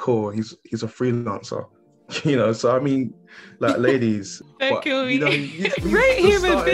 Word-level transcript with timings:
Cool. 0.00 0.30
He's 0.30 0.56
he's 0.64 0.82
a 0.82 0.86
freelancer. 0.86 1.66
You 2.24 2.36
know, 2.36 2.52
so 2.54 2.74
I 2.74 2.80
mean, 2.80 3.12
like 3.58 3.76
ladies. 3.76 4.40
Don't 4.58 4.74
but, 4.76 4.82
kill 4.82 5.10
you 5.10 5.20
know, 5.20 5.26
me. 5.30 5.36
you- 5.36 5.64
you 5.64 5.90
Great 5.90 6.16
just 6.22 6.42
human 6.42 6.52
started 6.52 6.72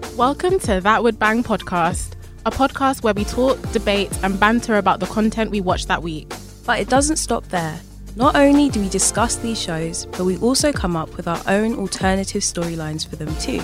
being. 0.00 0.16
Welcome 0.16 0.58
to 0.58 0.80
That 0.80 1.00
Would 1.04 1.16
Bang 1.20 1.44
podcast, 1.44 2.14
a 2.44 2.50
podcast 2.50 3.04
where 3.04 3.14
we 3.14 3.24
talk, 3.24 3.56
debate, 3.70 4.10
and 4.24 4.38
banter 4.40 4.76
about 4.78 4.98
the 4.98 5.06
content 5.06 5.52
we 5.52 5.60
watched 5.60 5.86
that 5.86 6.02
week. 6.02 6.28
But 6.66 6.80
it 6.80 6.88
doesn't 6.88 7.16
stop 7.18 7.44
there. 7.50 7.80
Not 8.16 8.34
only 8.34 8.68
do 8.68 8.80
we 8.80 8.88
discuss 8.88 9.36
these 9.36 9.58
shows, 9.62 10.06
but 10.06 10.24
we 10.24 10.36
also 10.38 10.72
come 10.72 10.96
up 10.96 11.16
with 11.16 11.28
our 11.28 11.40
own 11.46 11.76
alternative 11.78 12.42
storylines 12.42 13.06
for 13.08 13.14
them 13.14 13.32
too. 13.36 13.62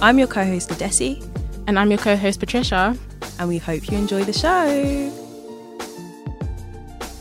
I'm 0.00 0.16
your 0.16 0.28
co 0.28 0.44
host, 0.44 0.70
Adesi, 0.70 1.20
And 1.66 1.76
I'm 1.76 1.90
your 1.90 1.98
co 1.98 2.14
host, 2.14 2.38
Patricia. 2.38 2.96
and 3.40 3.48
we 3.48 3.58
hope 3.58 3.90
you 3.90 3.98
enjoy 3.98 4.22
the 4.22 4.32
show. 4.32 5.19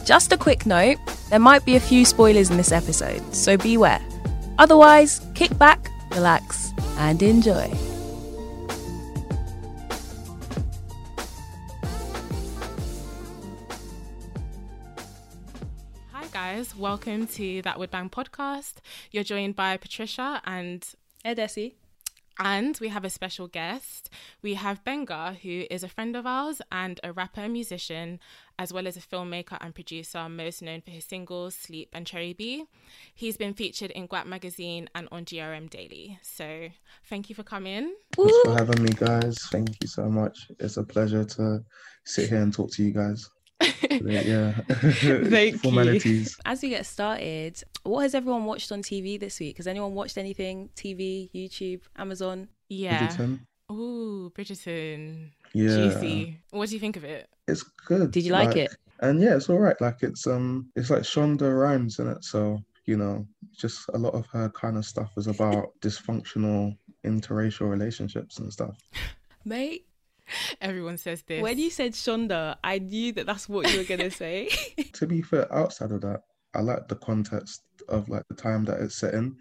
Just 0.09 0.31
a 0.31 0.37
quick 0.37 0.65
note 0.65 0.97
there 1.29 1.37
might 1.37 1.63
be 1.65 1.75
a 1.75 1.79
few 1.79 2.03
spoilers 2.03 2.49
in 2.49 2.57
this 2.57 2.71
episode, 2.71 3.21
so 3.31 3.55
beware. 3.57 4.01
Otherwise, 4.57 5.21
kick 5.35 5.55
back, 5.59 5.87
relax, 6.09 6.73
and 6.97 7.21
enjoy. 7.21 7.71
Hi, 16.11 16.25
guys. 16.31 16.75
Welcome 16.75 17.27
to 17.27 17.61
That 17.61 17.77
Would 17.77 17.91
Bang 17.91 18.09
podcast. 18.09 18.77
You're 19.11 19.23
joined 19.23 19.55
by 19.55 19.77
Patricia 19.77 20.41
and 20.43 20.83
Adesi. 21.23 21.73
And 22.39 22.77
we 22.79 22.87
have 22.87 23.03
a 23.03 23.09
special 23.09 23.47
guest. 23.47 24.09
We 24.41 24.53
have 24.53 24.85
Benga, 24.85 25.37
who 25.41 25.65
is 25.69 25.83
a 25.83 25.89
friend 25.89 26.15
of 26.15 26.25
ours 26.25 26.61
and 26.71 26.97
a 27.03 27.11
rapper 27.11 27.41
and 27.41 27.51
musician, 27.51 28.19
as 28.57 28.71
well 28.71 28.87
as 28.87 28.95
a 28.95 29.01
filmmaker 29.01 29.57
and 29.59 29.75
producer, 29.75 30.29
most 30.29 30.61
known 30.61 30.79
for 30.81 30.91
his 30.91 31.03
singles 31.03 31.53
Sleep 31.53 31.89
and 31.91 32.07
Cherry 32.07 32.31
B. 32.31 32.65
He's 33.13 33.35
been 33.35 33.53
featured 33.53 33.91
in 33.91 34.07
Guap 34.07 34.25
magazine 34.25 34.89
and 34.95 35.09
on 35.11 35.25
GRM 35.25 35.69
Daily. 35.69 36.17
So 36.21 36.69
thank 37.09 37.29
you 37.29 37.35
for 37.35 37.43
coming. 37.43 37.93
Thanks 38.15 38.37
for 38.45 38.53
having 38.53 38.83
me, 38.83 38.91
guys. 38.95 39.37
Thank 39.51 39.75
you 39.81 39.87
so 39.87 40.09
much. 40.09 40.49
It's 40.59 40.77
a 40.77 40.83
pleasure 40.83 41.25
to 41.25 41.59
sit 42.05 42.29
here 42.29 42.41
and 42.41 42.53
talk 42.53 42.71
to 42.71 42.83
you 42.83 42.91
guys. 42.91 43.29
Yeah. 43.89 44.51
Thank 44.69 46.05
you. 46.05 46.25
As 46.45 46.61
we 46.61 46.69
get 46.69 46.85
started, 46.85 47.61
what 47.83 48.01
has 48.01 48.15
everyone 48.15 48.45
watched 48.45 48.71
on 48.71 48.81
TV 48.81 49.19
this 49.19 49.39
week? 49.39 49.57
Has 49.57 49.67
anyone 49.67 49.93
watched 49.93 50.17
anything? 50.17 50.69
TV, 50.75 51.29
YouTube, 51.33 51.81
Amazon? 51.97 52.47
Yeah. 52.69 53.07
Bridgerton. 53.07 53.39
Ooh, 53.71 54.31
Bridgerton. 54.35 55.31
Yeah. 55.53 55.75
Juicy. 55.75 56.39
What 56.51 56.69
do 56.69 56.75
you 56.75 56.79
think 56.79 56.97
of 56.97 57.03
it? 57.03 57.29
It's 57.47 57.63
good. 57.63 58.11
Did 58.11 58.23
you 58.23 58.31
like 58.31 58.55
it? 58.55 58.75
And 59.01 59.21
yeah, 59.21 59.35
it's 59.35 59.49
all 59.49 59.59
right. 59.59 59.79
Like 59.79 60.03
it's 60.03 60.27
um, 60.27 60.69
it's 60.75 60.89
like 60.89 61.03
Shonda 61.03 61.57
Rhimes 61.57 61.99
in 61.99 62.07
it. 62.09 62.23
So 62.23 62.61
you 62.85 62.97
know, 62.97 63.25
just 63.55 63.87
a 63.93 63.97
lot 63.97 64.13
of 64.13 64.25
her 64.27 64.49
kind 64.49 64.77
of 64.77 64.85
stuff 64.85 65.11
is 65.15 65.27
about 65.27 65.69
dysfunctional 65.81 66.75
interracial 67.05 67.69
relationships 67.69 68.39
and 68.39 68.51
stuff. 68.51 68.77
Mate, 69.45 69.85
Everyone 70.61 70.97
says 70.97 71.21
this. 71.23 71.41
when 71.41 71.57
you 71.57 71.69
said 71.69 71.93
Shonda, 71.93 72.57
I 72.63 72.79
knew 72.79 73.11
that 73.13 73.25
that's 73.25 73.47
what 73.49 73.71
you 73.71 73.77
were 73.77 73.83
going 73.85 73.99
to 74.09 74.11
say. 74.11 74.49
to 74.93 75.07
be 75.07 75.21
fair, 75.21 75.53
outside 75.53 75.91
of 75.91 76.01
that, 76.01 76.21
I 76.53 76.61
like 76.61 76.87
the 76.87 76.95
context 76.95 77.61
of 77.87 78.09
like 78.09 78.23
the 78.27 78.35
time 78.35 78.65
that 78.65 78.79
it's 78.81 78.95
set 78.95 79.13
in, 79.13 79.35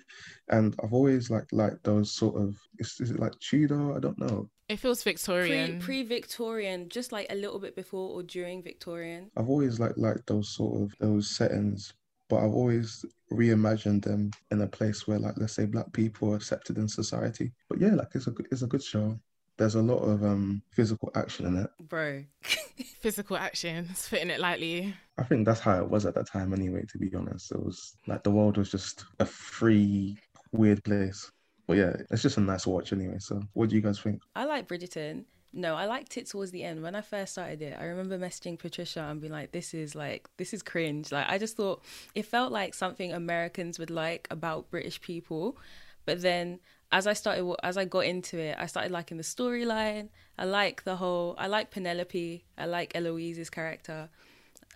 and 0.51 0.75
I've 0.83 0.93
always 0.93 1.31
like 1.31 1.45
liked 1.53 1.85
those 1.85 2.13
sort 2.15 2.37
of 2.37 2.55
is, 2.79 2.97
is 3.01 3.11
it 3.11 3.19
like 3.19 3.33
Tudor? 3.41 3.97
I 3.97 4.01
don't 4.01 4.19
know. 4.19 4.49
it 4.69 4.79
feels 4.79 5.03
Victorian. 5.03 5.81
Pre 5.81 6.03
Victorian, 6.03 6.89
just 6.89 7.11
like 7.13 7.27
a 7.31 7.35
little 7.35 7.59
bit 7.59 7.75
before 7.77 8.11
or 8.15 8.23
during 8.23 8.63
Victorian. 8.63 9.31
I've 9.37 9.49
always 9.49 9.81
like 9.81 9.93
liked 9.97 10.27
those 10.27 10.55
sort 10.55 10.83
of 10.83 10.95
those 11.01 11.31
settings, 11.35 11.95
but 12.29 12.37
I've 12.37 12.55
always 12.55 13.05
reimagined 13.33 14.05
them 14.05 14.31
in 14.51 14.61
a 14.63 14.67
place 14.67 15.07
where 15.07 15.19
like 15.19 15.35
let's 15.39 15.55
say 15.55 15.65
black 15.67 15.91
people 15.93 16.33
are 16.33 16.37
accepted 16.37 16.77
in 16.77 16.89
society. 16.89 17.53
But 17.71 17.81
yeah, 17.81 17.95
like 17.95 18.09
it's 18.15 18.27
a 18.27 18.35
it's 18.51 18.63
a 18.63 18.67
good 18.67 18.83
show. 18.83 19.19
There's 19.59 19.75
a 19.75 19.83
lot 19.83 19.99
of 19.99 20.25
um 20.25 20.63
physical 20.71 21.11
action 21.15 21.47
in 21.47 21.57
it. 21.59 21.71
Bro. 21.89 22.25
Physical 23.01 23.37
actions, 23.37 24.09
fitting 24.09 24.31
it 24.31 24.41
lightly. 24.41 24.95
I 25.19 25.25
think 25.25 25.45
that's 25.45 25.61
how 25.61 25.79
it 25.79 25.89
was 25.89 26.07
at 26.07 26.15
that 26.15 26.29
time 26.29 26.53
anyway, 26.53 26.85
to 26.89 26.99
be 26.99 27.15
honest. 27.15 27.53
It 27.53 27.63
was 27.63 27.95
like 28.07 28.23
the 28.23 28.31
world 28.31 28.57
was 28.57 28.71
just 28.71 29.05
a 29.21 29.27
free, 29.27 30.17
weird 30.53 30.83
place. 30.85 31.31
But 31.67 31.77
yeah, 31.77 31.97
it's 32.11 32.23
just 32.23 32.39
a 32.39 32.41
nice 32.41 32.67
watch 32.67 32.93
anyway. 32.93 33.19
So 33.19 33.43
what 33.53 33.69
do 33.69 33.77
you 33.77 33.83
guys 33.83 34.01
think? 34.01 34.23
I 34.35 34.45
like 34.47 34.67
Bridgerton. 34.67 35.25
No, 35.53 35.75
I 35.75 35.87
liked 35.87 36.17
it 36.17 36.27
towards 36.27 36.51
the 36.51 36.63
end. 36.63 36.83
When 36.83 36.95
I 36.95 37.01
first 37.01 37.33
started 37.33 37.63
it, 37.63 37.77
I 37.79 37.85
remember 37.85 38.19
messaging 38.19 38.59
Patricia 38.59 39.01
and 39.01 39.21
being 39.21 39.33
like, 39.33 39.53
this 39.53 39.75
is 39.75 39.95
like, 39.95 40.29
this 40.37 40.53
is 40.53 40.63
cringe. 40.63 41.11
Like, 41.11 41.29
I 41.29 41.39
just 41.39 41.57
thought 41.57 41.83
it 42.15 42.27
felt 42.27 42.53
like 42.53 42.75
something 42.75 43.13
Americans 43.13 43.79
would 43.79 43.91
like 43.91 44.29
about 44.31 44.71
British 44.71 45.01
people. 45.01 45.57
But 46.05 46.23
then 46.23 46.61
as 46.91 47.07
I 47.07 47.13
started, 47.13 47.55
as 47.63 47.77
I 47.77 47.85
got 47.85 48.07
into 48.07 48.39
it, 48.39 48.57
I 48.59 48.67
started 48.67 48.93
liking 48.93 49.17
the 49.17 49.23
storyline. 49.23 50.09
I 50.39 50.45
like 50.45 50.85
the 50.85 50.97
whole, 50.97 51.35
I 51.39 51.47
like 51.47 51.71
Penelope. 51.71 52.45
I 52.57 52.65
like 52.67 52.95
Eloise's 52.95 53.51
character. 53.51 54.09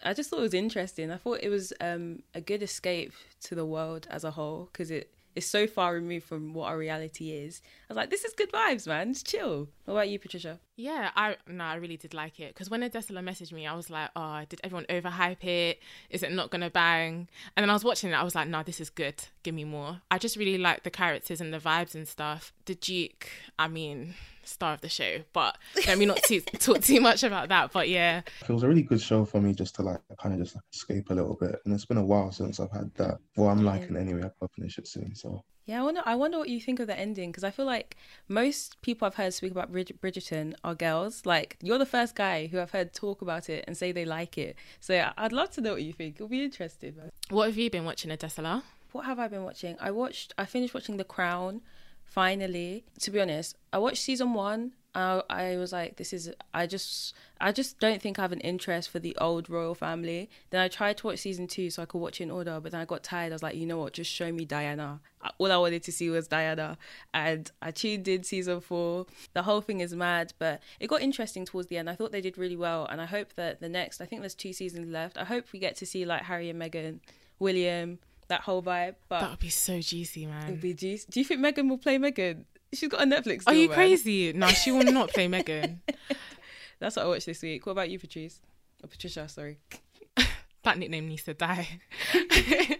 I 0.04 0.14
just 0.14 0.30
thought 0.30 0.40
it 0.40 0.42
was 0.42 0.54
interesting. 0.54 1.10
I 1.10 1.16
thought 1.16 1.40
it 1.42 1.48
was 1.48 1.72
um, 1.80 2.22
a 2.34 2.40
good 2.40 2.62
escape 2.62 3.12
to 3.42 3.54
the 3.54 3.64
world 3.64 4.06
as 4.10 4.24
a 4.24 4.32
whole 4.32 4.68
because 4.72 4.90
it 4.90 5.11
is 5.34 5.48
so 5.48 5.66
far 5.66 5.94
removed 5.94 6.26
from 6.26 6.52
what 6.54 6.68
our 6.68 6.78
reality 6.78 7.30
is. 7.30 7.62
I 7.88 7.92
was 7.92 7.96
like, 7.96 8.10
this 8.10 8.24
is 8.24 8.34
good 8.34 8.52
vibes, 8.52 8.86
man. 8.86 9.10
It's 9.10 9.22
chill. 9.22 9.68
What 9.84 9.94
about 9.94 10.08
you, 10.08 10.18
Patricia? 10.18 10.58
Yeah, 10.76 11.10
I 11.14 11.36
no, 11.46 11.64
I 11.64 11.74
really 11.76 11.96
did 11.96 12.14
like 12.14 12.40
it 12.40 12.54
because 12.54 12.70
when 12.70 12.82
Adesola 12.82 13.22
messaged 13.22 13.52
me, 13.52 13.66
I 13.66 13.74
was 13.74 13.90
like, 13.90 14.10
oh, 14.16 14.42
did 14.48 14.60
everyone 14.64 14.86
overhype 14.88 15.44
it? 15.44 15.80
Is 16.10 16.22
it 16.22 16.32
not 16.32 16.50
gonna 16.50 16.70
bang? 16.70 17.28
And 17.56 17.62
then 17.62 17.70
I 17.70 17.74
was 17.74 17.84
watching 17.84 18.10
it, 18.10 18.14
I 18.14 18.22
was 18.22 18.34
like, 18.34 18.48
no, 18.48 18.62
this 18.62 18.80
is 18.80 18.90
good. 18.90 19.22
Give 19.42 19.54
me 19.54 19.64
more. 19.64 20.00
I 20.10 20.18
just 20.18 20.36
really 20.36 20.58
like 20.58 20.82
the 20.82 20.90
characters 20.90 21.40
and 21.40 21.52
the 21.52 21.58
vibes 21.58 21.94
and 21.94 22.06
stuff. 22.08 22.52
The 22.64 22.74
Duke, 22.74 23.28
I 23.58 23.68
mean, 23.68 24.14
star 24.44 24.74
of 24.74 24.80
the 24.80 24.88
show, 24.88 25.18
but 25.32 25.58
let 25.86 25.98
me 25.98 26.06
not 26.06 26.22
too, 26.22 26.40
talk 26.58 26.80
too 26.82 27.00
much 27.00 27.22
about 27.22 27.48
that. 27.48 27.72
But 27.72 27.88
yeah, 27.88 28.22
It 28.48 28.52
was 28.52 28.62
a 28.62 28.68
really 28.68 28.82
good 28.82 29.00
show 29.00 29.24
for 29.24 29.40
me 29.40 29.52
just 29.52 29.74
to 29.76 29.82
like 29.82 30.00
kind 30.20 30.34
of 30.34 30.40
just 30.40 30.54
like 30.56 30.64
escape 30.72 31.10
a 31.10 31.14
little 31.14 31.34
bit. 31.40 31.60
And 31.64 31.74
it's 31.74 31.84
been 31.84 31.96
a 31.98 32.04
while 32.04 32.32
since 32.32 32.60
I've 32.60 32.70
had 32.70 32.90
that. 32.96 33.18
Well, 33.36 33.48
I'm 33.48 33.62
liking 33.64 33.96
it 33.96 34.00
anyway. 34.00 34.30
I'll 34.40 34.48
finish 34.48 34.78
it 34.78 34.86
soon. 34.88 35.14
So 35.14 35.42
Yeah, 35.66 35.80
I 35.80 35.84
wonder. 35.84 36.02
I 36.04 36.14
wonder 36.16 36.38
what 36.38 36.48
you 36.48 36.60
think 36.60 36.80
of 36.80 36.86
the 36.86 36.98
ending 36.98 37.30
because 37.30 37.44
I 37.44 37.50
feel 37.50 37.66
like 37.66 37.96
most 38.28 38.80
people 38.82 39.06
I've 39.06 39.14
heard 39.14 39.32
speak 39.34 39.52
about 39.52 39.70
Brid- 39.72 39.98
Bridgerton 40.02 40.54
are 40.64 40.74
girls. 40.74 41.24
Like 41.24 41.56
you're 41.62 41.78
the 41.78 41.86
first 41.86 42.14
guy 42.14 42.46
who 42.48 42.60
I've 42.60 42.72
heard 42.72 42.92
talk 42.92 43.22
about 43.22 43.48
it 43.48 43.64
and 43.66 43.76
say 43.76 43.92
they 43.92 44.04
like 44.04 44.36
it. 44.38 44.56
So 44.80 44.92
yeah, 44.92 45.12
I'd 45.16 45.32
love 45.32 45.50
to 45.52 45.60
know 45.60 45.72
what 45.72 45.82
you 45.82 45.92
think. 45.92 46.16
It'll 46.16 46.28
be 46.28 46.42
interesting. 46.44 46.94
What 47.30 47.46
have 47.46 47.56
you 47.56 47.70
been 47.70 47.84
watching, 47.84 48.10
Adesola? 48.10 48.62
What 48.92 49.06
have 49.06 49.18
I 49.18 49.28
been 49.28 49.44
watching? 49.44 49.76
I 49.80 49.90
watched. 49.90 50.34
I 50.36 50.44
finished 50.44 50.74
watching 50.74 50.98
The 50.98 51.04
Crown. 51.04 51.62
Finally, 52.12 52.84
to 53.00 53.10
be 53.10 53.18
honest, 53.18 53.56
I 53.72 53.78
watched 53.78 54.02
season 54.02 54.34
one. 54.34 54.72
I, 54.94 55.22
I 55.30 55.56
was 55.56 55.72
like, 55.72 55.96
this 55.96 56.12
is. 56.12 56.30
I 56.52 56.66
just, 56.66 57.14
I 57.40 57.52
just 57.52 57.78
don't 57.78 58.02
think 58.02 58.18
I 58.18 58.22
have 58.22 58.32
an 58.32 58.40
interest 58.40 58.90
for 58.90 58.98
the 58.98 59.16
old 59.18 59.48
royal 59.48 59.74
family. 59.74 60.28
Then 60.50 60.60
I 60.60 60.68
tried 60.68 60.98
to 60.98 61.06
watch 61.06 61.20
season 61.20 61.46
two 61.46 61.70
so 61.70 61.82
I 61.82 61.86
could 61.86 62.00
watch 62.02 62.20
it 62.20 62.24
in 62.24 62.30
order, 62.30 62.60
but 62.60 62.72
then 62.72 62.82
I 62.82 62.84
got 62.84 63.02
tired. 63.02 63.32
I 63.32 63.34
was 63.34 63.42
like, 63.42 63.54
you 63.54 63.64
know 63.64 63.78
what? 63.78 63.94
Just 63.94 64.10
show 64.10 64.30
me 64.30 64.44
Diana. 64.44 65.00
All 65.38 65.50
I 65.50 65.56
wanted 65.56 65.84
to 65.84 65.92
see 65.92 66.10
was 66.10 66.28
Diana, 66.28 66.76
and 67.14 67.50
I 67.62 67.70
tuned 67.70 68.06
in 68.08 68.24
season 68.24 68.60
four. 68.60 69.06
The 69.32 69.44
whole 69.44 69.62
thing 69.62 69.80
is 69.80 69.94
mad, 69.94 70.34
but 70.38 70.60
it 70.80 70.88
got 70.88 71.00
interesting 71.00 71.46
towards 71.46 71.68
the 71.68 71.78
end. 71.78 71.88
I 71.88 71.94
thought 71.94 72.12
they 72.12 72.20
did 72.20 72.36
really 72.36 72.56
well, 72.56 72.84
and 72.90 73.00
I 73.00 73.06
hope 73.06 73.32
that 73.36 73.60
the 73.60 73.70
next. 73.70 74.02
I 74.02 74.04
think 74.04 74.20
there's 74.20 74.34
two 74.34 74.52
seasons 74.52 74.92
left. 74.92 75.16
I 75.16 75.24
hope 75.24 75.46
we 75.50 75.58
get 75.58 75.76
to 75.76 75.86
see 75.86 76.04
like 76.04 76.24
Harry 76.24 76.50
and 76.50 76.60
Meghan, 76.60 77.00
William, 77.38 78.00
that 78.32 78.40
whole 78.40 78.62
vibe. 78.62 78.94
But 79.08 79.20
That 79.20 79.30
would 79.30 79.38
be 79.38 79.50
so 79.50 79.80
juicy, 79.80 80.26
man. 80.26 80.44
It'd 80.44 80.60
be 80.60 80.72
juicy. 80.72 81.06
Do 81.10 81.20
you 81.20 81.24
think 81.24 81.40
Meghan 81.40 81.68
will 81.68 81.78
play 81.78 81.98
Meghan? 81.98 82.44
She's 82.72 82.88
got 82.88 83.02
a 83.02 83.04
Netflix. 83.04 83.44
Are 83.46 83.52
you 83.52 83.68
man. 83.68 83.76
crazy? 83.76 84.32
No, 84.32 84.48
she 84.48 84.72
will 84.72 84.90
not 84.90 85.10
play 85.10 85.28
Meghan. 85.28 85.80
That's 86.80 86.96
what 86.96 87.04
I 87.04 87.08
watched 87.08 87.26
this 87.26 87.42
week. 87.42 87.66
What 87.66 87.72
about 87.72 87.90
you, 87.90 87.98
Patrice? 87.98 88.40
Or 88.82 88.88
Patricia, 88.88 89.28
sorry. 89.28 89.58
that 90.62 90.78
nickname 90.78 91.08
needs 91.08 91.24
to 91.24 91.34
die. 91.34 91.68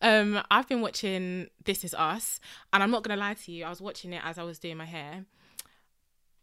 um, 0.00 0.40
I've 0.48 0.68
been 0.68 0.80
watching 0.80 1.48
This 1.64 1.84
Is 1.84 1.92
Us, 1.94 2.38
and 2.72 2.80
I'm 2.80 2.92
not 2.92 3.02
gonna 3.02 3.20
lie 3.20 3.34
to 3.34 3.52
you. 3.52 3.64
I 3.64 3.70
was 3.70 3.80
watching 3.80 4.12
it 4.12 4.22
as 4.24 4.38
I 4.38 4.44
was 4.44 4.60
doing 4.60 4.76
my 4.76 4.84
hair. 4.86 5.24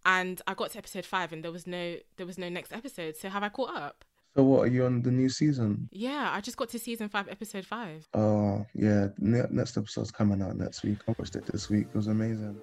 and 0.05 0.41
I 0.45 0.53
got 0.53 0.71
to 0.71 0.77
episode 0.77 1.05
five, 1.05 1.31
and 1.31 1.41
there 1.41 1.53
was 1.53 1.65
no 1.65 1.95
there 2.17 2.25
was 2.25 2.37
no 2.37 2.49
next 2.49 2.73
episode. 2.73 3.15
So 3.15 3.29
have 3.29 3.43
I 3.43 3.49
caught 3.49 3.73
up? 3.73 4.03
So 4.35 4.43
what 4.43 4.63
are 4.63 4.67
you 4.67 4.83
on 4.85 5.01
the 5.01 5.11
new 5.11 5.29
season? 5.29 5.87
Yeah, 5.93 6.29
I 6.33 6.41
just 6.41 6.57
got 6.57 6.67
to 6.69 6.79
season 6.79 7.07
five, 7.07 7.29
episode 7.29 7.65
five. 7.65 8.05
Oh 8.13 8.65
yeah, 8.73 9.07
ne- 9.17 9.47
next 9.49 9.77
episode's 9.77 10.11
coming 10.11 10.41
out 10.41 10.57
next 10.57 10.83
week. 10.83 10.97
I 11.07 11.15
watched 11.17 11.37
it 11.37 11.45
this 11.45 11.69
week. 11.69 11.87
It 11.87 11.95
was 11.95 12.07
amazing. 12.07 12.59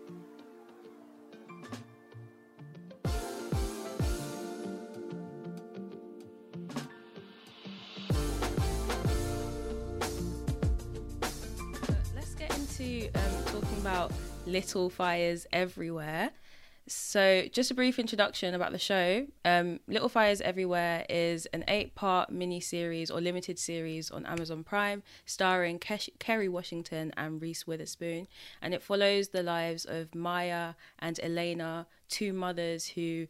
Let's 12.14 12.34
get 12.34 12.54
into 12.58 13.08
um, 13.14 13.44
talking 13.46 13.78
about 13.78 14.12
Little 14.46 14.90
Fires 14.90 15.46
Everywhere. 15.52 16.30
So, 16.88 17.44
just 17.52 17.70
a 17.70 17.74
brief 17.74 17.98
introduction 17.98 18.54
about 18.54 18.72
the 18.72 18.78
show. 18.78 19.26
Um, 19.44 19.78
Little 19.86 20.08
Fires 20.08 20.40
Everywhere 20.40 21.06
is 21.08 21.46
an 21.46 21.64
eight 21.68 21.94
part 21.94 22.30
mini 22.30 22.58
series 22.58 23.10
or 23.10 23.20
limited 23.20 23.58
series 23.58 24.10
on 24.10 24.26
Amazon 24.26 24.64
Prime, 24.64 25.04
starring 25.24 25.78
Kesh- 25.78 26.18
Kerry 26.18 26.48
Washington 26.48 27.12
and 27.16 27.40
Reese 27.40 27.66
Witherspoon. 27.66 28.26
And 28.60 28.74
it 28.74 28.82
follows 28.82 29.28
the 29.28 29.44
lives 29.44 29.84
of 29.84 30.14
Maya 30.14 30.74
and 30.98 31.20
Elena, 31.22 31.86
two 32.08 32.32
mothers 32.32 32.86
who 32.88 33.28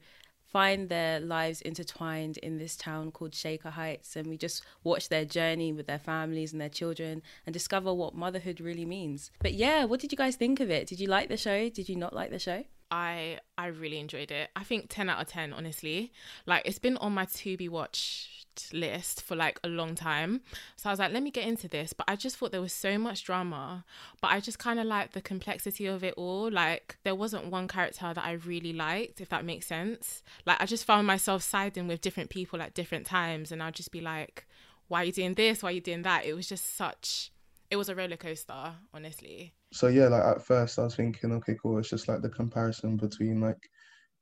find 0.53 0.89
their 0.89 1.19
lives 1.19 1.63
intertwined 1.63 2.37
in 2.39 2.59
this 2.59 2.77
town 2.77 3.11
called 3.11 3.35
Shaker 3.35 3.71
Heights. 3.71 4.17
And 4.17 4.29
we 4.29 4.37
just 4.37 4.63
watch 4.85 5.09
their 5.09 5.25
journey 5.25 5.73
with 5.73 5.87
their 5.87 5.99
families 5.99 6.53
and 6.53 6.61
their 6.61 6.69
children 6.69 7.23
and 7.47 7.53
discover 7.53 7.93
what 7.93 8.15
motherhood 8.15 8.61
really 8.61 8.85
means. 8.85 9.31
But 9.41 9.55
yeah, 9.55 9.85
what 9.85 10.01
did 10.01 10.13
you 10.13 10.19
guys 10.19 10.37
think 10.37 10.61
of 10.61 10.71
it? 10.71 10.87
Did 10.87 11.01
you 11.01 11.07
like 11.07 11.29
the 11.29 11.37
show? 11.37 11.69
Did 11.69 11.89
you 11.89 11.97
not 11.97 12.15
like 12.15 12.31
the 12.31 12.39
show? 12.39 12.65
I 12.93 13.39
I 13.57 13.69
really 13.69 13.99
enjoyed 13.99 14.31
it. 14.31 14.51
I 14.55 14.65
think 14.65 14.87
ten 14.91 15.09
out 15.09 15.21
of 15.21 15.27
ten, 15.27 15.53
honestly. 15.55 16.13
Like 16.47 16.63
it's 16.67 16.79
been 16.79 16.99
on 16.99 17.15
my 17.15 17.25
to 17.25 17.57
be 17.57 17.69
watched 17.69 18.29
list 18.75 19.23
for 19.23 19.35
like 19.35 19.59
a 19.65 19.69
long 19.69 19.95
time. 19.95 20.43
So 20.77 20.91
I 20.91 20.93
was 20.93 20.99
like, 20.99 21.11
let 21.11 21.23
me 21.23 21.31
get 21.31 21.47
into 21.47 21.69
this. 21.69 21.95
But 21.95 22.05
I 22.07 22.17
just 22.17 22.37
thought 22.37 22.53
there 22.53 22.61
was 22.61 22.73
so 22.75 22.99
much 22.99 23.25
drama. 23.25 23.87
But 24.21 24.33
I 24.33 24.41
just 24.41 24.59
kind 24.59 24.79
of 24.79 24.85
like 24.85 25.13
the 25.13 25.23
complexity 25.23 25.87
of 25.87 26.05
it 26.05 26.13
all. 26.19 26.51
Like 26.51 26.99
there 27.03 27.15
wasn't 27.15 27.47
one 27.47 27.67
character 27.67 28.13
that 28.15 28.25
I 28.25 28.33
really 28.33 28.75
liked, 28.75 29.23
if 29.23 29.31
that 29.31 29.47
makes 29.47 29.67
sense. 29.67 30.23
Like 30.45 30.61
I 30.61 30.67
just 30.67 30.85
found 30.85 31.07
myself 31.07 31.43
siding 31.43 31.89
with 31.89 32.03
different 32.03 32.29
people 32.29 32.61
at 32.61 32.75
different 32.75 33.07
times, 33.07 33.51
and 33.51 33.63
I'd 33.63 33.75
just 33.75 33.91
be 33.91 34.03
like, 34.03 34.45
why 34.89 35.01
are 35.01 35.05
you 35.07 35.13
doing 35.13 35.33
this? 35.33 35.63
Why 35.63 35.71
are 35.71 35.73
you 35.73 35.81
doing 35.81 36.03
that? 36.03 36.27
It 36.27 36.35
was 36.35 36.47
just 36.47 36.77
such. 36.77 37.31
It 37.73 37.77
was 37.77 37.89
a 37.89 37.95
roller 37.95 38.19
coaster, 38.19 38.75
honestly. 38.93 39.55
So 39.73 39.87
yeah, 39.87 40.09
like 40.09 40.23
at 40.23 40.45
first 40.45 40.79
I 40.79 40.83
was 40.83 40.95
thinking, 40.95 41.33
okay, 41.33 41.57
cool. 41.63 41.79
It's 41.79 41.89
just 41.89 42.07
like 42.07 42.21
the 42.21 42.29
comparison 42.29 42.99
between 42.99 43.41
like 43.41 43.71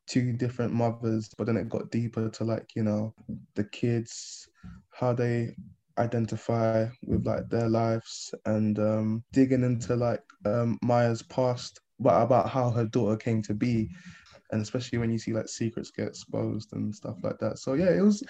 two 0.07 0.33
different 0.33 0.73
mothers, 0.73 1.35
but 1.37 1.49
then 1.49 1.57
it 1.57 1.69
got 1.69 1.91
deeper 1.91 2.29
to 2.29 2.45
like 2.45 2.69
you 2.77 2.85
know 2.85 3.13
the 3.57 3.65
kids, 3.65 4.49
how 4.93 5.13
they 5.13 5.57
identify 5.99 6.87
with 7.05 7.27
like 7.27 7.49
their 7.49 7.69
lives, 7.69 8.33
and 8.47 8.79
um, 8.79 9.25
digging 9.33 9.65
into 9.65 9.97
like 9.97 10.23
um, 10.47 10.79
Maya's 10.81 11.23
past, 11.23 11.81
but 11.99 12.23
about 12.23 12.49
how 12.49 12.71
her 12.71 12.85
daughter 12.85 13.17
came 13.17 13.43
to 13.43 13.53
be, 13.53 13.91
and 14.53 14.63
especially 14.63 14.99
when 14.99 15.11
you 15.11 15.19
see 15.19 15.33
like 15.33 15.49
secrets 15.49 15.91
get 15.91 16.07
exposed 16.07 16.73
and 16.73 16.95
stuff 16.95 17.17
like 17.25 17.41
that. 17.41 17.59
So 17.59 17.75
yeah, 17.75 17.91
it 17.91 18.03
was, 18.03 18.23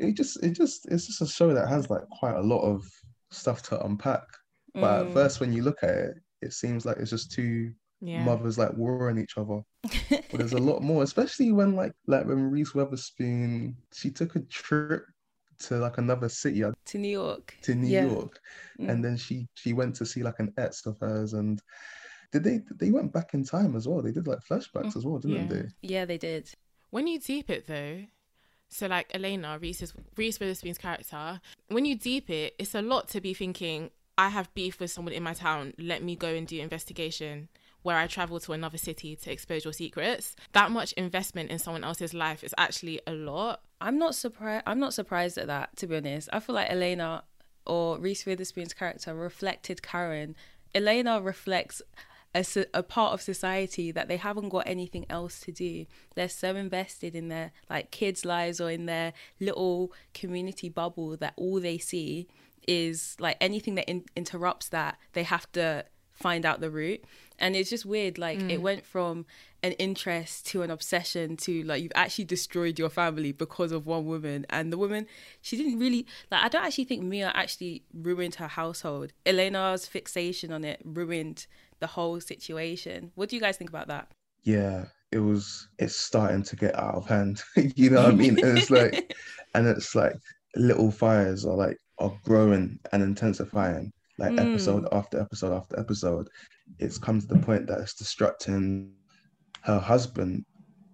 it 0.00 0.16
just, 0.16 0.42
it 0.42 0.50
just, 0.50 0.88
it's 0.90 1.06
just 1.06 1.22
a 1.22 1.28
show 1.28 1.54
that 1.54 1.68
has 1.68 1.90
like 1.90 2.08
quite 2.18 2.34
a 2.34 2.42
lot 2.42 2.62
of 2.62 2.84
stuff 3.30 3.62
to 3.62 3.80
unpack. 3.84 4.24
But 4.74 5.00
at 5.00 5.06
mm. 5.06 5.12
first, 5.12 5.40
when 5.40 5.52
you 5.52 5.62
look 5.62 5.78
at 5.82 5.90
it, 5.90 6.14
it 6.42 6.52
seems 6.52 6.84
like 6.84 6.96
it's 6.98 7.10
just 7.10 7.30
two 7.30 7.72
Yeah. 8.00 8.24
mothers 8.24 8.58
like 8.58 8.72
warring 8.76 9.18
each 9.18 9.38
other. 9.38 9.60
But 10.10 10.38
there's 10.38 10.52
a 10.52 10.58
lot 10.58 10.82
more, 10.82 11.02
especially 11.02 11.52
when 11.52 11.74
like 11.76 11.92
like 12.06 12.26
when 12.26 12.50
Reese 12.50 12.74
Witherspoon 12.74 13.76
she 13.92 14.10
took 14.10 14.34
a 14.36 14.40
trip 14.40 15.04
to 15.60 15.76
like 15.78 15.98
another 15.98 16.28
city 16.28 16.62
To 16.86 16.98
New 16.98 17.08
York. 17.08 17.56
to 17.62 17.74
New 17.74 17.86
Yeah. 17.88 18.06
York, 18.06 18.40
mm. 18.80 18.90
and 18.90 19.04
then 19.04 19.16
she 19.16 19.46
she 19.54 19.72
went 19.72 19.94
to 19.96 20.04
see 20.06 20.22
like 20.22 20.40
an 20.40 20.52
ex 20.58 20.84
of 20.86 20.98
hers, 20.98 21.32
and 21.34 21.62
did 22.32 22.42
they 22.42 22.60
they 22.74 22.90
went 22.90 23.12
back 23.12 23.34
in 23.34 23.44
time 23.44 23.76
as 23.76 23.86
well? 23.86 24.02
They 24.02 24.10
did 24.12 24.26
like 24.26 24.40
flashbacks 24.40 24.92
mm. 24.92 24.96
as 24.96 25.04
well, 25.06 25.18
didn't 25.18 25.50
Yeah. 25.50 25.56
they? 25.62 25.68
Yeah, 25.82 26.04
they 26.04 26.18
did. 26.18 26.50
when 26.90 27.06
you 27.06 27.18
deep 27.20 27.48
it 27.50 27.66
though, 27.68 28.04
so 28.68 28.86
like 28.88 29.06
Elena, 29.14 29.58
Reese's 29.60 29.94
Reese 30.16 30.40
Witherspoon's 30.40 30.78
character, 30.78 31.40
when 31.68 31.84
you 31.84 31.94
deep 31.96 32.28
it, 32.28 32.54
it's 32.58 32.74
a 32.74 32.82
lot 32.82 33.08
to 33.10 33.20
be 33.20 33.32
thinking. 33.34 33.90
I 34.16 34.28
have 34.28 34.52
beef 34.54 34.80
with 34.80 34.90
someone 34.90 35.14
in 35.14 35.22
my 35.22 35.34
town. 35.34 35.74
Let 35.78 36.02
me 36.02 36.16
go 36.16 36.28
and 36.28 36.46
do 36.46 36.60
investigation 36.60 37.48
where 37.82 37.98
I 37.98 38.06
travel 38.06 38.40
to 38.40 38.52
another 38.52 38.78
city 38.78 39.14
to 39.14 39.30
expose 39.30 39.64
your 39.64 39.72
secrets. 39.72 40.34
That 40.52 40.70
much 40.70 40.92
investment 40.92 41.50
in 41.50 41.58
someone 41.58 41.84
else's 41.84 42.14
life 42.14 42.42
is 42.42 42.54
actually 42.56 43.00
a 43.06 43.12
lot. 43.12 43.60
I'm 43.80 43.98
not 43.98 44.14
surprised. 44.14 44.64
I'm 44.66 44.80
not 44.80 44.94
surprised 44.94 45.36
at 45.36 45.48
that. 45.48 45.76
To 45.76 45.86
be 45.86 45.96
honest, 45.96 46.28
I 46.32 46.40
feel 46.40 46.54
like 46.54 46.70
Elena 46.70 47.24
or 47.66 47.98
Reese 47.98 48.24
Witherspoon's 48.24 48.72
character 48.72 49.14
reflected 49.14 49.82
Karen. 49.82 50.34
Elena 50.74 51.20
reflects 51.20 51.82
a, 52.34 52.44
a 52.72 52.82
part 52.82 53.12
of 53.12 53.22
society 53.22 53.92
that 53.92 54.08
they 54.08 54.16
haven't 54.16 54.48
got 54.48 54.64
anything 54.66 55.06
else 55.08 55.40
to 55.40 55.52
do. 55.52 55.86
They're 56.14 56.28
so 56.28 56.56
invested 56.56 57.14
in 57.14 57.28
their 57.28 57.52
like 57.70 57.90
kids' 57.90 58.24
lives 58.24 58.60
or 58.60 58.70
in 58.70 58.86
their 58.86 59.12
little 59.40 59.92
community 60.14 60.68
bubble 60.68 61.16
that 61.18 61.34
all 61.36 61.60
they 61.60 61.78
see 61.78 62.26
is 62.66 63.16
like 63.18 63.36
anything 63.40 63.74
that 63.74 63.88
in- 63.88 64.04
interrupts 64.16 64.68
that 64.70 64.98
they 65.12 65.22
have 65.22 65.50
to 65.52 65.84
find 66.12 66.46
out 66.46 66.60
the 66.60 66.70
root 66.70 67.04
and 67.40 67.56
it's 67.56 67.68
just 67.68 67.84
weird 67.84 68.18
like 68.18 68.38
it 68.38 68.60
mm. 68.60 68.60
went 68.60 68.86
from 68.86 69.26
an 69.64 69.72
interest 69.72 70.46
to 70.46 70.62
an 70.62 70.70
obsession 70.70 71.36
to 71.36 71.64
like 71.64 71.82
you've 71.82 71.90
actually 71.96 72.24
destroyed 72.24 72.78
your 72.78 72.88
family 72.88 73.32
because 73.32 73.72
of 73.72 73.84
one 73.84 74.06
woman 74.06 74.46
and 74.48 74.72
the 74.72 74.78
woman 74.78 75.06
she 75.42 75.56
didn't 75.56 75.76
really 75.76 76.06
like 76.30 76.44
i 76.44 76.48
don't 76.48 76.64
actually 76.64 76.84
think 76.84 77.02
mia 77.02 77.32
actually 77.34 77.82
ruined 77.92 78.36
her 78.36 78.46
household 78.46 79.12
elena's 79.26 79.88
fixation 79.88 80.52
on 80.52 80.62
it 80.62 80.80
ruined 80.84 81.48
the 81.80 81.88
whole 81.88 82.20
situation 82.20 83.10
what 83.16 83.28
do 83.28 83.34
you 83.34 83.42
guys 83.42 83.56
think 83.56 83.70
about 83.70 83.88
that 83.88 84.08
Yeah, 84.44 84.84
it 85.10 85.18
was. 85.18 85.68
It's 85.78 85.96
starting 85.96 86.42
to 86.44 86.56
get 86.56 86.78
out 86.78 86.94
of 86.94 87.08
hand. 87.08 87.42
you 87.56 87.90
know 87.90 88.02
what 88.02 88.12
I 88.12 88.14
mean? 88.14 88.38
And 88.44 88.58
it's 88.58 88.70
like, 88.70 89.14
and 89.54 89.66
it's 89.66 89.94
like 89.94 90.14
little 90.54 90.90
fires 90.90 91.44
are 91.44 91.56
like 91.56 91.78
are 91.98 92.12
growing 92.24 92.78
and 92.92 93.02
intensifying. 93.02 93.92
Like 94.18 94.32
hmm. 94.32 94.38
episode 94.38 94.86
after 94.92 95.20
episode 95.20 95.54
after 95.56 95.78
episode, 95.78 96.28
it's 96.78 96.98
come 96.98 97.20
to 97.20 97.26
the 97.26 97.38
point 97.38 97.66
that 97.66 97.80
it's 97.80 97.94
distracting 97.94 98.94
her 99.62 99.78
husband 99.78 100.44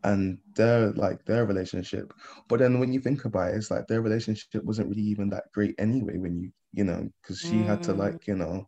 and 0.04 0.38
their 0.56 0.92
like 0.92 1.24
their 1.26 1.44
relationship. 1.44 2.12
But 2.48 2.60
then 2.60 2.80
when 2.80 2.92
you 2.92 3.00
think 3.00 3.24
about 3.24 3.52
it, 3.52 3.56
it's 3.56 3.70
like 3.70 3.86
their 3.86 4.00
relationship 4.00 4.64
wasn't 4.64 4.88
really 4.88 5.02
even 5.02 5.28
that 5.30 5.44
great 5.52 5.74
anyway. 5.78 6.16
When 6.16 6.40
you 6.40 6.50
you 6.72 6.84
know, 6.84 7.10
because 7.22 7.40
she 7.40 7.62
had 7.62 7.82
to 7.84 7.92
like 7.92 8.26
you 8.26 8.36
know 8.36 8.66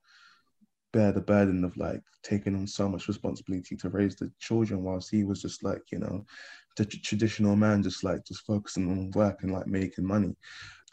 bear 0.93 1.13
the 1.13 1.21
burden 1.21 1.65
of 1.65 1.77
like 1.77 2.03
taking 2.23 2.55
on 2.55 2.67
so 2.67 2.89
much 2.89 3.09
responsibility 3.09 3.77
to 3.77 3.89
raise 3.89 4.15
the 4.17 4.31
children 4.39 4.83
whilst 4.83 5.11
he 5.11 5.25
was 5.25 5.41
just 5.41 5.65
like 5.65 5.81
you 5.91 5.99
know 5.99 6.25
the 6.77 6.85
tr- 6.85 6.99
traditional 7.03 7.57
man 7.57 7.83
just 7.83 8.05
like 8.05 8.25
just 8.27 8.45
focusing 8.47 8.91
on 8.91 9.11
work 9.13 9.43
and 9.43 9.53
like 9.53 9.67
making 9.67 10.07
money 10.07 10.35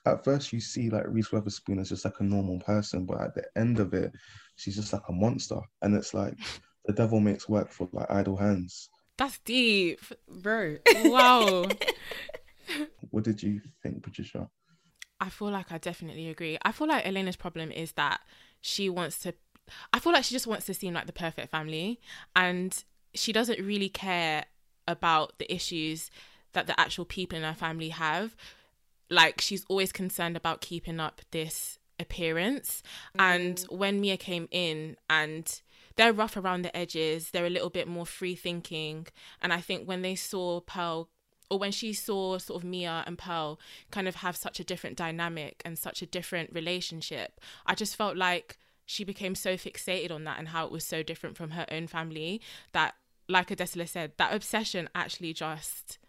at 0.05 0.23
first 0.23 0.53
you 0.53 0.59
see 0.59 0.89
like 0.89 1.05
Reese 1.07 1.31
Witherspoon 1.31 1.79
as 1.79 1.89
just 1.89 2.05
like 2.05 2.19
a 2.19 2.23
normal 2.23 2.59
person 2.59 3.05
but 3.05 3.21
at 3.21 3.35
the 3.35 3.43
end 3.55 3.79
of 3.79 3.93
it 3.93 4.11
she's 4.55 4.75
just 4.75 4.93
like 4.93 5.01
a 5.07 5.11
monster 5.13 5.59
and 5.81 5.95
it's 5.95 6.13
like 6.13 6.35
the 6.85 6.93
devil 6.93 7.19
makes 7.19 7.49
work 7.49 7.71
for 7.71 7.89
like 7.91 8.09
idle 8.09 8.37
hands 8.37 8.89
That's 9.17 9.39
deep. 9.39 10.01
bro 10.27 10.77
Wow. 11.05 11.65
what 13.11 13.23
did 13.23 13.41
you 13.41 13.61
think 13.83 14.03
Patricia 14.03 14.49
I 15.21 15.29
feel 15.29 15.49
like 15.49 15.71
I 15.71 15.77
definitely 15.77 16.29
agree. 16.29 16.57
I 16.63 16.71
feel 16.71 16.87
like 16.87 17.05
Elena's 17.05 17.35
problem 17.35 17.71
is 17.71 17.91
that 17.93 18.21
she 18.61 18.89
wants 18.89 19.19
to 19.19 19.33
I 19.93 19.99
feel 19.99 20.13
like 20.13 20.23
she 20.23 20.33
just 20.33 20.47
wants 20.47 20.65
to 20.65 20.73
seem 20.73 20.93
like 20.93 21.05
the 21.05 21.13
perfect 21.13 21.51
family 21.51 21.99
and 22.35 22.83
she 23.13 23.33
doesn't 23.33 23.59
really 23.59 23.89
care 23.89 24.45
about 24.87 25.37
the 25.37 25.53
issues 25.53 26.09
that 26.53 26.67
the 26.67 26.79
actual 26.79 27.05
people 27.05 27.37
in 27.37 27.43
her 27.43 27.53
family 27.53 27.89
have. 27.89 28.35
Like 29.09 29.41
she's 29.41 29.65
always 29.69 29.91
concerned 29.91 30.37
about 30.37 30.61
keeping 30.61 30.99
up 30.99 31.21
this 31.31 31.79
appearance. 31.99 32.81
And 33.17 33.57
mm. 33.57 33.77
when 33.77 33.99
Mia 33.99 34.17
came 34.17 34.47
in 34.51 34.97
and 35.09 35.61
they're 35.95 36.13
rough 36.13 36.37
around 36.37 36.61
the 36.61 36.75
edges, 36.75 37.31
they're 37.31 37.45
a 37.45 37.49
little 37.49 37.69
bit 37.69 37.87
more 37.87 38.05
free 38.05 38.35
thinking. 38.35 39.07
And 39.41 39.51
I 39.51 39.61
think 39.61 39.87
when 39.87 40.01
they 40.01 40.15
saw 40.15 40.61
Pearl 40.61 41.09
or 41.51 41.59
when 41.59 41.71
she 41.71 41.93
saw 41.93 42.37
sort 42.37 42.61
of 42.61 42.69
Mia 42.69 43.03
and 43.07 43.17
Pearl 43.17 43.59
kind 43.91 44.07
of 44.07 44.15
have 44.15 44.35
such 44.35 44.59
a 44.59 44.63
different 44.63 44.95
dynamic 44.95 45.61
and 45.65 45.77
such 45.77 46.01
a 46.01 46.05
different 46.05 46.53
relationship, 46.53 47.41
I 47.65 47.75
just 47.75 47.95
felt 47.95 48.15
like 48.15 48.57
she 48.85 49.03
became 49.03 49.35
so 49.35 49.55
fixated 49.55 50.11
on 50.11 50.23
that 50.23 50.39
and 50.39 50.49
how 50.49 50.65
it 50.65 50.71
was 50.71 50.83
so 50.83 51.03
different 51.03 51.37
from 51.37 51.51
her 51.51 51.65
own 51.71 51.87
family 51.87 52.41
that, 52.71 52.95
like 53.27 53.49
Adesola 53.49 53.87
said, 53.87 54.13
that 54.17 54.33
obsession 54.33 54.89
actually 54.95 55.33
just 55.33 55.99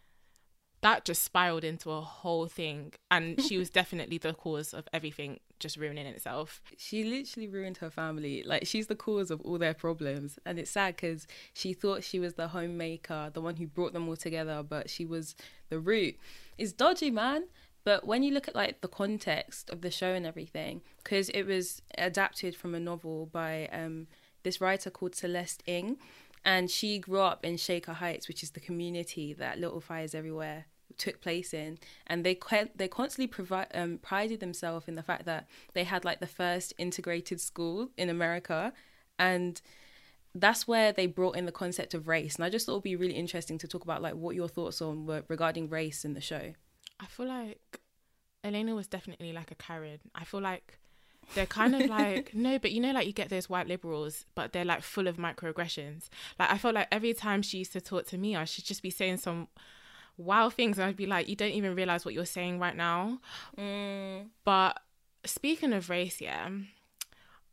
that 0.82 1.04
just 1.04 1.22
spiraled 1.22 1.64
into 1.64 1.90
a 1.90 2.00
whole 2.00 2.46
thing 2.46 2.92
and 3.10 3.40
she 3.42 3.58
was 3.58 3.68
definitely 3.80 4.18
the 4.18 4.32
cause 4.32 4.72
of 4.72 4.88
everything 4.92 5.38
just 5.58 5.76
ruining 5.76 6.06
itself. 6.06 6.62
She 6.78 7.04
literally 7.04 7.49
ruined 7.49 7.78
her 7.78 7.90
family. 7.90 8.42
Like 8.44 8.66
she's 8.66 8.87
the 8.87 8.96
cause 8.96 9.30
of 9.30 9.40
all 9.42 9.58
their 9.58 9.75
problems. 9.75 10.38
And 10.46 10.58
it's 10.58 10.70
sad 10.70 10.96
because 10.96 11.26
she 11.52 11.75
thought 11.75 12.02
she 12.02 12.18
was 12.18 12.34
the 12.34 12.49
homemaker 12.49 13.30
the 13.32 13.40
one 13.40 13.56
who 13.56 13.66
brought 13.66 13.92
them 13.92 14.08
all 14.08 14.16
together 14.16 14.62
but 14.62 14.88
she 14.88 15.04
was 15.04 15.34
the 15.68 15.78
root. 15.78 16.16
It's 16.56 16.72
dodgy 16.72 17.10
man. 17.10 17.44
But 17.84 18.06
when 18.06 18.22
you 18.22 18.32
look 18.32 18.49
at 18.49 18.54
like 18.54 18.80
the 18.80 18.88
context 18.88 19.70
of 19.70 19.80
the 19.82 19.90
show 19.90 20.12
and 20.12 20.26
everything 20.26 20.82
because 21.02 21.28
it 21.30 21.44
was 21.44 21.82
adapted 21.96 22.54
from 22.56 22.75
a 22.75 22.80
novel 22.80 23.26
by 23.26 23.68
um, 23.72 24.06
this 24.42 24.60
writer 24.60 24.90
called 24.90 25.14
celeste 25.14 25.62
ng 25.66 25.96
and 26.44 26.70
she 26.70 26.99
grew 26.99 27.20
up 27.20 27.44
in 27.44 27.56
Shaker 27.56 27.94
Heights, 27.94 28.28
which 28.28 28.42
is 28.42 28.52
the 28.52 28.61
community 28.61 29.32
that 29.35 29.59
Little 29.59 29.80
Fires 29.80 30.14
Everywhere 30.14 30.66
took 30.99 31.20
place 31.20 31.54
in, 31.54 31.78
and 32.06 32.25
they 32.25 32.38
they 32.75 32.88
constantly 32.88 33.26
provi- 33.26 33.73
um, 33.75 33.99
prided 33.99 34.40
themselves 34.40 34.88
in 34.88 34.94
the 34.94 35.02
fact 35.02 35.25
that 35.26 35.47
they 35.75 35.85
had 35.85 36.04
like 36.04 36.20
the 36.20 36.26
first 36.26 36.73
integrated 36.78 37.40
school 37.40 37.90
in 37.97 38.09
America, 38.09 38.73
and 39.18 39.61
that's 40.35 40.66
where 40.66 40.92
they 40.92 41.06
brought 41.06 41.37
in 41.37 41.47
the 41.47 41.52
concept 41.52 41.94
of 41.94 42.09
race. 42.09 42.37
And 42.37 42.44
I 42.44 42.50
just 42.50 42.66
thought 42.66 42.73
it'd 42.73 42.85
be 42.85 42.97
really 42.97 43.14
interesting 43.14 43.59
to 43.59 43.68
talk 43.68 43.85
about 43.85 44.02
like 44.02 44.14
what 44.14 44.35
your 44.35 44.49
thoughts 44.49 44.80
on 44.80 45.06
were 45.06 45.25
regarding 45.28 45.68
race 45.68 46.04
in 46.04 46.14
the 46.14 46.20
show. 46.20 46.52
I 47.00 47.06
feel 47.06 47.26
like 47.26 47.80
Elena 48.44 48.75
was 48.75 48.87
definitely 48.87 49.32
like 49.32 49.50
a 49.50 49.54
Karen. 49.54 50.00
I 50.14 50.25
feel 50.25 50.40
like 50.40 50.78
they're 51.34 51.46
kind 51.46 51.75
of 51.75 51.88
like 51.88 52.30
no 52.34 52.58
but 52.58 52.72
you 52.72 52.80
know 52.80 52.92
like 52.92 53.06
you 53.06 53.12
get 53.12 53.28
those 53.28 53.49
white 53.49 53.66
liberals 53.66 54.25
but 54.34 54.52
they're 54.52 54.64
like 54.64 54.82
full 54.82 55.06
of 55.06 55.16
microaggressions 55.16 56.08
like 56.38 56.50
i 56.50 56.58
felt 56.58 56.75
like 56.75 56.88
every 56.90 57.14
time 57.14 57.42
she 57.42 57.58
used 57.58 57.72
to 57.72 57.80
talk 57.80 58.06
to 58.06 58.18
me 58.18 58.37
i 58.37 58.44
should 58.44 58.64
just 58.64 58.82
be 58.82 58.90
saying 58.90 59.16
some 59.16 59.49
wow 60.16 60.50
things 60.50 60.78
and 60.78 60.88
i'd 60.88 60.96
be 60.96 61.06
like 61.06 61.28
you 61.28 61.37
don't 61.37 61.52
even 61.52 61.75
realize 61.75 62.04
what 62.04 62.14
you're 62.14 62.25
saying 62.25 62.58
right 62.58 62.76
now 62.76 63.18
mm. 63.56 64.26
but 64.44 64.80
speaking 65.25 65.72
of 65.72 65.88
race 65.88 66.20
yeah 66.20 66.49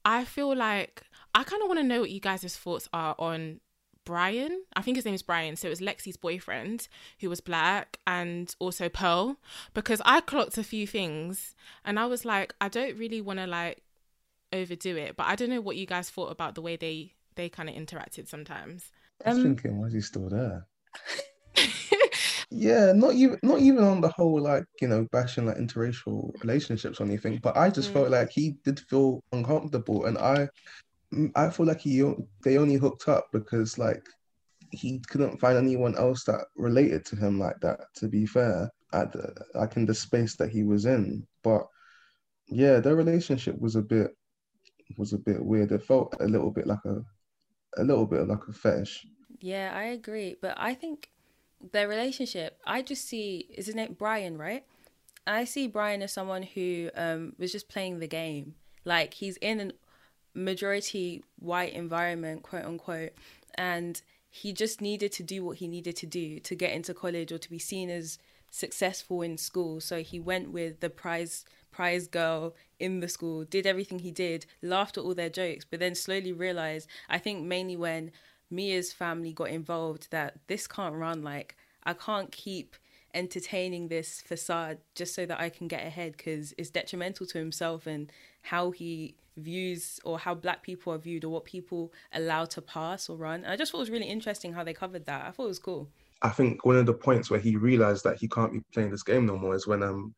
i 0.04 0.24
feel 0.24 0.56
like 0.56 1.04
i 1.36 1.44
kind 1.44 1.62
of 1.62 1.68
want 1.68 1.80
to 1.80 1.84
know 1.84 2.02
what 2.02 2.10
you 2.10 2.20
guys' 2.20 2.58
thoughts 2.58 2.90
are 2.94 3.16
on 3.20 3.60
Brian. 4.08 4.64
I 4.74 4.82
think 4.82 4.96
his 4.96 5.04
name 5.04 5.14
is 5.14 5.22
Brian. 5.22 5.58
So 5.58 5.68
it 5.68 5.72
was 5.72 5.82
Lexi's 5.82 6.16
boyfriend 6.16 6.88
who 7.20 7.30
was 7.30 7.42
black 7.42 8.00
and 8.08 8.56
also 8.58 8.88
Pearl. 8.88 9.36
Because 9.74 10.02
I 10.06 10.22
clocked 10.22 10.58
a 10.58 10.64
few 10.64 10.88
things 10.88 11.56
and 11.84 12.00
I 12.00 12.06
was 12.06 12.24
like, 12.24 12.56
I 12.62 12.70
don't 12.70 12.98
really 12.98 13.20
want 13.20 13.40
to 13.40 13.48
like 13.48 13.84
overdo 14.54 14.96
it, 14.96 15.18
but 15.18 15.28
I 15.28 15.36
don't 15.36 15.50
know 15.50 15.60
what 15.60 15.76
you 15.76 15.86
guys 15.86 16.10
thought 16.10 16.32
about 16.32 16.56
the 16.56 16.62
way 16.62 16.78
they 16.78 17.12
they 17.36 17.50
kind 17.50 17.68
of 17.68 17.76
interacted 17.76 18.30
sometimes. 18.30 18.92
I 19.26 19.30
was 19.30 19.40
um, 19.40 19.44
thinking, 19.44 19.78
why 19.78 19.88
is 19.88 19.94
he 19.94 20.00
still 20.00 20.30
there? 20.30 20.66
yeah, 22.50 22.94
not 22.94 23.14
even 23.14 23.38
not 23.44 23.60
even 23.60 23.84
on 23.84 24.00
the 24.00 24.08
whole 24.08 24.40
like 24.40 24.64
you 24.80 24.88
know 24.88 25.06
bashing 25.12 25.48
like 25.48 25.58
interracial 25.58 26.32
relationships 26.42 27.02
or 27.02 27.04
anything, 27.04 27.40
but 27.44 27.58
I 27.58 27.70
just 27.70 27.90
mm. 27.90 27.94
felt 27.94 28.10
like 28.10 28.30
he 28.32 28.56
did 28.64 28.80
feel 28.80 29.22
uncomfortable, 29.34 30.06
and 30.06 30.18
I 30.18 30.48
I 31.36 31.50
feel 31.50 31.66
like 31.66 31.82
he 31.82 32.04
they 32.44 32.58
only 32.58 32.76
hooked 32.76 33.08
up 33.08 33.28
because 33.32 33.78
like 33.78 34.04
he 34.72 35.00
couldn't 35.08 35.40
find 35.40 35.58
anyone 35.58 35.96
else 35.98 36.24
that 36.26 36.46
related 36.58 37.06
to 37.06 37.16
him 37.16 37.40
like 37.40 37.60
that. 37.62 37.80
To 37.96 38.08
be 38.08 38.26
fair, 38.26 38.70
at 38.94 39.12
the, 39.14 39.34
like 39.54 39.78
in 39.78 39.86
the 39.86 39.96
space 39.96 40.36
that 40.36 40.50
he 40.50 40.64
was 40.64 40.86
in, 40.86 41.26
but 41.44 41.66
yeah, 42.50 42.80
their 42.80 42.96
relationship 42.96 43.60
was 43.60 43.76
a 43.76 43.82
bit 43.82 44.12
was 44.98 45.14
a 45.14 45.18
bit 45.18 45.44
weird. 45.44 45.72
It 45.72 45.84
felt 45.84 46.16
a 46.20 46.26
little 46.26 46.52
bit 46.52 46.68
like 46.68 46.84
a 46.86 47.02
a 47.78 47.84
little 47.84 48.06
bit 48.06 48.28
like 48.28 48.48
a 48.50 48.54
fetish. 48.54 49.06
Yeah, 49.40 49.72
I 49.76 49.84
agree, 49.84 50.36
but 50.42 50.56
I 50.58 50.74
think 50.74 51.10
their 51.72 51.88
relationship. 51.88 52.60
I 52.66 52.82
just 52.82 53.08
see 53.08 53.48
is 53.54 53.68
his 53.68 53.76
name 53.76 53.96
Brian, 53.98 54.38
right? 54.38 54.66
I 55.26 55.44
see 55.44 55.68
Brian 55.68 56.02
as 56.02 56.14
someone 56.14 56.44
who 56.44 56.90
um, 56.96 57.34
was 57.38 57.52
just 57.52 57.68
playing 57.68 58.00
the 58.00 58.08
game. 58.08 58.56
Like 58.86 59.14
he's 59.14 59.38
in 59.38 59.60
an 59.60 59.74
majority 60.38 61.24
white 61.40 61.74
environment, 61.74 62.44
quote 62.44 62.66
unquote, 62.66 63.12
and 63.56 64.02
he 64.30 64.54
just 64.54 64.82
needed 64.82 65.12
to 65.14 65.24
do 65.24 65.44
what 65.44 65.58
he 65.58 65.68
needed 65.68 65.96
to 65.98 66.06
do 66.06 66.40
to 66.40 66.56
get 66.56 66.72
into 66.72 66.94
college 66.94 67.32
or 67.32 67.38
to 67.40 67.50
be 67.50 67.60
seen 67.60 67.90
as 67.90 68.20
successful 68.52 69.22
in 69.22 69.38
school. 69.38 69.82
So 69.82 70.02
he 70.02 70.20
went 70.20 70.52
with 70.52 70.80
the 70.80 70.90
prize 70.90 71.44
prize 71.72 72.08
girl 72.08 72.56
in 72.80 73.02
the 73.02 73.08
school, 73.08 73.44
did 73.44 73.68
everything 73.68 74.00
he 74.00 74.12
did, 74.12 74.46
laughed 74.62 74.98
at 74.98 75.04
all 75.04 75.14
their 75.14 75.30
jokes, 75.30 75.66
but 75.70 75.80
then 75.80 75.94
slowly 75.94 76.32
realized, 76.32 76.88
I 77.10 77.20
think 77.20 77.46
mainly 77.46 77.76
when 77.76 78.12
Mia's 78.50 78.94
family 78.94 79.34
got 79.34 79.50
involved, 79.50 80.08
that 80.10 80.40
this 80.48 80.68
can't 80.68 80.96
run. 80.96 81.22
Like, 81.22 81.56
I 81.84 81.94
can't 81.94 82.32
keep 82.32 82.76
entertaining 83.14 83.88
this 83.88 84.22
facade 84.22 84.80
just 84.96 85.14
so 85.14 85.26
that 85.26 85.40
I 85.40 85.50
can 85.50 85.68
get 85.68 85.86
ahead 85.86 86.18
because 86.18 86.54
it's 86.58 86.70
detrimental 86.70 87.26
to 87.28 87.38
himself 87.38 87.88
and 87.88 88.12
how 88.48 88.72
he 88.72 89.16
views 89.36 90.00
or 90.04 90.18
how 90.18 90.34
black 90.34 90.64
people 90.64 90.94
are 90.94 90.98
viewed 90.98 91.24
or 91.24 91.30
what 91.30 91.46
people 91.46 91.94
allow 92.14 92.46
to 92.46 92.62
pass 92.62 93.10
or 93.10 93.18
run. 93.18 93.44
And 93.44 93.52
I 93.52 93.56
just 93.56 93.72
thought 93.72 93.80
it 93.80 93.88
was 93.88 93.90
really 93.90 94.08
interesting 94.08 94.54
how 94.54 94.64
they 94.64 94.74
covered 94.74 95.06
that. 95.06 95.26
I 95.26 95.32
thought 95.32 95.46
it 95.46 95.50
was 95.50 95.60
cool. 95.60 95.90
I 96.22 96.30
think 96.30 96.66
one 96.66 96.78
of 96.78 96.86
the 96.86 96.94
points 96.94 97.30
where 97.30 97.40
he 97.40 97.58
realized 97.58 98.04
that 98.06 98.18
he 98.18 98.28
can't 98.28 98.54
be 98.54 98.62
playing 98.74 98.92
this 98.92 99.04
game 99.04 99.26
no 99.26 99.38
more 99.38 99.56
is 99.56 99.68
when 99.68 99.84
um, 99.84 100.16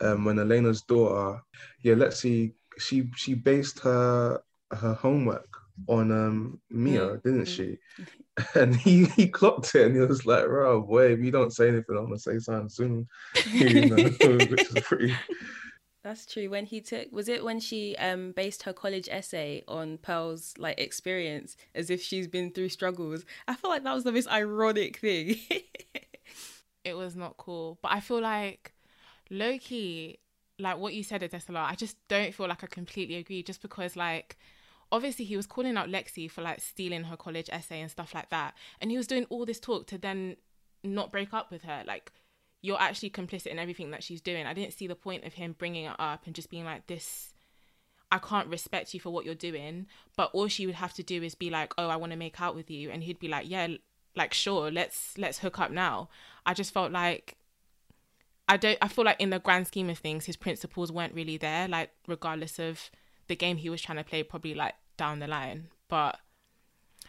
um 0.00 0.24
when 0.24 0.38
Elena's 0.38 0.82
daughter, 0.82 1.40
yeah, 1.82 1.94
let's 1.94 2.20
see, 2.20 2.52
she 2.78 3.10
she 3.16 3.34
based 3.34 3.80
her 3.80 4.40
her 4.72 4.94
homework 4.94 5.48
on 5.88 6.12
um 6.12 6.60
Mia, 6.70 7.00
mm. 7.00 7.22
didn't 7.22 7.46
she? 7.46 7.78
And 8.54 8.74
he 8.74 9.04
he 9.16 9.28
clocked 9.28 9.74
it 9.74 9.86
and 9.86 9.94
he 9.94 10.00
was 10.00 10.24
like, 10.24 10.44
"Oh 10.44 10.80
boy, 10.80 11.12
if 11.12 11.20
you 11.20 11.30
don't 11.30 11.52
say 11.52 11.68
anything, 11.68 11.96
I'm 11.96 12.06
gonna 12.06 12.18
say 12.18 12.38
something 12.38 12.70
soon." 12.70 13.06
you 13.52 13.90
know, 13.90 13.96
which 14.50 14.76
is 14.76 14.82
pretty 14.82 15.14
that's 16.02 16.24
true. 16.24 16.48
When 16.48 16.64
he 16.64 16.80
took, 16.80 17.12
was 17.12 17.28
it 17.28 17.44
when 17.44 17.60
she 17.60 17.94
um 17.96 18.32
based 18.32 18.62
her 18.62 18.72
college 18.72 19.08
essay 19.10 19.62
on 19.68 19.98
Pearl's 19.98 20.54
like 20.58 20.80
experience, 20.80 21.56
as 21.74 21.90
if 21.90 22.02
she's 22.02 22.26
been 22.26 22.52
through 22.52 22.70
struggles? 22.70 23.24
I 23.46 23.54
feel 23.54 23.70
like 23.70 23.84
that 23.84 23.94
was 23.94 24.04
the 24.04 24.12
most 24.12 24.28
ironic 24.28 24.98
thing. 24.98 25.36
it 26.84 26.94
was 26.94 27.16
not 27.16 27.36
cool, 27.36 27.78
but 27.82 27.92
I 27.92 28.00
feel 28.00 28.20
like 28.20 28.72
Loki, 29.30 30.20
like 30.58 30.78
what 30.78 30.94
you 30.94 31.02
said, 31.02 31.20
Adesola, 31.22 31.70
I 31.70 31.74
just 31.74 31.96
don't 32.08 32.34
feel 32.34 32.48
like 32.48 32.64
I 32.64 32.66
completely 32.66 33.16
agree. 33.16 33.42
Just 33.42 33.60
because 33.60 33.94
like 33.94 34.38
obviously 34.90 35.24
he 35.26 35.36
was 35.36 35.46
calling 35.46 35.76
out 35.76 35.88
Lexi 35.88 36.30
for 36.30 36.42
like 36.42 36.60
stealing 36.60 37.04
her 37.04 37.16
college 37.16 37.50
essay 37.52 37.80
and 37.80 37.90
stuff 37.90 38.14
like 38.14 38.30
that, 38.30 38.54
and 38.80 38.90
he 38.90 38.96
was 38.96 39.06
doing 39.06 39.26
all 39.28 39.44
this 39.44 39.60
talk 39.60 39.86
to 39.88 39.98
then 39.98 40.36
not 40.82 41.12
break 41.12 41.34
up 41.34 41.50
with 41.50 41.64
her, 41.64 41.82
like 41.86 42.10
you're 42.62 42.80
actually 42.80 43.10
complicit 43.10 43.46
in 43.46 43.58
everything 43.58 43.90
that 43.90 44.02
she's 44.02 44.20
doing. 44.20 44.46
I 44.46 44.52
didn't 44.52 44.74
see 44.74 44.86
the 44.86 44.94
point 44.94 45.24
of 45.24 45.34
him 45.34 45.54
bringing 45.58 45.86
it 45.86 45.96
up 45.98 46.26
and 46.26 46.34
just 46.34 46.50
being 46.50 46.64
like, 46.64 46.86
this, 46.86 47.32
I 48.12 48.18
can't 48.18 48.48
respect 48.48 48.92
you 48.92 49.00
for 49.00 49.10
what 49.10 49.24
you're 49.24 49.34
doing. 49.34 49.86
But 50.16 50.30
all 50.32 50.48
she 50.48 50.66
would 50.66 50.74
have 50.74 50.92
to 50.94 51.02
do 51.02 51.22
is 51.22 51.34
be 51.34 51.50
like, 51.50 51.72
oh, 51.78 51.88
I 51.88 51.96
want 51.96 52.12
to 52.12 52.18
make 52.18 52.40
out 52.40 52.54
with 52.54 52.70
you. 52.70 52.90
And 52.90 53.02
he'd 53.02 53.18
be 53.18 53.28
like, 53.28 53.48
yeah, 53.48 53.68
like, 54.14 54.34
sure, 54.34 54.70
let's, 54.70 55.16
let's 55.16 55.38
hook 55.38 55.58
up 55.58 55.70
now. 55.70 56.10
I 56.44 56.52
just 56.52 56.74
felt 56.74 56.92
like, 56.92 57.36
I 58.46 58.56
don't, 58.56 58.78
I 58.82 58.88
feel 58.88 59.04
like 59.04 59.20
in 59.20 59.30
the 59.30 59.38
grand 59.38 59.68
scheme 59.68 59.88
of 59.88 59.98
things, 59.98 60.26
his 60.26 60.36
principles 60.36 60.92
weren't 60.92 61.14
really 61.14 61.36
there, 61.36 61.68
like, 61.68 61.90
regardless 62.08 62.58
of 62.58 62.90
the 63.28 63.36
game 63.36 63.56
he 63.56 63.70
was 63.70 63.80
trying 63.80 63.98
to 63.98 64.04
play, 64.04 64.22
probably 64.22 64.54
like 64.54 64.74
down 64.96 65.20
the 65.20 65.28
line. 65.28 65.68
But, 65.88 66.18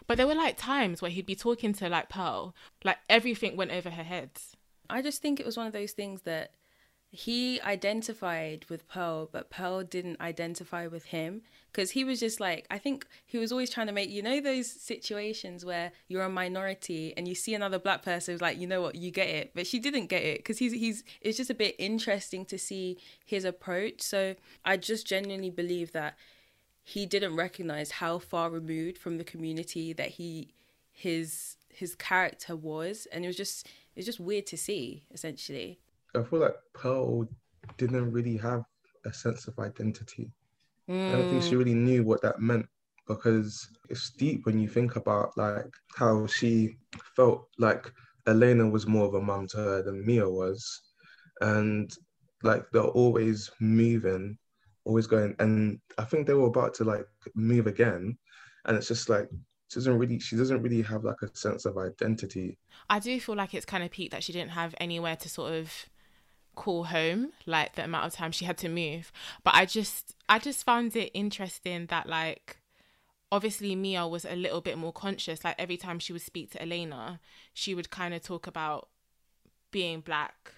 but 0.07 0.17
there 0.17 0.27
were 0.27 0.35
like 0.35 0.55
times 0.55 1.01
where 1.01 1.11
he'd 1.11 1.25
be 1.25 1.35
talking 1.35 1.73
to 1.73 1.89
like 1.89 2.09
Pearl, 2.09 2.55
like 2.83 2.97
everything 3.09 3.57
went 3.57 3.71
over 3.71 3.89
her 3.89 4.03
head 4.03 4.29
I 4.91 5.01
just 5.01 5.21
think 5.21 5.39
it 5.39 5.45
was 5.45 5.57
one 5.57 5.67
of 5.67 5.73
those 5.73 5.91
things 5.91 6.21
that 6.23 6.51
he 7.13 7.59
identified 7.61 8.65
with 8.69 8.87
Pearl, 8.87 9.27
but 9.31 9.49
Pearl 9.49 9.83
didn't 9.83 10.21
identify 10.21 10.87
with 10.87 11.05
him 11.05 11.41
because 11.69 11.91
he 11.91 12.05
was 12.05 12.21
just 12.21 12.39
like, 12.39 12.65
I 12.71 12.77
think 12.77 13.05
he 13.25 13.37
was 13.37 13.51
always 13.51 13.69
trying 13.69 13.87
to 13.87 13.93
make, 13.93 14.09
you 14.09 14.21
know, 14.21 14.39
those 14.39 14.71
situations 14.71 15.65
where 15.65 15.91
you're 16.07 16.23
a 16.23 16.29
minority 16.29 17.13
and 17.17 17.27
you 17.27 17.35
see 17.35 17.53
another 17.53 17.79
black 17.79 18.01
person 18.01 18.33
who's 18.33 18.41
like, 18.41 18.57
you 18.57 18.65
know 18.65 18.81
what, 18.81 18.95
you 18.95 19.11
get 19.11 19.27
it, 19.27 19.51
but 19.53 19.67
she 19.67 19.77
didn't 19.77 20.07
get 20.07 20.23
it 20.23 20.37
because 20.39 20.57
he's 20.57 20.71
he's 20.71 21.03
it's 21.19 21.37
just 21.37 21.49
a 21.49 21.53
bit 21.53 21.75
interesting 21.77 22.45
to 22.45 22.57
see 22.57 22.97
his 23.25 23.43
approach. 23.43 24.01
So 24.01 24.35
I 24.63 24.77
just 24.77 25.05
genuinely 25.05 25.49
believe 25.49 25.91
that 25.91 26.15
he 26.81 27.05
didn't 27.05 27.35
recognize 27.35 27.91
how 27.91 28.19
far 28.19 28.49
removed 28.49 28.97
from 28.97 29.17
the 29.17 29.25
community 29.25 29.91
that 29.91 30.11
he 30.11 30.53
his 30.93 31.57
his 31.67 31.93
character 31.95 32.55
was, 32.55 33.05
and 33.11 33.25
it 33.25 33.27
was 33.27 33.37
just 33.37 33.67
it's 34.01 34.07
just 34.07 34.19
weird 34.19 34.47
to 34.47 34.57
see, 34.57 35.05
essentially. 35.11 35.79
I 36.15 36.23
feel 36.23 36.39
like 36.39 36.55
Pearl 36.73 37.27
didn't 37.77 38.11
really 38.11 38.35
have 38.37 38.63
a 39.05 39.13
sense 39.13 39.47
of 39.47 39.59
identity. 39.59 40.31
Mm. 40.89 41.09
I 41.09 41.11
don't 41.11 41.29
think 41.29 41.43
she 41.43 41.51
mm. 41.51 41.59
really 41.59 41.75
knew 41.75 42.03
what 42.03 42.19
that 42.23 42.39
meant 42.39 42.65
because 43.07 43.69
it's 43.89 44.09
deep 44.09 44.47
when 44.47 44.57
you 44.57 44.67
think 44.67 44.95
about 44.95 45.37
like 45.37 45.71
how 45.95 46.25
she 46.25 46.77
felt 47.15 47.47
like 47.59 47.91
Elena 48.25 48.67
was 48.67 48.87
more 48.87 49.05
of 49.05 49.13
a 49.13 49.21
mum 49.21 49.45
to 49.49 49.57
her 49.57 49.83
than 49.83 50.03
Mia 50.03 50.27
was. 50.27 50.81
And 51.41 51.95
like 52.41 52.63
they're 52.71 52.81
always 52.81 53.51
moving, 53.59 54.35
always 54.85 55.05
going. 55.05 55.35
And 55.37 55.79
I 55.99 56.05
think 56.05 56.25
they 56.25 56.33
were 56.33 56.47
about 56.47 56.73
to 56.75 56.85
like 56.85 57.05
move 57.35 57.67
again. 57.67 58.17
And 58.65 58.75
it's 58.75 58.87
just 58.87 59.09
like 59.09 59.29
she 59.71 59.79
doesn't 59.79 59.97
really 59.97 60.19
she 60.19 60.35
doesn't 60.35 60.61
really 60.61 60.81
have 60.81 61.05
like 61.05 61.21
a 61.21 61.33
sense 61.33 61.65
of 61.65 61.77
identity. 61.77 62.57
I 62.89 62.99
do 62.99 63.17
feel 63.21 63.35
like 63.35 63.53
it's 63.53 63.65
kind 63.65 63.85
of 63.85 63.91
peaked 63.91 64.11
that 64.11 64.21
she 64.21 64.33
didn't 64.33 64.51
have 64.51 64.75
anywhere 64.81 65.15
to 65.15 65.29
sort 65.29 65.53
of 65.53 65.71
call 66.55 66.83
home, 66.83 67.31
like 67.45 67.75
the 67.75 67.85
amount 67.85 68.05
of 68.05 68.13
time 68.13 68.33
she 68.33 68.43
had 68.43 68.57
to 68.57 68.69
move. 68.69 69.13
But 69.45 69.55
I 69.55 69.65
just 69.65 70.13
I 70.27 70.39
just 70.39 70.65
found 70.65 70.93
it 70.97 71.09
interesting 71.13 71.85
that 71.85 72.09
like 72.09 72.57
obviously 73.31 73.73
Mia 73.73 74.05
was 74.05 74.25
a 74.25 74.35
little 74.35 74.59
bit 74.59 74.77
more 74.77 74.91
conscious. 74.91 75.45
Like 75.45 75.55
every 75.57 75.77
time 75.77 75.99
she 75.99 76.11
would 76.11 76.21
speak 76.21 76.51
to 76.51 76.61
Elena, 76.61 77.21
she 77.53 77.73
would 77.73 77.89
kind 77.89 78.13
of 78.13 78.21
talk 78.21 78.47
about 78.47 78.89
being 79.71 80.01
black 80.01 80.51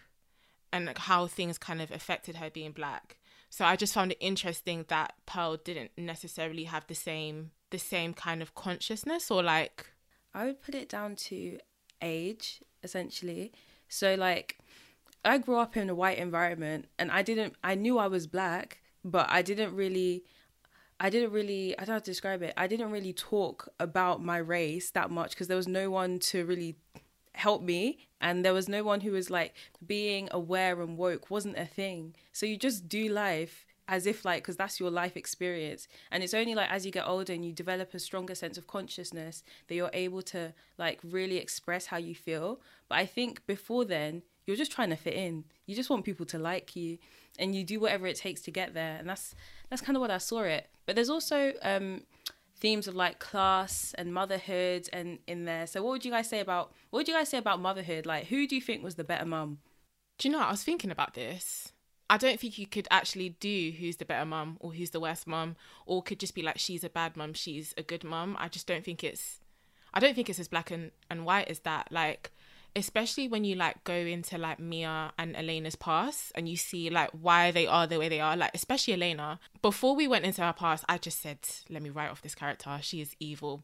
and 0.72 0.86
like 0.88 0.98
how 0.98 1.27
things 1.27 1.60
kind 1.60 1.84
of 1.84 1.91
affected 1.91 2.38
her 2.38 2.50
being 2.50 2.72
black. 2.72 3.17
So 3.53 3.65
I 3.65 3.75
just 3.75 3.93
found 3.93 4.12
it 4.12 4.17
interesting 4.19 4.86
that 4.88 5.13
Pearl 5.27 5.57
didn't 5.57 5.91
necessarily 5.95 6.63
have 6.63 6.88
the 6.88 6.95
same 6.95 7.51
the 7.69 7.77
same 7.77 8.15
kind 8.15 8.41
of 8.41 8.55
consciousness 8.55 9.29
or 9.29 9.43
like 9.43 9.86
I 10.33 10.45
would 10.45 10.63
put 10.63 10.74
it 10.74 10.89
down 10.89 11.15
to 11.27 11.60
age 12.01 12.63
essentially. 12.81 13.51
So 13.88 14.15
like 14.15 14.57
I 15.24 15.38
grew 15.38 15.57
up 15.57 15.77
in 15.77 15.88
a 15.88 15.93
white 15.93 16.17
environment 16.17 16.88
and 16.98 17.12
I 17.12 17.22
didn't 17.22 17.53
I 17.63 17.75
knew 17.75 18.00
I 18.00 18.07
was 18.07 18.25
black, 18.25 18.81
but 19.05 19.27
I 19.29 19.43
didn't 19.43 19.75
really 19.75 20.24
I 21.00 21.12
didn't 21.12 21.31
really 21.31 21.77
I 21.77 21.81
don't 21.81 21.89
know 21.89 21.93
how 21.93 22.00
to 22.00 22.05
describe 22.05 22.41
it. 22.41 22.55
I 22.57 22.65
didn't 22.65 22.89
really 22.89 23.13
talk 23.13 23.69
about 23.79 24.24
my 24.24 24.38
race 24.38 24.89
that 24.89 25.12
much 25.12 25.29
because 25.29 25.48
there 25.48 25.57
was 25.57 25.67
no 25.67 25.91
one 25.91 26.17
to 26.31 26.43
really 26.43 26.77
help 27.33 27.61
me 27.61 27.97
and 28.21 28.45
there 28.45 28.53
was 28.53 28.69
no 28.69 28.83
one 28.83 29.01
who 29.01 29.11
was 29.11 29.29
like 29.29 29.53
being 29.85 30.29
aware 30.31 30.81
and 30.81 30.97
woke 30.97 31.29
wasn't 31.29 31.57
a 31.57 31.65
thing. 31.65 32.15
So 32.31 32.45
you 32.45 32.57
just 32.57 32.87
do 32.87 33.09
life 33.09 33.65
as 33.87 34.05
if 34.05 34.23
like 34.23 34.41
because 34.43 34.55
that's 34.55 34.79
your 34.79 34.89
life 34.89 35.17
experience. 35.17 35.87
And 36.11 36.23
it's 36.23 36.33
only 36.33 36.55
like 36.55 36.71
as 36.71 36.85
you 36.85 36.91
get 36.91 37.07
older 37.07 37.33
and 37.33 37.43
you 37.43 37.51
develop 37.51 37.93
a 37.93 37.99
stronger 37.99 38.33
sense 38.35 38.57
of 38.57 38.67
consciousness 38.67 39.43
that 39.67 39.75
you're 39.75 39.89
able 39.93 40.21
to 40.23 40.53
like 40.77 40.99
really 41.03 41.37
express 41.37 41.87
how 41.87 41.97
you 41.97 42.15
feel. 42.15 42.61
But 42.87 42.99
i 42.99 43.05
think 43.05 43.45
before 43.45 43.83
then 43.85 44.23
you're 44.45 44.57
just 44.57 44.71
trying 44.71 44.89
to 44.89 44.95
fit 44.95 45.13
in. 45.13 45.45
You 45.65 45.75
just 45.75 45.89
want 45.89 46.05
people 46.05 46.25
to 46.27 46.39
like 46.39 46.75
you 46.75 46.97
and 47.39 47.55
you 47.55 47.63
do 47.63 47.79
whatever 47.79 48.07
it 48.07 48.15
takes 48.15 48.41
to 48.43 48.51
get 48.51 48.73
there. 48.73 48.97
And 48.97 49.09
that's 49.09 49.35
that's 49.69 49.81
kind 49.81 49.97
of 49.97 50.01
what 50.01 50.11
i 50.11 50.17
saw 50.17 50.41
it. 50.41 50.69
But 50.85 50.95
there's 50.95 51.09
also 51.09 51.53
um 51.61 52.03
themes 52.55 52.88
of 52.88 52.95
like 52.95 53.19
class 53.19 53.93
and 53.98 54.13
motherhood 54.13 54.89
and 54.93 55.19
in 55.27 55.45
there. 55.45 55.67
So 55.67 55.83
what 55.83 55.91
would 55.91 56.05
you 56.05 56.12
guys 56.12 56.29
say 56.29 56.39
about 56.39 56.72
what 56.89 57.00
would 57.00 57.07
you 57.07 57.13
guys 57.13 57.29
say 57.29 57.38
about 57.38 57.60
motherhood? 57.60 58.05
Like 58.05 58.27
who 58.27 58.48
do 58.48 58.55
you 58.55 58.62
think 58.62 58.83
was 58.83 58.95
the 58.95 59.03
better 59.03 59.25
mum? 59.25 59.60
Do 60.17 60.27
you 60.27 60.31
know 60.31 60.39
I 60.39 60.51
was 60.51 60.63
thinking 60.63 60.91
about 60.91 61.13
this. 61.13 61.72
I 62.10 62.17
don't 62.17 62.39
think 62.39 62.57
you 62.57 62.67
could 62.67 62.88
actually 62.91 63.29
do 63.29 63.74
who's 63.79 63.98
the 63.98 64.05
better 64.05 64.25
mum 64.25 64.57
or 64.60 64.74
who's 64.74 64.91
the 64.91 65.00
worst 65.00 65.25
mum 65.25 65.55
or 65.86 66.03
could 66.03 66.19
just 66.19 66.36
be 66.36 66.41
like 66.41 66.60
she's 66.60 66.83
a 66.83 66.89
bad 66.89 67.17
mum, 67.17 67.33
she's 67.33 67.74
a 67.77 67.83
good 67.83 68.03
mum. 68.03 68.36
I 68.39 68.50
just 68.50 68.67
don't 68.67 68.83
think 68.83 69.03
it's 69.03 69.39
I 69.93 70.00
don't 70.00 70.15
think 70.15 70.29
it's 70.29 70.39
as 70.39 70.48
black 70.48 70.72
and, 70.72 70.91
and 71.10 71.25
white 71.25 71.48
as 71.48 71.60
that. 71.60 71.88
Like 71.91 72.31
especially 72.75 73.27
when 73.27 73.44
you 73.44 73.56
like 73.56 73.84
go 73.84 73.94
into 73.94 74.38
like 74.38 74.60
Mia 74.60 75.13
and 75.18 75.36
Elena's 75.36 75.75
past 75.75 76.32
and 76.36 76.50
you 76.50 76.58
see 76.58 76.89
like 76.89 77.12
why 77.12 77.51
they 77.51 77.68
are 77.68 77.86
the 77.86 78.00
way 78.00 78.10
they 78.10 78.20
are, 78.20 78.36
like 78.36 78.51
especially 78.53 78.94
Elena. 78.94 79.39
Before 79.62 79.96
we 79.96 80.08
went 80.08 80.25
into 80.25 80.42
her 80.42 80.53
past, 80.53 80.84
I 80.89 80.98
just 80.98 81.22
said, 81.22 81.39
let 81.70 81.82
me 81.82 81.89
write 81.89 82.10
off 82.10 82.22
this 82.22 82.36
character. 82.36 82.80
She 82.82 83.01
is 83.01 83.15
evil. 83.20 83.63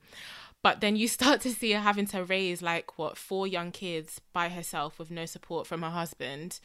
But 0.62 0.82
then 0.82 0.96
you 0.96 1.08
start 1.20 1.42
to 1.42 1.52
see 1.52 1.72
her 1.72 1.80
having 1.80 2.06
to 2.08 2.24
raise 2.24 2.62
like 2.62 2.98
what 2.98 3.18
four 3.18 3.48
young 3.48 3.72
kids 3.72 4.22
by 4.34 4.50
herself 4.50 5.00
with 5.00 5.12
no 5.12 5.26
support 5.26 5.66
from 5.66 5.82
her 5.82 5.90
husband, 5.90 6.60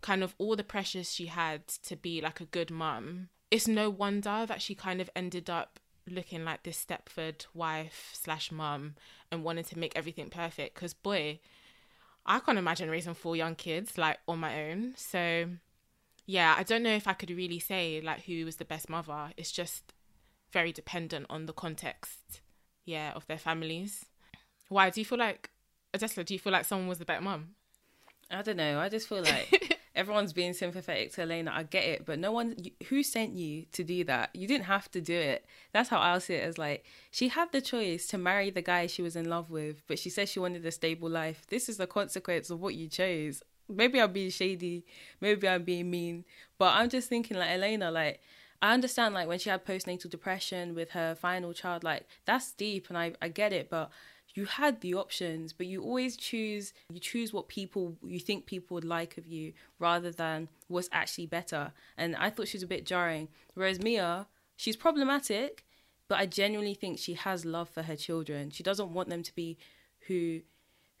kind 0.00 0.22
of 0.22 0.34
all 0.38 0.56
the 0.56 0.64
pressures 0.64 1.12
she 1.12 1.26
had 1.26 1.66
to 1.84 1.96
be 1.96 2.20
like 2.20 2.40
a 2.40 2.46
good 2.46 2.70
mum. 2.70 3.28
It's 3.50 3.68
no 3.68 3.90
wonder 3.90 4.46
that 4.46 4.62
she 4.62 4.74
kind 4.74 5.00
of 5.00 5.10
ended 5.16 5.50
up 5.50 5.80
looking 6.08 6.44
like 6.44 6.62
this 6.62 6.84
Stepford 6.84 7.46
wife 7.52 8.10
slash 8.12 8.50
mum 8.50 8.94
and 9.30 9.44
wanting 9.44 9.64
to 9.64 9.78
make 9.78 9.96
everything 9.96 10.30
perfect. 10.30 10.74
Because 10.74 10.94
boy, 10.94 11.40
I 12.30 12.38
can't 12.38 12.58
imagine 12.58 12.88
raising 12.88 13.14
four 13.14 13.34
young 13.34 13.56
kids 13.56 13.98
like 13.98 14.18
on 14.28 14.38
my 14.38 14.70
own. 14.70 14.94
So 14.96 15.46
yeah, 16.26 16.54
I 16.56 16.62
don't 16.62 16.84
know 16.84 16.94
if 16.94 17.08
I 17.08 17.12
could 17.12 17.30
really 17.30 17.58
say 17.58 18.00
like 18.00 18.22
who 18.22 18.44
was 18.44 18.54
the 18.54 18.64
best 18.64 18.88
mother. 18.88 19.32
It's 19.36 19.50
just 19.50 19.92
very 20.52 20.70
dependent 20.70 21.26
on 21.28 21.46
the 21.46 21.52
context, 21.52 22.40
yeah, 22.84 23.10
of 23.16 23.26
their 23.26 23.36
families. 23.36 24.06
Why 24.68 24.90
do 24.90 25.00
you 25.00 25.04
feel 25.04 25.18
like 25.18 25.50
Adesola, 25.92 26.24
do 26.24 26.34
you 26.34 26.38
feel 26.38 26.52
like 26.52 26.66
someone 26.66 26.86
was 26.86 26.98
the 26.98 27.04
better 27.04 27.20
mum? 27.20 27.56
I 28.30 28.42
don't 28.42 28.56
know. 28.56 28.78
I 28.78 28.88
just 28.88 29.08
feel 29.08 29.24
like 29.24 29.79
everyone's 29.94 30.32
being 30.32 30.52
sympathetic 30.52 31.12
to 31.12 31.22
Elena. 31.22 31.52
I 31.54 31.64
get 31.64 31.84
it, 31.84 32.06
but 32.06 32.18
no 32.18 32.30
one 32.32 32.56
who 32.88 33.02
sent 33.02 33.34
you 33.34 33.66
to 33.72 33.82
do 33.82 34.04
that. 34.04 34.30
You 34.34 34.46
didn't 34.46 34.64
have 34.66 34.90
to 34.92 35.00
do 35.00 35.14
it. 35.16 35.44
That's 35.72 35.88
how 35.88 35.98
I'll 35.98 36.20
see 36.20 36.34
it 36.34 36.44
as 36.44 36.58
like 36.58 36.84
she 37.10 37.28
had 37.28 37.52
the 37.52 37.60
choice 37.60 38.06
to 38.08 38.18
marry 38.18 38.50
the 38.50 38.62
guy 38.62 38.86
she 38.86 39.02
was 39.02 39.16
in 39.16 39.28
love 39.28 39.50
with, 39.50 39.82
but 39.86 39.98
she 39.98 40.10
said 40.10 40.28
she 40.28 40.40
wanted 40.40 40.64
a 40.64 40.70
stable 40.70 41.10
life. 41.10 41.46
This 41.48 41.68
is 41.68 41.76
the 41.76 41.86
consequence 41.86 42.50
of 42.50 42.60
what 42.60 42.74
you 42.74 42.88
chose. 42.88 43.42
Maybe 43.68 44.00
I'm 44.00 44.12
being 44.12 44.30
shady, 44.30 44.84
maybe 45.20 45.48
I'm 45.48 45.64
being 45.64 45.90
mean, 45.90 46.24
but 46.58 46.74
I'm 46.74 46.88
just 46.88 47.08
thinking 47.08 47.36
like 47.36 47.50
Elena, 47.50 47.90
like 47.90 48.20
I 48.62 48.74
understand 48.74 49.14
like 49.14 49.28
when 49.28 49.38
she 49.38 49.48
had 49.50 49.64
postnatal 49.64 50.10
depression 50.10 50.74
with 50.74 50.90
her 50.90 51.14
final 51.14 51.52
child, 51.52 51.82
like 51.82 52.06
that's 52.24 52.52
deep 52.52 52.88
and 52.88 52.98
I, 52.98 53.12
I 53.22 53.28
get 53.28 53.52
it, 53.52 53.70
but 53.70 53.90
you 54.34 54.44
had 54.44 54.80
the 54.80 54.94
options 54.94 55.52
but 55.52 55.66
you 55.66 55.82
always 55.82 56.16
choose 56.16 56.72
you 56.90 57.00
choose 57.00 57.32
what 57.32 57.48
people 57.48 57.96
you 58.04 58.20
think 58.20 58.46
people 58.46 58.74
would 58.74 58.84
like 58.84 59.18
of 59.18 59.26
you 59.26 59.52
rather 59.78 60.10
than 60.10 60.48
what's 60.68 60.88
actually 60.92 61.26
better. 61.26 61.72
And 61.96 62.16
i 62.16 62.30
thought 62.30 62.48
she 62.48 62.56
was 62.56 62.62
a 62.62 62.68
bit 62.68 62.86
jarring. 62.86 63.28
Whereas 63.54 63.80
mia 63.80 64.26
she's 64.56 64.76
problematic 64.76 65.64
but 66.08 66.18
i 66.18 66.26
genuinely 66.26 66.74
think 66.74 66.98
she 66.98 67.14
has 67.14 67.44
love 67.44 67.68
for 67.68 67.82
her 67.82 67.96
children. 67.96 68.50
She 68.50 68.62
doesn't 68.62 68.92
want 68.92 69.08
them 69.08 69.22
to 69.22 69.34
be 69.34 69.58
who 70.06 70.40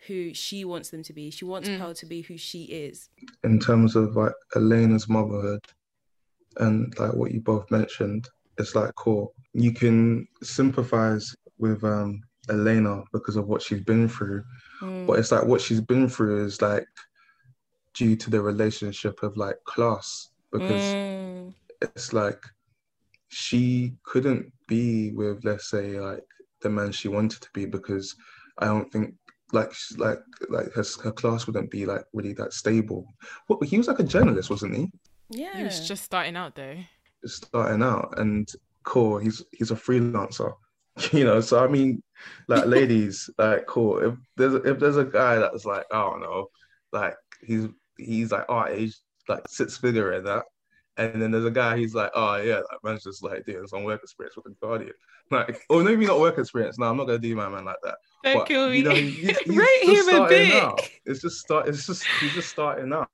who 0.06 0.32
she 0.32 0.64
wants 0.64 0.88
them 0.88 1.02
to 1.02 1.12
be. 1.12 1.30
She 1.30 1.44
wants 1.44 1.68
mm. 1.68 1.78
Pearl 1.78 1.92
to 1.92 2.06
be 2.06 2.22
who 2.22 2.38
she 2.38 2.62
is. 2.64 3.10
In 3.44 3.58
terms 3.58 3.96
of 3.96 4.16
like 4.16 4.32
elena's 4.56 5.10
motherhood 5.10 5.60
and 6.56 6.92
like 6.98 7.14
what 7.14 7.32
you 7.32 7.40
both 7.40 7.70
mentioned 7.70 8.28
it's 8.58 8.74
like 8.74 8.94
cool 8.94 9.32
you 9.52 9.72
can 9.72 10.26
sympathize 10.42 11.34
with 11.58 11.82
um 11.84 12.20
Elena 12.50 13.02
because 13.12 13.36
of 13.36 13.46
what 13.46 13.62
she's 13.62 13.80
been 13.80 14.08
through. 14.08 14.44
Mm. 14.80 15.06
But 15.06 15.18
it's 15.18 15.32
like 15.32 15.44
what 15.44 15.60
she's 15.60 15.80
been 15.80 16.08
through 16.08 16.44
is 16.44 16.60
like 16.60 16.86
due 17.94 18.16
to 18.16 18.30
the 18.30 18.40
relationship 18.40 19.22
of 19.22 19.36
like 19.36 19.56
class 19.64 20.28
because 20.52 20.94
mm. 20.94 21.54
it's 21.82 22.12
like 22.12 22.42
she 23.28 23.94
couldn't 24.04 24.52
be 24.68 25.12
with 25.12 25.44
let's 25.44 25.70
say 25.70 25.98
like 26.00 26.24
the 26.62 26.70
man 26.70 26.92
she 26.92 27.08
wanted 27.08 27.40
to 27.40 27.48
be 27.54 27.64
because 27.64 28.14
I 28.58 28.66
don't 28.66 28.90
think 28.92 29.14
like 29.52 29.72
like 29.96 30.18
like 30.48 30.72
her, 30.72 30.84
her 31.02 31.12
class 31.12 31.46
wouldn't 31.46 31.70
be 31.70 31.86
like 31.86 32.04
really 32.12 32.32
that 32.34 32.52
stable. 32.52 33.06
What 33.46 33.64
he 33.64 33.78
was 33.78 33.88
like 33.88 33.98
a 33.98 34.04
journalist, 34.04 34.50
wasn't 34.50 34.76
he? 34.76 34.90
Yeah, 35.30 35.56
he 35.56 35.64
was 35.64 35.86
just 35.86 36.04
starting 36.04 36.36
out 36.36 36.54
though. 36.54 36.76
Just 37.22 37.46
starting 37.46 37.82
out, 37.82 38.14
and 38.18 38.48
cool. 38.84 39.18
He's 39.18 39.42
he's 39.52 39.70
a 39.70 39.76
freelancer, 39.76 40.52
you 41.12 41.24
know. 41.24 41.40
So 41.40 41.62
I 41.62 41.68
mean, 41.68 42.02
like 42.48 42.66
ladies, 42.66 43.30
like 43.38 43.66
cool. 43.66 43.98
If 43.98 44.14
there's 44.36 44.54
if 44.64 44.78
there's 44.78 44.96
a 44.96 45.04
guy 45.04 45.36
that's 45.36 45.64
like 45.64 45.86
I 45.92 46.00
don't 46.00 46.20
know, 46.20 46.48
like 46.92 47.14
he's 47.42 47.66
he's 47.98 48.32
like 48.32 48.46
our 48.48 48.68
age, 48.68 48.96
like 49.28 49.42
six 49.48 49.76
figure 49.76 50.12
in 50.12 50.24
that, 50.24 50.44
and 50.96 51.20
then 51.20 51.30
there's 51.30 51.44
a 51.44 51.50
guy 51.50 51.76
he's 51.76 51.94
like, 51.94 52.10
oh 52.14 52.36
yeah, 52.36 52.56
like 52.56 52.84
man's 52.84 53.04
just 53.04 53.22
like 53.22 53.44
doing 53.46 53.66
some 53.66 53.84
work 53.84 54.02
experience 54.02 54.36
with 54.36 54.46
the 54.46 54.66
Guardian, 54.66 54.92
like 55.30 55.62
or 55.68 55.82
maybe 55.82 56.06
not 56.06 56.20
work 56.20 56.38
experience. 56.38 56.78
No, 56.78 56.86
I'm 56.86 56.96
not 56.96 57.06
gonna 57.06 57.18
do 57.18 57.34
my 57.36 57.48
man 57.48 57.64
like 57.64 57.76
that. 57.82 57.96
Don't 58.24 58.38
but, 58.38 58.48
kill 58.48 58.68
me. 58.68 58.78
You 58.78 58.84
know, 58.84 58.94
he's 58.94 59.46
Rate 59.46 59.82
just 59.84 60.08
starting. 60.08 60.78
It's 61.06 61.22
just 61.22 61.38
start. 61.38 61.68
It's 61.68 61.86
just 61.86 62.04
he's 62.20 62.34
just 62.34 62.50
starting 62.50 62.92
out. 62.92 63.08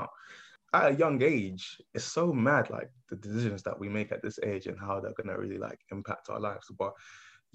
At 0.75 0.93
a 0.93 0.95
young 0.95 1.23
age, 1.23 1.81
it's 1.95 2.05
so 2.05 2.33
mad, 2.33 2.69
like 2.71 2.91
the 3.09 3.17
decisions 3.17 3.63
that 3.63 3.79
we 3.79 3.89
make 3.89 4.11
at 4.11 4.21
this 4.21 4.39
age 4.43 4.67
and 4.67 4.79
how 4.79 5.01
they're 5.01 5.15
gonna 5.17 5.39
really 5.39 5.59
like 5.59 5.79
impact 5.93 6.29
our 6.29 6.41
lives. 6.41 6.67
But 6.77 6.93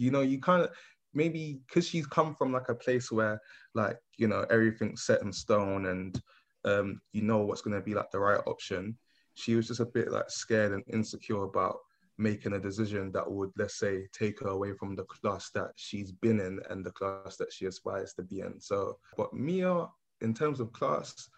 you 0.02 0.12
know, 0.12 0.22
you 0.22 0.40
kind 0.40 0.64
of 0.64 0.72
maybe 1.14 1.60
because 1.68 1.88
she's 1.88 2.08
come 2.08 2.36
from 2.36 2.52
like 2.52 2.70
a 2.70 2.76
place 2.76 3.12
where 3.12 3.40
like 3.76 3.98
you 4.18 4.28
know 4.28 4.46
everything's 4.50 5.04
set 5.04 5.22
in 5.22 5.32
stone 5.32 5.88
and 5.88 6.22
um, 6.66 7.02
you 7.12 7.22
know 7.22 7.40
what's 7.40 7.62
going 7.62 7.76
to 7.76 7.84
be 7.84 7.94
like 7.94 8.10
the 8.12 8.20
right 8.20 8.42
option 8.48 8.98
she 9.34 9.56
was 9.56 9.68
just 9.68 9.80
a 9.80 9.86
bit 9.86 10.12
like 10.12 10.30
scared 10.30 10.74
and 10.74 10.84
insecure 10.88 11.44
about 11.44 11.78
making 12.18 12.54
a 12.54 12.60
decision 12.60 13.12
that 13.12 13.30
would 13.30 13.50
let's 13.58 13.80
say 13.80 14.08
take 14.14 14.40
her 14.40 14.50
away 14.50 14.74
from 14.74 14.96
the 14.96 15.04
class 15.06 15.50
that 15.54 15.72
she's 15.76 16.12
been 16.12 16.40
in 16.40 16.60
and 16.70 16.86
the 16.86 16.92
class 16.92 17.36
that 17.38 17.52
she 17.52 17.66
aspires 17.66 18.14
to 18.14 18.22
be 18.24 18.42
in. 18.42 18.60
So 18.60 18.98
but 19.18 19.34
mia 19.34 19.88
in 20.22 20.34
terms 20.34 20.60
of 20.60 20.72
class 20.72 21.30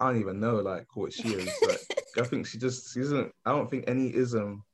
i 0.00 0.06
don't 0.06 0.20
even 0.20 0.40
know 0.40 0.56
like 0.56 0.86
what 0.94 1.12
she 1.12 1.28
is 1.28 1.52
like 1.68 1.80
i 2.18 2.22
think 2.22 2.46
she 2.46 2.56
just 2.56 2.94
she 2.94 3.00
isn't 3.00 3.30
i 3.44 3.52
don't 3.52 3.70
think 3.70 3.84
any 3.86 4.08
ism 4.14 4.64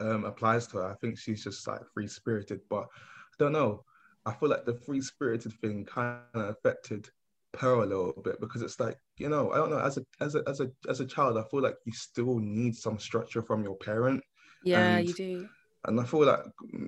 um 0.00 0.24
applies 0.24 0.66
to 0.66 0.78
her 0.78 0.84
i 0.84 0.94
think 0.94 1.18
she's 1.18 1.42
just 1.44 1.66
like 1.66 1.80
free 1.94 2.06
spirited 2.06 2.60
but 2.68 2.86
I 3.38 3.44
don't 3.44 3.52
know. 3.52 3.84
I 4.24 4.32
feel 4.32 4.48
like 4.48 4.64
the 4.64 4.74
free 4.74 5.00
spirited 5.00 5.52
thing 5.60 5.84
kind 5.84 6.20
of 6.34 6.48
affected 6.48 7.08
Pearl 7.52 7.82
a 7.82 7.84
little 7.84 8.22
bit 8.24 8.40
because 8.40 8.62
it's 8.62 8.80
like 8.80 8.98
you 9.18 9.28
know 9.28 9.52
I 9.52 9.56
don't 9.56 9.70
know 9.70 9.78
as 9.78 9.98
a 9.98 10.04
as 10.20 10.34
a 10.34 10.42
as 10.46 10.60
a 10.60 10.70
as 10.88 11.00
a 11.00 11.06
child 11.06 11.38
I 11.38 11.44
feel 11.50 11.62
like 11.62 11.76
you 11.84 11.92
still 11.92 12.38
need 12.38 12.74
some 12.74 12.98
structure 12.98 13.42
from 13.42 13.62
your 13.62 13.76
parent. 13.76 14.22
Yeah, 14.64 14.96
and, 14.96 15.06
you 15.06 15.14
do. 15.14 15.48
And 15.84 16.00
I 16.00 16.04
feel 16.04 16.24
like 16.24 16.40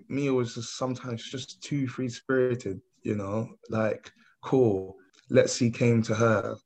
Mia 0.09 0.33
was 0.33 0.55
just 0.55 0.77
sometimes 0.77 1.23
just 1.31 1.63
too 1.63 1.87
free 1.87 2.09
spirited, 2.09 2.81
you 3.03 3.15
know, 3.15 3.49
like 3.69 4.11
cool. 4.43 4.97
Let's 5.31 5.53
see 5.53 5.71
came 5.71 6.03
to 6.05 6.15
her 6.15 6.57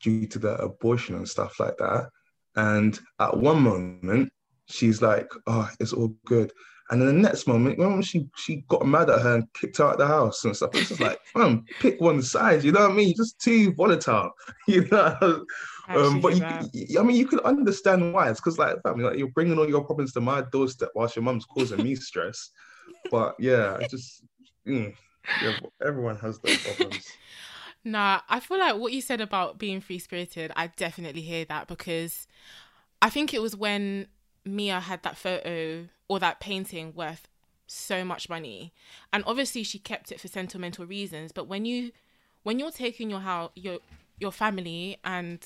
due 0.00 0.26
to 0.26 0.38
the 0.38 0.56
abortion 0.56 1.14
and 1.16 1.28
stuff 1.28 1.60
like 1.60 1.76
that. 1.76 2.08
And 2.56 2.98
at 3.20 3.36
one 3.36 3.62
moment, 3.62 4.32
she's 4.68 5.02
like, 5.02 5.30
"Oh, 5.46 5.68
it's 5.80 5.92
all 5.92 6.14
good," 6.26 6.52
and 6.90 7.00
then 7.00 7.08
the 7.08 7.28
next 7.28 7.46
moment, 7.46 7.78
when 7.78 8.00
she 8.02 8.28
she 8.36 8.64
got 8.68 8.86
mad 8.86 9.10
at 9.10 9.20
her 9.20 9.36
and 9.36 9.52
kicked 9.52 9.76
her 9.78 9.84
out 9.84 9.92
of 9.92 9.98
the 9.98 10.06
house 10.06 10.44
and 10.44 10.56
stuff. 10.56 10.70
It's 10.74 10.88
just 10.88 11.00
like, 11.00 11.18
man, 11.36 11.64
pick 11.80 12.00
one 12.00 12.22
side. 12.22 12.64
You 12.64 12.72
know 12.72 12.80
what 12.80 12.92
I 12.92 12.94
mean? 12.94 13.14
Just 13.16 13.40
too 13.40 13.72
volatile. 13.74 14.30
You 14.66 14.86
know. 14.90 15.44
Um, 15.88 16.20
but 16.20 16.36
you, 16.36 16.70
you, 16.74 17.00
I 17.00 17.02
mean, 17.02 17.16
you 17.16 17.26
could 17.26 17.40
understand 17.40 18.12
why. 18.12 18.28
It's 18.28 18.40
because 18.40 18.58
like, 18.58 18.82
family, 18.82 19.04
like 19.04 19.16
you're 19.16 19.28
bringing 19.28 19.58
all 19.58 19.68
your 19.68 19.82
problems 19.82 20.12
to 20.12 20.20
my 20.20 20.42
doorstep 20.52 20.90
whilst 20.94 21.16
your 21.16 21.22
mum's 21.22 21.46
causing 21.46 21.82
me 21.82 21.94
stress. 21.94 22.50
But 23.10 23.34
yeah, 23.38 23.78
I 23.80 23.86
just 23.86 24.22
mm, 24.66 24.94
yeah, 25.42 25.58
everyone 25.84 26.16
has 26.18 26.38
those 26.40 26.58
problems. 26.58 27.06
Nah, 27.84 28.20
I 28.28 28.40
feel 28.40 28.58
like 28.58 28.76
what 28.76 28.92
you 28.92 29.00
said 29.00 29.20
about 29.20 29.56
being 29.56 29.80
free 29.80 30.00
spirited, 30.00 30.50
I 30.56 30.66
definitely 30.66 31.22
hear 31.22 31.44
that 31.46 31.68
because 31.68 32.26
I 33.00 33.08
think 33.08 33.32
it 33.32 33.40
was 33.40 33.56
when 33.56 34.08
Mia 34.54 34.80
had 34.80 35.02
that 35.02 35.16
photo 35.16 35.88
or 36.08 36.18
that 36.18 36.40
painting 36.40 36.92
worth 36.94 37.28
so 37.66 38.04
much 38.04 38.28
money. 38.28 38.72
And 39.12 39.22
obviously 39.26 39.62
she 39.62 39.78
kept 39.78 40.10
it 40.10 40.20
for 40.20 40.28
sentimental 40.28 40.86
reasons, 40.86 41.32
but 41.32 41.46
when 41.46 41.64
you 41.64 41.92
when 42.42 42.58
you're 42.58 42.70
taking 42.70 43.10
your 43.10 43.20
house 43.20 43.50
your 43.54 43.78
your 44.18 44.32
family 44.32 44.98
and 45.04 45.44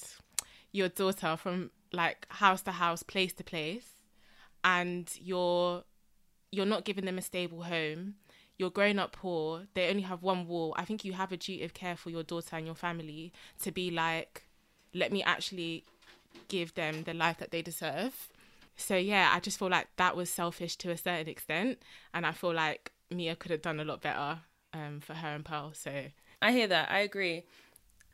your 0.71 0.89
daughter 0.89 1.37
from 1.37 1.71
like 1.93 2.27
house 2.31 2.63
to 2.63 2.73
house, 2.73 3.03
place 3.03 3.33
to 3.35 3.45
place, 3.45 3.97
and 4.65 5.11
you're 5.21 5.85
you're 6.51 6.67
not 6.67 6.85
giving 6.85 7.05
them 7.05 7.19
a 7.19 7.23
stable 7.23 7.63
home, 7.63 8.15
you're 8.59 8.71
growing 8.71 8.99
up 8.99 9.13
poor, 9.13 9.67
they 9.75 9.89
only 9.89 10.03
have 10.03 10.23
one 10.23 10.47
wall. 10.47 10.75
I 10.77 10.85
think 10.85 11.05
you 11.05 11.15
have 11.15 11.33
a 11.33 11.37
duty 11.37 11.65
of 11.65 11.75
care 11.75 11.97
for 11.97 12.11
your 12.11 12.23
daughter 12.23 12.57
and 12.57 12.67
your 12.67 12.75
family 12.75 13.33
to 13.63 13.73
be 13.73 13.91
like, 13.91 14.45
let 14.95 15.13
me 15.13 15.23
actually 15.23 15.85
give 16.49 16.75
them 16.75 17.05
the 17.05 17.15
life 17.15 17.39
that 17.39 17.51
they 17.51 17.63
deserve. 17.63 18.29
So 18.77 18.97
yeah, 18.97 19.33
I 19.35 19.41
just 19.41 19.59
feel 19.59 19.69
like 19.69 19.89
that 19.97 20.17
was 20.17 20.31
selfish 20.31 20.77
to 20.77 20.91
a 20.91 20.97
certain 20.97 21.29
extent, 21.29 21.79
and 22.15 22.27
I 22.27 22.33
feel 22.33 22.55
like 22.55 22.93
Mia 23.11 23.37
could 23.37 23.51
have 23.51 23.63
done 23.63 23.81
a 23.81 23.85
lot 23.85 24.03
better 24.03 24.41
um, 24.73 25.01
for 25.01 25.15
her 25.15 25.29
and 25.29 25.45
Pearl. 25.45 25.73
So 25.75 25.91
I 26.41 26.53
hear 26.53 26.67
that. 26.67 26.91
I 26.91 27.01
agree. 27.01 27.45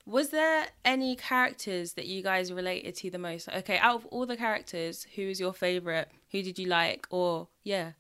Was 0.05 0.31
there 0.31 0.67
any 0.85 1.17
characters 1.17 1.93
that 1.93 2.07
you 2.07 2.23
guys 2.23 2.53
related 2.53 2.95
to 2.97 3.11
the 3.11 3.19
most? 3.19 3.49
Okay, 3.49 3.79
out 3.79 3.97
of 3.97 4.07
all 4.07 4.27
the 4.27 4.37
characters, 4.37 5.07
who 5.15 5.23
is 5.23 5.39
your 5.39 5.53
favorite? 5.53 6.09
Who 6.33 6.43
did 6.43 6.59
you 6.59 6.67
like? 6.67 7.07
Or 7.11 7.49
yeah. 7.63 7.93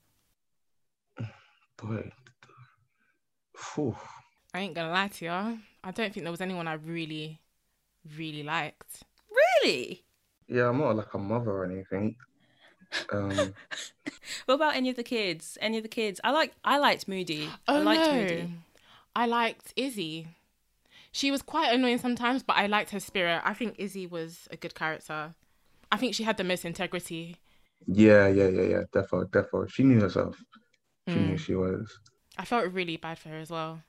Boy, 1.76 2.10
Whew. 3.74 3.96
I 4.54 4.60
ain't 4.60 4.74
gonna 4.74 4.90
lie 4.90 5.08
to 5.08 5.24
y'all. 5.24 5.58
I 5.84 5.90
don't 5.90 6.12
think 6.12 6.24
there 6.24 6.30
was 6.30 6.40
anyone 6.40 6.66
I 6.66 6.74
really, 6.74 7.40
really 8.16 8.42
liked. 8.42 9.04
Really? 9.30 10.04
Yeah, 10.48 10.68
I'm 10.68 10.78
not 10.78 10.96
like 10.96 11.12
a 11.14 11.18
mother 11.18 11.50
or 11.50 11.64
anything. 11.64 12.16
Um, 13.12 13.54
what 14.46 14.54
about 14.54 14.76
any 14.76 14.90
of 14.90 14.96
the 14.96 15.02
kids? 15.04 15.58
Any 15.60 15.76
of 15.78 15.82
the 15.82 15.88
kids? 15.88 16.20
I 16.24 16.30
like. 16.30 16.52
I 16.64 16.78
liked 16.78 17.08
Moody. 17.08 17.48
Oh 17.66 17.76
I 17.76 17.78
liked 17.80 18.10
no, 18.10 18.12
Moody. 18.18 18.54
I 19.14 19.26
liked 19.26 19.72
Izzy. 19.76 20.28
She 21.12 21.30
was 21.30 21.42
quite 21.42 21.72
annoying 21.72 21.98
sometimes, 21.98 22.42
but 22.42 22.56
I 22.56 22.66
liked 22.66 22.90
her 22.90 23.00
spirit. 23.00 23.40
I 23.44 23.54
think 23.54 23.74
Izzy 23.78 24.06
was 24.06 24.46
a 24.50 24.56
good 24.56 24.74
character. 24.74 25.34
I 25.90 25.96
think 25.96 26.14
she 26.14 26.22
had 26.24 26.36
the 26.36 26.44
most 26.44 26.64
integrity. 26.64 27.36
Yeah, 27.86 28.28
yeah, 28.28 28.48
yeah, 28.48 28.62
yeah. 28.62 28.82
Defo, 28.92 29.24
defo. 29.28 29.68
She 29.70 29.82
knew 29.84 30.00
herself. 30.00 30.36
She 31.08 31.14
Mm. 31.14 31.28
knew 31.30 31.38
she 31.38 31.54
was. 31.54 31.98
I 32.36 32.44
felt 32.44 32.70
really 32.72 32.96
bad 32.98 33.18
for 33.18 33.30
her 33.30 33.38
as 33.38 33.50
well. 33.50 33.82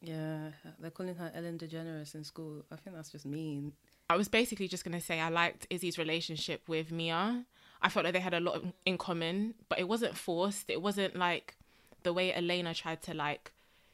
Yeah, 0.00 0.50
they're 0.78 0.90
calling 0.92 1.16
her 1.16 1.30
Ellen 1.34 1.58
DeGeneres 1.58 2.14
in 2.14 2.24
school. 2.24 2.64
I 2.70 2.76
think 2.76 2.94
that's 2.96 3.10
just 3.10 3.26
mean. 3.26 3.72
I 4.08 4.16
was 4.16 4.28
basically 4.28 4.68
just 4.68 4.84
gonna 4.84 5.00
say 5.00 5.20
I 5.20 5.28
liked 5.28 5.66
Izzy's 5.70 5.98
relationship 5.98 6.62
with 6.68 6.90
Mia. 6.90 7.44
I 7.80 7.88
felt 7.88 8.04
like 8.04 8.14
they 8.14 8.20
had 8.20 8.34
a 8.34 8.40
lot 8.40 8.62
in 8.84 8.98
common, 8.98 9.54
but 9.68 9.78
it 9.78 9.88
wasn't 9.88 10.16
forced. 10.16 10.68
It 10.70 10.82
wasn't 10.82 11.16
like 11.16 11.56
the 12.02 12.12
way 12.12 12.34
Elena 12.34 12.74
tried 12.74 13.02
to 13.02 13.14
like 13.14 13.52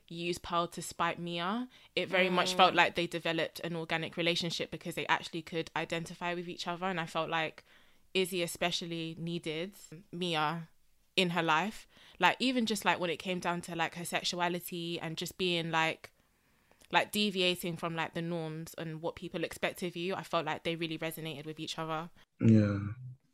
use 0.08 0.38
Pearl 0.38 0.66
to 0.68 0.82
spite 0.82 1.18
Mia. 1.18 1.68
It 1.96 2.08
very 2.08 2.30
much 2.30 2.54
mm. 2.54 2.56
felt 2.56 2.74
like 2.74 2.94
they 2.94 3.06
developed 3.06 3.60
an 3.60 3.76
organic 3.76 4.16
relationship 4.16 4.70
because 4.70 4.94
they 4.94 5.06
actually 5.06 5.42
could 5.42 5.70
identify 5.76 6.34
with 6.34 6.48
each 6.48 6.66
other, 6.66 6.86
and 6.86 7.00
I 7.00 7.06
felt 7.06 7.28
like 7.28 7.64
Izzy 8.14 8.42
especially 8.42 9.16
needed 9.18 9.72
Mia 10.12 10.68
in 11.16 11.30
her 11.30 11.42
life. 11.42 11.86
Like 12.18 12.36
even 12.38 12.66
just 12.66 12.84
like 12.84 13.00
when 13.00 13.10
it 13.10 13.18
came 13.18 13.40
down 13.40 13.60
to 13.62 13.74
like 13.74 13.96
her 13.96 14.04
sexuality 14.04 14.98
and 15.00 15.16
just 15.16 15.36
being 15.38 15.70
like 15.70 16.10
like 16.92 17.10
deviating 17.10 17.76
from 17.76 17.96
like 17.96 18.14
the 18.14 18.22
norms 18.22 18.74
and 18.78 19.02
what 19.02 19.16
people 19.16 19.42
expect 19.42 19.82
of 19.82 19.96
you, 19.96 20.14
I 20.14 20.22
felt 20.22 20.46
like 20.46 20.62
they 20.62 20.76
really 20.76 20.98
resonated 20.98 21.44
with 21.44 21.58
each 21.58 21.78
other. 21.78 22.08
Yeah. 22.40 22.78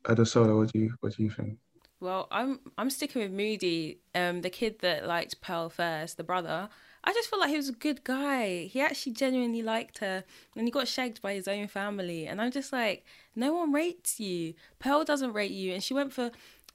Adesola, 0.05 0.57
what 0.57 0.71
do 0.71 0.79
you 0.79 0.93
what 0.99 1.15
do 1.15 1.23
you 1.23 1.29
think? 1.29 1.57
Well, 1.99 2.27
I'm 2.31 2.59
I'm 2.77 2.89
sticking 2.89 3.21
with 3.21 3.31
Moody, 3.31 3.99
um, 4.15 4.41
the 4.41 4.49
kid 4.49 4.79
that 4.79 5.05
liked 5.05 5.39
Pearl 5.41 5.69
first, 5.69 6.17
the 6.17 6.23
brother. 6.23 6.69
I 7.03 7.13
just 7.13 7.29
feel 7.29 7.39
like 7.39 7.49
he 7.49 7.57
was 7.57 7.69
a 7.69 7.73
good 7.73 8.03
guy. 8.03 8.65
He 8.65 8.79
actually 8.79 9.13
genuinely 9.13 9.63
liked 9.63 9.99
her, 9.99 10.23
and 10.55 10.67
he 10.67 10.71
got 10.71 10.87
shagged 10.87 11.21
by 11.21 11.33
his 11.33 11.47
own 11.47 11.67
family. 11.67 12.27
And 12.27 12.39
I'm 12.41 12.51
just 12.51 12.71
like, 12.71 13.05
no 13.35 13.53
one 13.53 13.71
rates 13.71 14.19
you. 14.19 14.53
Pearl 14.79 15.03
doesn't 15.03 15.33
rate 15.33 15.51
you, 15.51 15.73
and 15.73 15.83
she 15.83 15.93
went 15.93 16.13
for. 16.13 16.31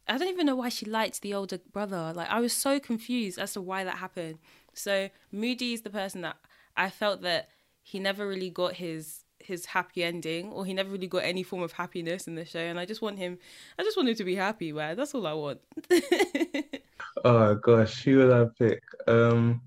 I 0.08 0.18
don't 0.18 0.28
even 0.28 0.46
know 0.46 0.54
why 0.54 0.68
she 0.68 0.86
liked 0.86 1.22
the 1.22 1.34
older 1.34 1.58
brother. 1.72 2.12
Like 2.14 2.30
I 2.30 2.40
was 2.40 2.52
so 2.52 2.78
confused 2.78 3.38
as 3.38 3.54
to 3.54 3.60
why 3.60 3.82
that 3.82 3.98
happened. 3.98 4.38
So 4.72 5.10
Moody 5.32 5.72
is 5.72 5.82
the 5.82 5.90
person 5.90 6.20
that 6.20 6.36
I 6.76 6.90
felt 6.90 7.22
that 7.22 7.48
he 7.82 7.98
never 7.98 8.26
really 8.28 8.50
got 8.50 8.74
his 8.74 9.24
his 9.46 9.66
happy 9.66 10.04
ending 10.04 10.52
or 10.52 10.64
he 10.64 10.74
never 10.74 10.90
really 10.90 11.06
got 11.06 11.24
any 11.24 11.42
form 11.42 11.62
of 11.62 11.72
happiness 11.72 12.26
in 12.26 12.34
the 12.34 12.44
show 12.44 12.60
and 12.60 12.78
I 12.78 12.84
just 12.84 13.02
want 13.02 13.18
him 13.18 13.38
I 13.78 13.82
just 13.82 13.96
want 13.96 14.08
him 14.08 14.14
to 14.16 14.24
be 14.24 14.34
happy 14.34 14.72
man 14.72 14.96
that's 14.96 15.14
all 15.14 15.26
I 15.26 15.32
want 15.32 15.60
Oh 17.24 17.54
gosh, 17.54 18.04
who 18.04 18.18
would 18.18 18.32
I 18.32 18.44
pick? 18.58 18.82
Um 19.06 19.62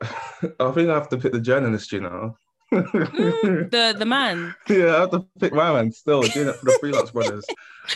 I 0.00 0.70
think 0.72 0.88
I 0.88 0.94
have 0.94 1.08
to 1.10 1.18
pick 1.18 1.32
the 1.32 1.40
journalist, 1.40 1.92
you 1.92 2.00
know. 2.00 2.36
the 2.70 3.94
the 3.98 4.04
man 4.04 4.54
yeah, 4.68 4.96
I 4.96 5.00
have 5.00 5.10
to 5.10 5.26
pick 5.40 5.52
my 5.52 5.72
man 5.72 5.90
still, 5.90 6.22
doing 6.22 6.48
it 6.48 6.56
for 6.56 6.66
the 6.66 6.78
freelance 6.80 7.10
brothers. 7.10 7.44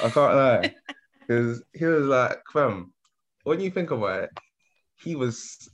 I 0.03 0.11
can't 0.11 0.35
lie. 0.35 0.75
Because 1.21 1.63
he 1.73 1.85
was 1.85 2.07
like, 2.07 2.39
fam, 2.53 2.93
when 3.45 3.61
you 3.61 3.71
think 3.71 3.91
about 3.91 4.25
it, 4.25 4.31
he 4.97 5.15
was 5.15 5.69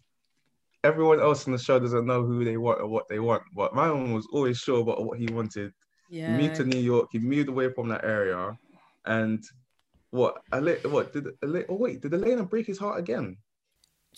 everyone 0.84 1.20
else 1.20 1.46
in 1.46 1.52
the 1.52 1.58
show 1.58 1.78
doesn't 1.78 2.06
know 2.06 2.22
who 2.24 2.44
they 2.44 2.56
want 2.56 2.80
or 2.80 2.86
what 2.88 3.08
they 3.08 3.18
want. 3.18 3.42
But 3.54 3.74
my 3.74 3.90
one 3.90 4.12
was 4.12 4.26
always 4.32 4.58
sure 4.58 4.80
about 4.80 5.04
what 5.04 5.18
he 5.18 5.26
wanted. 5.26 5.72
He 6.10 6.32
moved 6.32 6.56
to 6.56 6.64
New 6.64 6.80
York, 6.80 7.08
he 7.12 7.18
moved 7.18 7.48
away 7.48 7.72
from 7.72 7.88
that 7.88 8.04
area. 8.04 8.56
And 9.04 9.42
what 10.10 10.42
Ale- 10.52 10.80
what 10.90 11.12
did 11.12 11.26
Ale- 11.42 11.64
oh 11.68 11.74
wait, 11.76 12.00
did 12.00 12.14
Elena 12.14 12.44
break 12.44 12.66
his 12.66 12.78
heart 12.78 12.98
again? 12.98 13.36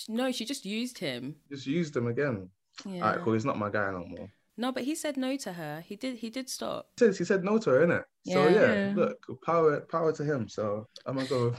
no 0.09 0.31
she 0.33 0.45
just 0.45 0.65
used 0.65 0.99
him 0.99 1.35
Just 1.51 1.67
used 1.67 1.95
him 1.97 2.07
again. 2.07 2.49
yeah 2.87 3.05
Alright, 3.05 3.21
cool, 3.23 3.35
he's 3.35 3.45
not 3.45 3.59
my 3.59 3.69
guy 3.69 3.91
no 3.91 4.05
more. 4.07 4.29
no 4.57 4.73
but 4.73 4.85
he 4.85 4.95
said 4.95 5.17
no 5.17 5.37
to 5.37 5.53
her 5.53 5.81
he 5.81 5.97
did 5.97 6.17
he 6.17 6.31
did 6.31 6.49
stop 6.49 6.87
He 6.99 7.05
says 7.07 7.19
he 7.19 7.25
said 7.25 7.45
no 7.45 7.59
to 7.59 7.71
her, 7.71 7.87
innit? 7.87 8.05
So 8.25 8.47
Yeah. 8.49 8.55
yeah, 8.55 8.75
Yeah. 8.87 8.93
look, 8.97 9.19
power 9.45 9.81
power 9.81 10.13
to 10.13 10.25
him. 10.25 10.49
So 10.49 10.87
I'm 11.07 11.17
gonna 11.17 11.29
go 11.29 11.45
with, 11.51 11.59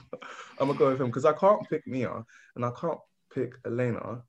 I'm 0.59 0.67
gonna 0.67 0.79
go 0.79 0.89
with 0.91 1.01
him 1.01 1.07
because 1.07 1.25
I 1.25 1.33
can't 1.33 1.61
pick 1.69 1.85
Mia 1.85 2.23
and 2.55 2.65
I 2.65 2.71
can't 2.71 2.99
pick 3.33 3.51
Elena. 3.65 4.23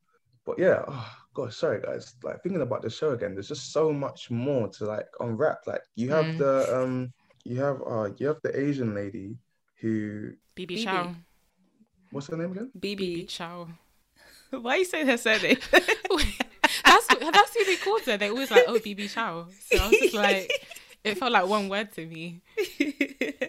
But 0.44 0.58
yeah, 0.58 0.82
oh 0.88 1.10
gosh, 1.34 1.56
sorry 1.56 1.80
guys. 1.80 2.14
Like 2.22 2.42
thinking 2.42 2.62
about 2.62 2.82
the 2.82 2.90
show 2.90 3.10
again, 3.10 3.34
there's 3.34 3.48
just 3.48 3.72
so 3.72 3.92
much 3.92 4.30
more 4.30 4.68
to 4.68 4.84
like 4.84 5.06
unwrap. 5.20 5.58
Like 5.66 5.82
you 5.96 6.10
have 6.10 6.26
Mm. 6.26 6.38
the 6.38 6.76
um 6.76 7.12
you 7.44 7.60
have 7.60 7.80
uh 7.86 8.10
you 8.16 8.26
have 8.26 8.40
the 8.42 8.58
Asian 8.58 8.94
lady 8.94 9.36
who 9.80 10.32
Bebe 10.54 10.74
Bebe. 10.74 10.84
Chow. 10.84 11.14
what's 12.10 12.26
her 12.28 12.36
name 12.36 12.52
again? 12.52 12.70
Bebe 12.78 13.06
Bebe 13.14 13.26
Chow. 13.26 13.68
why 14.50 14.74
are 14.74 14.78
you 14.78 14.84
saying 14.84 15.06
her 15.06 15.16
surname 15.16 15.58
that's 16.84 17.06
that's 17.08 17.54
who 17.54 17.64
they 17.64 17.76
called 17.76 18.04
her. 18.06 18.16
They 18.16 18.30
always 18.30 18.50
like, 18.50 18.64
oh 18.66 18.78
Bebe 18.78 19.08
Chow. 19.08 19.46
So 19.60 19.78
I 19.78 19.88
was 19.88 19.98
just 19.98 20.14
like, 20.14 20.50
it 21.04 21.18
felt 21.18 21.32
like 21.32 21.46
one 21.46 21.68
word 21.68 21.92
to 21.92 22.06
me. 22.06 22.40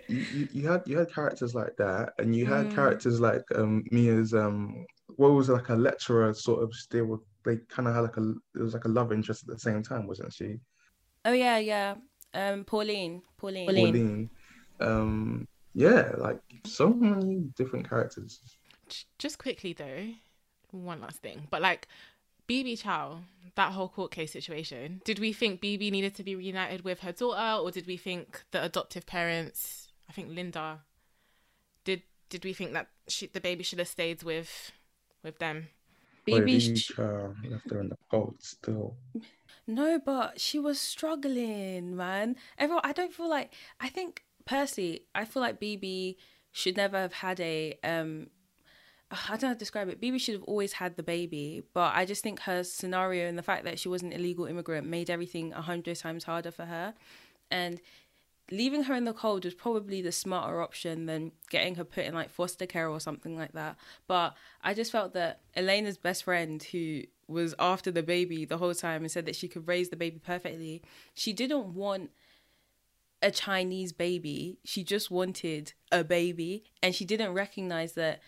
You, 0.07 0.25
you, 0.31 0.47
you 0.53 0.67
had 0.67 0.83
you 0.85 0.97
had 0.99 1.13
characters 1.13 1.55
like 1.55 1.75
that, 1.77 2.13
and 2.19 2.35
you 2.35 2.45
had 2.45 2.67
Mm. 2.67 2.75
characters 2.75 3.19
like 3.19 3.43
um 3.55 3.83
Mia's 3.91 4.33
um 4.33 4.85
what 5.17 5.31
was 5.31 5.49
it, 5.49 5.53
like 5.53 5.69
a 5.69 5.75
lecturer 5.75 6.33
sort 6.33 6.63
of 6.63 6.73
they 6.91 7.01
were 7.01 7.19
they 7.45 7.57
kind 7.69 7.87
of 7.87 7.95
had 7.95 8.01
like 8.01 8.17
a 8.17 8.33
it 8.55 8.61
was 8.61 8.73
like 8.73 8.85
a 8.85 8.89
love 8.89 9.11
interest 9.11 9.43
at 9.43 9.53
the 9.53 9.59
same 9.59 9.83
time, 9.83 10.07
wasn't 10.07 10.33
she? 10.33 10.57
oh 11.25 11.31
yeah 11.31 11.57
yeah 11.57 11.95
um 12.33 12.63
pauline 12.65 13.21
pauline, 13.37 13.67
Pauline. 13.67 14.29
Um, 14.79 15.47
yeah, 15.73 16.11
like 16.17 16.39
so 16.65 16.89
many 16.89 17.41
different 17.55 17.89
characters. 17.89 18.39
Just 19.17 19.37
quickly 19.37 19.73
though, 19.73 20.09
one 20.71 21.01
last 21.01 21.17
thing. 21.17 21.47
But 21.49 21.61
like 21.61 21.87
Bebe 22.47 22.75
Chow, 22.75 23.19
that 23.55 23.71
whole 23.71 23.89
court 23.89 24.11
case 24.11 24.31
situation, 24.31 25.01
did 25.05 25.19
we 25.19 25.33
think 25.33 25.61
Bebe 25.61 25.89
needed 25.89 26.15
to 26.15 26.23
be 26.23 26.35
reunited 26.35 26.83
with 26.83 26.99
her 26.99 27.11
daughter, 27.11 27.61
or 27.63 27.71
did 27.71 27.87
we 27.87 27.97
think 27.97 28.43
the 28.51 28.63
adoptive 28.63 29.05
parents, 29.05 29.87
I 30.09 30.13
think 30.13 30.29
Linda, 30.29 30.81
did 31.83 32.03
did 32.29 32.43
we 32.43 32.53
think 32.53 32.73
that 32.73 32.87
she, 33.07 33.27
the 33.27 33.41
baby 33.41 33.63
should 33.63 33.79
have 33.79 33.87
stayed 33.87 34.23
with 34.23 34.71
with 35.23 35.39
them? 35.39 35.67
Bebe, 36.25 36.45
Baby 36.45 36.75
sh- 36.75 36.87
child 36.95 37.35
left 37.49 37.69
her 37.71 37.79
in 37.81 37.89
the 37.89 37.97
cold 38.09 38.35
still. 38.39 38.95
no, 39.67 39.99
but 39.99 40.39
she 40.39 40.59
was 40.59 40.79
struggling, 40.79 41.95
man. 41.95 42.35
Everyone, 42.57 42.81
I 42.85 42.93
don't 42.93 43.13
feel 43.13 43.29
like. 43.29 43.53
I 43.79 43.89
think 43.89 44.23
personally, 44.45 45.03
I 45.13 45.25
feel 45.25 45.41
like 45.41 45.59
Bebe 45.59 46.17
should 46.51 46.77
never 46.77 46.97
have 46.97 47.13
had 47.13 47.39
a. 47.39 47.77
um 47.83 48.27
I 49.11 49.31
don't 49.31 49.41
know 49.43 49.47
how 49.49 49.53
to 49.53 49.59
describe 49.59 49.89
it. 49.89 50.01
Bebe 50.01 50.17
should 50.17 50.33
have 50.33 50.43
always 50.43 50.73
had 50.73 50.95
the 50.95 51.03
baby, 51.03 51.61
but 51.73 51.93
I 51.93 52.03
just 52.03 52.23
think 52.23 52.39
her 52.41 52.63
scenario 52.63 53.27
and 53.27 53.37
the 53.37 53.43
fact 53.43 53.63
that 53.65 53.77
she 53.77 53.87
was 53.87 54.01
an 54.01 54.11
illegal 54.11 54.45
immigrant 54.45 54.87
made 54.87 55.09
everything 55.09 55.53
a 55.53 55.61
hundred 55.61 55.97
times 55.99 56.23
harder 56.23 56.49
for 56.49 56.65
her. 56.65 56.95
And 57.51 57.79
leaving 58.51 58.83
her 58.83 58.93
in 58.93 59.05
the 59.05 59.13
cold 59.13 59.45
was 59.45 59.53
probably 59.53 60.01
the 60.01 60.11
smarter 60.11 60.61
option 60.61 61.05
than 61.05 61.31
getting 61.49 61.75
her 61.75 61.83
put 61.83 62.05
in 62.05 62.13
like 62.13 62.29
foster 62.29 62.65
care 62.65 62.89
or 62.89 62.99
something 62.99 63.37
like 63.37 63.53
that. 63.53 63.77
But 64.07 64.35
I 64.61 64.73
just 64.73 64.91
felt 64.91 65.13
that 65.13 65.41
Elena's 65.55 65.97
best 65.97 66.23
friend, 66.23 66.61
who 66.61 67.03
was 67.27 67.55
after 67.57 67.89
the 67.89 68.03
baby 68.03 68.45
the 68.45 68.57
whole 68.57 68.73
time 68.73 69.01
and 69.01 69.11
said 69.11 69.25
that 69.25 69.35
she 69.35 69.47
could 69.47 69.67
raise 69.67 69.89
the 69.89 69.95
baby 69.95 70.19
perfectly, 70.19 70.83
she 71.13 71.33
didn't 71.33 71.73
want 71.73 72.11
a 73.21 73.31
Chinese 73.31 73.93
baby. 73.93 74.59
She 74.65 74.83
just 74.83 75.09
wanted 75.09 75.73
a 75.91 76.03
baby. 76.03 76.65
And 76.81 76.93
she 76.93 77.05
didn't 77.05 77.33
recognize 77.33 77.93
that 77.93 78.21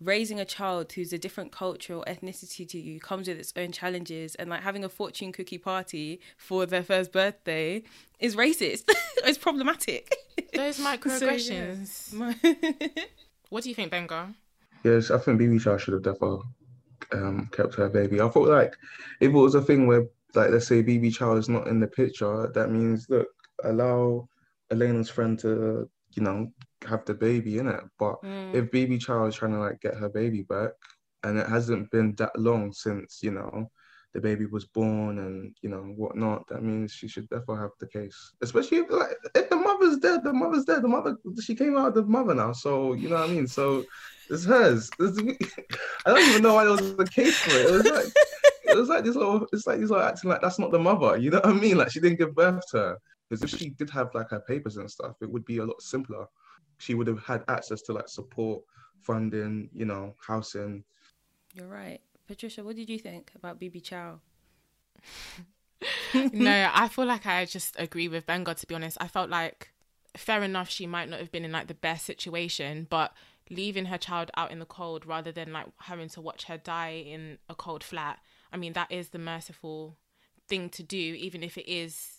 raising 0.00 0.38
a 0.38 0.44
child 0.44 0.92
who's 0.92 1.12
a 1.12 1.18
different 1.18 1.52
culture 1.52 1.94
or 1.94 2.04
ethnicity 2.04 2.68
to 2.68 2.78
you 2.78 3.00
comes 3.00 3.28
with 3.28 3.38
its 3.38 3.52
own 3.56 3.72
challenges 3.72 4.34
and 4.36 4.48
like 4.48 4.62
having 4.62 4.84
a 4.84 4.88
fortune 4.88 5.32
cookie 5.32 5.58
party 5.58 6.20
for 6.36 6.66
their 6.66 6.82
first 6.82 7.12
birthday 7.12 7.82
is 8.20 8.36
racist 8.36 8.84
it's 9.24 9.38
problematic 9.38 10.14
Those 10.54 10.76
So, 10.76 10.82
yeah. 10.84 10.96
microaggressions. 10.96 13.06
What 13.50 13.64
do 13.64 13.70
you 13.70 13.74
think, 13.74 13.90
Benga? 13.90 14.34
Yes, 14.84 15.10
I 15.10 15.18
think 15.18 15.38
Bebe 15.38 15.58
Child 15.58 15.80
should 15.80 15.94
have 15.94 16.02
definitely 16.02 16.40
um, 17.12 17.48
kept 17.50 17.74
her 17.76 17.88
baby. 17.88 18.20
I 18.20 18.28
thought 18.28 18.48
like 18.48 18.76
if 19.20 19.30
it 19.30 19.32
was 19.32 19.54
a 19.54 19.62
thing 19.62 19.86
where 19.86 20.04
like 20.34 20.50
let's 20.50 20.66
say 20.66 20.82
Bebe 20.82 21.10
Child 21.10 21.38
is 21.38 21.48
not 21.48 21.66
in 21.66 21.80
the 21.80 21.86
picture, 21.86 22.50
that 22.54 22.70
means 22.70 23.06
look, 23.08 23.26
allow 23.64 24.28
Elena's 24.70 25.08
friend 25.08 25.38
to, 25.40 25.88
you 26.12 26.22
know, 26.22 26.52
have 26.86 27.04
the 27.04 27.14
baby 27.14 27.58
in 27.58 27.66
it. 27.68 27.80
But 27.98 28.16
Mm. 28.22 28.54
if 28.54 28.70
baby 28.70 28.98
Child 28.98 29.28
is 29.28 29.36
trying 29.36 29.52
to 29.52 29.58
like 29.60 29.80
get 29.80 29.94
her 29.96 30.08
baby 30.08 30.42
back 30.42 30.70
and 31.24 31.38
it 31.38 31.46
hasn't 31.46 31.90
been 31.90 32.14
that 32.16 32.38
long 32.38 32.72
since, 32.72 33.20
you 33.22 33.30
know, 33.32 33.70
the 34.14 34.20
baby 34.20 34.46
was 34.46 34.64
born 34.64 35.18
and 35.18 35.54
you 35.60 35.68
know 35.68 35.82
whatnot, 35.82 36.46
that 36.48 36.62
means 36.62 36.92
she 36.92 37.08
should 37.08 37.28
definitely 37.28 37.58
have 37.58 37.70
the 37.78 37.86
case. 37.86 38.32
Especially 38.40 38.78
if 38.78 38.90
like 38.90 39.16
if 39.34 39.50
the 39.50 39.56
mother's 39.56 39.98
dead, 39.98 40.24
the 40.24 40.32
mother's 40.32 40.64
dead. 40.64 40.82
The 40.82 40.88
mother 40.88 41.16
she 41.40 41.54
came 41.54 41.76
out 41.76 41.88
of 41.88 41.94
the 41.94 42.02
mother 42.04 42.34
now, 42.34 42.52
so 42.52 42.94
you 42.94 43.08
know 43.08 43.16
what 43.16 43.28
I 43.28 43.32
mean. 43.32 43.46
So 43.46 43.84
it's 44.30 44.44
hers. 44.44 44.90
It's- 45.00 45.18
I 46.06 46.14
don't 46.14 46.28
even 46.30 46.42
know 46.42 46.54
why 46.54 46.64
there 46.64 46.72
was 46.72 46.94
a 46.98 47.04
case 47.04 47.36
for 47.38 47.50
it. 47.50 47.66
It 47.66 47.72
was 47.72 47.84
like 47.86 48.06
it 48.64 48.76
was 48.76 48.88
like 48.88 49.04
this 49.04 49.16
little. 49.16 49.46
It's 49.52 49.66
like 49.66 49.78
these 49.78 49.90
little 49.90 50.04
acting 50.04 50.30
like 50.30 50.40
that's 50.40 50.58
not 50.58 50.70
the 50.70 50.78
mother. 50.78 51.16
You 51.18 51.30
know 51.30 51.38
what 51.40 51.46
I 51.46 51.52
mean? 51.52 51.76
Like 51.76 51.90
she 51.90 52.00
didn't 52.00 52.18
give 52.18 52.34
birth 52.34 52.62
to 52.70 52.76
her. 52.78 52.98
Because 53.28 53.44
if 53.52 53.58
she 53.60 53.68
did 53.70 53.90
have 53.90 54.14
like 54.14 54.30
her 54.30 54.40
papers 54.40 54.78
and 54.78 54.90
stuff, 54.90 55.16
it 55.20 55.30
would 55.30 55.44
be 55.44 55.58
a 55.58 55.64
lot 55.66 55.82
simpler. 55.82 56.24
She 56.78 56.94
would 56.94 57.06
have 57.06 57.22
had 57.22 57.44
access 57.48 57.82
to 57.82 57.92
like 57.92 58.08
support, 58.08 58.62
funding, 59.00 59.68
you 59.72 59.84
know, 59.84 60.14
housing. 60.26 60.84
you're 61.54 61.66
right 61.66 62.00
patricia 62.26 62.62
what 62.62 62.76
did 62.76 62.90
you 62.90 62.98
think 62.98 63.32
about 63.34 63.58
Bebe 63.58 63.80
chow 63.80 64.20
no, 66.32 66.70
I 66.72 66.88
feel 66.88 67.06
like 67.06 67.26
I 67.26 67.44
just 67.44 67.76
agree 67.78 68.08
with 68.08 68.26
Benga 68.26 68.54
to 68.54 68.66
be 68.66 68.74
honest. 68.74 68.96
I 69.00 69.08
felt 69.08 69.30
like 69.30 69.72
fair 70.16 70.42
enough 70.42 70.68
she 70.68 70.86
might 70.86 71.08
not 71.08 71.20
have 71.20 71.30
been 71.30 71.44
in 71.44 71.52
like 71.52 71.68
the 71.68 71.74
best 71.74 72.04
situation, 72.04 72.86
but 72.88 73.12
leaving 73.50 73.86
her 73.86 73.98
child 73.98 74.30
out 74.36 74.50
in 74.50 74.58
the 74.58 74.66
cold 74.66 75.06
rather 75.06 75.32
than 75.32 75.52
like 75.52 75.66
having 75.78 76.08
to 76.10 76.20
watch 76.20 76.44
her 76.44 76.58
die 76.58 77.04
in 77.06 77.38
a 77.48 77.54
cold 77.54 77.84
flat. 77.84 78.18
I 78.52 78.56
mean, 78.56 78.72
that 78.74 78.90
is 78.90 79.10
the 79.10 79.18
merciful 79.18 79.96
thing 80.48 80.70
to 80.70 80.82
do 80.82 80.96
even 80.96 81.42
if 81.42 81.58
it 81.58 81.70
is 81.70 82.14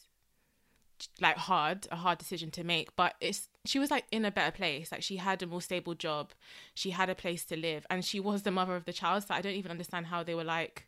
like 1.22 1.38
hard, 1.38 1.88
a 1.92 1.96
hard 1.96 2.18
decision 2.18 2.52
to 2.52 2.64
make, 2.64 2.96
but 2.96 3.16
it's 3.22 3.48
she 3.70 3.78
was 3.78 3.92
like 3.92 4.06
in 4.12 4.26
a 4.26 4.32
better 4.32 4.52
place. 4.52 4.92
Like 4.92 5.04
she 5.04 5.18
had 5.18 5.44
a 5.44 5.48
more 5.48 5.62
stable 5.62 5.94
job, 5.94 6.32
she 6.74 6.90
had 6.90 7.10
a 7.10 7.16
place 7.16 7.46
to 7.46 7.56
live, 7.56 7.86
and 7.90 8.04
she 8.04 8.20
was 8.20 8.42
the 8.42 8.52
mother 8.52 8.76
of 8.76 8.86
the 8.86 8.94
child. 8.94 9.24
So 9.24 9.36
I 9.36 9.42
don't 9.42 9.54
even 9.54 9.72
understand 9.72 10.08
how 10.08 10.24
they 10.24 10.34
were 10.34 10.44
like 10.44 10.88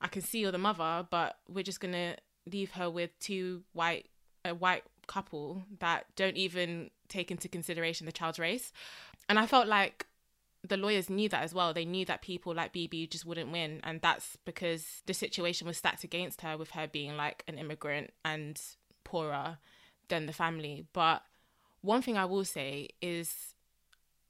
I 0.00 0.08
can 0.08 0.20
see 0.20 0.40
you're 0.40 0.52
the 0.52 0.58
mother, 0.58 1.06
but 1.08 1.38
we're 1.48 1.62
just 1.62 1.80
gonna 1.80 2.16
leave 2.50 2.72
her 2.72 2.90
with 2.90 3.18
two 3.20 3.62
white 3.72 4.06
a 4.44 4.54
white 4.54 4.82
couple 5.06 5.62
that 5.78 6.04
don't 6.16 6.36
even 6.36 6.90
take 7.08 7.30
into 7.30 7.48
consideration 7.48 8.06
the 8.06 8.12
child's 8.12 8.38
race. 8.38 8.72
And 9.28 9.38
I 9.38 9.46
felt 9.46 9.68
like 9.68 10.06
the 10.66 10.76
lawyers 10.76 11.08
knew 11.08 11.28
that 11.28 11.42
as 11.42 11.54
well. 11.54 11.72
They 11.72 11.84
knew 11.84 12.04
that 12.06 12.22
people 12.22 12.54
like 12.54 12.72
Bebe 12.72 13.06
just 13.06 13.24
wouldn't 13.24 13.52
win, 13.52 13.80
and 13.84 14.00
that's 14.00 14.36
because 14.44 15.02
the 15.06 15.14
situation 15.14 15.66
was 15.66 15.76
stacked 15.76 16.02
against 16.02 16.40
her 16.40 16.58
with 16.58 16.70
her 16.70 16.88
being 16.88 17.16
like 17.16 17.44
an 17.46 17.56
immigrant 17.56 18.10
and 18.24 18.60
poorer 19.04 19.58
than 20.08 20.26
the 20.26 20.32
family. 20.32 20.86
But 20.92 21.22
one 21.84 22.00
thing 22.00 22.16
I 22.16 22.24
will 22.24 22.46
say 22.46 22.88
is 23.02 23.54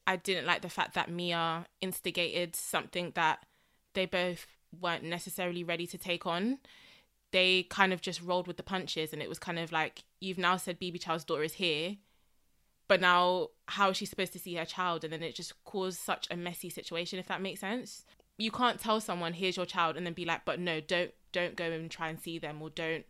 I 0.06 0.16
didn't 0.16 0.46
like 0.46 0.62
the 0.62 0.68
fact 0.68 0.94
that 0.94 1.08
Mia 1.08 1.66
instigated 1.80 2.56
something 2.56 3.12
that 3.14 3.46
they 3.94 4.06
both 4.06 4.46
weren't 4.78 5.04
necessarily 5.04 5.62
ready 5.62 5.86
to 5.86 5.96
take 5.96 6.26
on. 6.26 6.58
They 7.30 7.62
kind 7.64 7.92
of 7.92 8.00
just 8.00 8.20
rolled 8.20 8.48
with 8.48 8.56
the 8.56 8.64
punches, 8.64 9.12
and 9.12 9.22
it 9.22 9.28
was 9.28 9.38
kind 9.38 9.60
of 9.60 9.70
like, 9.70 10.02
you've 10.20 10.38
now 10.38 10.56
said 10.56 10.80
Bebe 10.80 10.98
Child's 10.98 11.24
daughter 11.24 11.44
is 11.44 11.54
here, 11.54 11.96
but 12.88 13.00
now 13.00 13.50
how 13.66 13.90
is 13.90 13.96
she 13.96 14.04
supposed 14.04 14.32
to 14.32 14.38
see 14.40 14.54
her 14.56 14.64
child? 14.64 15.04
And 15.04 15.12
then 15.12 15.22
it 15.22 15.36
just 15.36 15.64
caused 15.64 15.98
such 15.98 16.26
a 16.30 16.36
messy 16.36 16.68
situation, 16.68 17.20
if 17.20 17.28
that 17.28 17.40
makes 17.40 17.60
sense. 17.60 18.04
You 18.36 18.50
can't 18.50 18.80
tell 18.80 19.00
someone, 19.00 19.32
here's 19.32 19.56
your 19.56 19.66
child, 19.66 19.96
and 19.96 20.04
then 20.04 20.12
be 20.12 20.24
like, 20.24 20.44
but 20.44 20.58
no, 20.58 20.80
don't 20.80 21.12
don't 21.30 21.56
go 21.56 21.70
and 21.70 21.90
try 21.90 22.08
and 22.08 22.20
see 22.20 22.38
them, 22.38 22.60
or 22.60 22.70
don't 22.70 23.06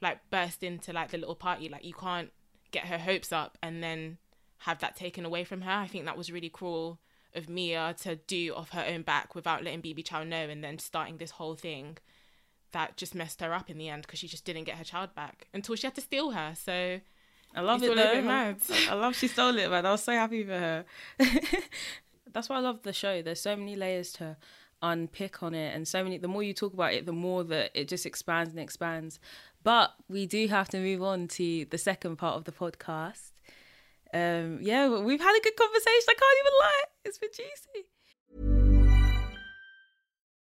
like 0.00 0.18
burst 0.30 0.64
into 0.64 0.92
like 0.92 1.12
the 1.12 1.18
little 1.18 1.36
party. 1.36 1.68
Like 1.68 1.84
you 1.84 1.94
can't 1.94 2.30
get 2.74 2.86
her 2.86 2.98
hopes 2.98 3.32
up 3.32 3.56
and 3.62 3.82
then 3.82 4.18
have 4.58 4.80
that 4.80 4.96
taken 4.96 5.24
away 5.24 5.44
from 5.44 5.62
her. 5.62 5.70
I 5.70 5.86
think 5.86 6.04
that 6.04 6.18
was 6.18 6.30
really 6.30 6.50
cruel 6.50 6.98
of 7.34 7.48
Mia 7.48 7.94
to 8.02 8.16
do 8.16 8.54
off 8.54 8.70
her 8.70 8.84
own 8.86 9.02
back 9.02 9.34
without 9.34 9.64
letting 9.64 9.80
Bebe 9.80 10.02
Chow 10.02 10.24
know 10.24 10.48
and 10.48 10.62
then 10.62 10.78
starting 10.78 11.16
this 11.16 11.32
whole 11.32 11.54
thing 11.54 11.98
that 12.72 12.96
just 12.96 13.14
messed 13.14 13.40
her 13.40 13.54
up 13.54 13.70
in 13.70 13.78
the 13.78 13.88
end 13.88 14.02
because 14.02 14.18
she 14.18 14.28
just 14.28 14.44
didn't 14.44 14.64
get 14.64 14.76
her 14.76 14.84
child 14.84 15.14
back 15.14 15.48
until 15.54 15.76
she 15.76 15.86
had 15.86 15.94
to 15.94 16.00
steal 16.00 16.32
her. 16.32 16.54
So 16.54 17.00
I 17.54 17.60
love 17.60 17.82
it 17.82 17.94
though. 17.94 18.14
bit 18.14 18.24
mad. 18.24 18.56
I 18.90 18.94
love 18.94 19.16
she 19.16 19.28
stole 19.28 19.56
it, 19.56 19.70
man. 19.70 19.86
I 19.86 19.92
was 19.92 20.02
so 20.02 20.12
happy 20.12 20.44
for 20.44 20.58
her. 20.58 20.84
That's 22.32 22.48
why 22.48 22.56
I 22.56 22.60
love 22.60 22.82
the 22.82 22.92
show. 22.92 23.22
There's 23.22 23.40
so 23.40 23.54
many 23.56 23.76
layers 23.76 24.12
to 24.14 24.36
unpick 24.82 25.42
on 25.42 25.54
it, 25.54 25.74
and 25.74 25.86
so 25.86 26.02
many. 26.02 26.18
The 26.18 26.28
more 26.28 26.42
you 26.42 26.52
talk 26.52 26.74
about 26.74 26.92
it, 26.92 27.06
the 27.06 27.12
more 27.12 27.44
that 27.44 27.70
it 27.74 27.88
just 27.88 28.06
expands 28.06 28.50
and 28.50 28.58
expands. 28.58 29.20
But 29.64 29.94
we 30.08 30.26
do 30.26 30.46
have 30.48 30.68
to 30.68 30.78
move 30.78 31.02
on 31.02 31.26
to 31.28 31.64
the 31.64 31.78
second 31.78 32.16
part 32.16 32.36
of 32.36 32.44
the 32.44 32.52
podcast. 32.52 33.32
Um, 34.12 34.58
yeah, 34.60 34.88
we've 34.88 35.20
had 35.20 35.36
a 35.36 35.42
good 35.42 35.56
conversation. 35.56 36.08
I 36.08 36.14
can't 36.14 36.38
even 36.42 36.52
lie. 36.60 36.82
It's 37.04 37.18
been 37.18 37.30
juicy. 37.34 37.88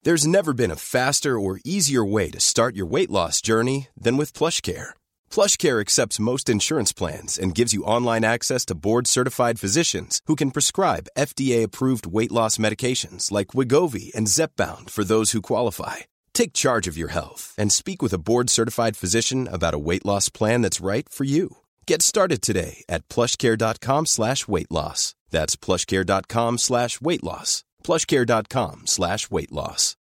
There's 0.04 0.26
never 0.26 0.54
been 0.54 0.72
a 0.72 0.78
faster 0.78 1.38
or 1.38 1.60
easier 1.66 2.04
way 2.06 2.32
to 2.32 2.40
start 2.40 2.76
your 2.76 2.86
weight 2.86 3.12
loss 3.12 3.42
journey 3.42 3.90
than 4.00 4.16
with 4.16 4.32
PlushCare. 4.32 4.92
PlushCare 5.30 5.82
accepts 5.82 6.22
most 6.22 6.48
insurance 6.50 6.94
plans 6.94 7.38
and 7.38 7.54
gives 7.54 7.74
you 7.74 7.84
online 7.84 8.24
access 8.24 8.64
to 8.66 8.76
board-certified 8.76 9.60
physicians 9.60 10.22
who 10.26 10.38
can 10.38 10.52
prescribe 10.52 11.10
FDA-approved 11.18 12.08
weight 12.08 12.32
loss 12.32 12.58
medications 12.58 13.30
like 13.30 13.48
Wegovy 13.48 14.16
and 14.16 14.28
Zepbound 14.28 14.90
for 14.90 15.04
those 15.04 15.32
who 15.32 15.42
qualify. 15.42 15.98
Take 16.40 16.54
charge 16.54 16.88
of 16.88 16.98
your 16.98 17.10
health 17.10 17.54
and 17.58 17.70
speak 17.70 18.02
with 18.02 18.14
a 18.14 18.18
board-certified 18.18 18.96
physician 18.96 19.50
about 19.52 19.74
a 19.74 19.78
weight 19.78 20.06
loss 20.06 20.30
plan 20.30 20.62
that's 20.62 20.80
right 20.80 21.10
for 21.10 21.26
you. 21.26 21.58
Get 21.86 22.02
started 22.02 22.42
today 22.42 22.86
at 22.88 23.06
plushcare.com 23.10 24.06
slash 24.06 24.48
weight 24.48 24.72
loss. 24.72 25.16
That's 25.32 25.58
plushcare.com 25.58 26.58
slash 26.58 27.02
weight 27.02 27.26
loss. 27.26 27.66
plushcare.com 27.84 28.88
slash 28.88 29.30
weight 29.30 29.52
loss. 29.52 29.98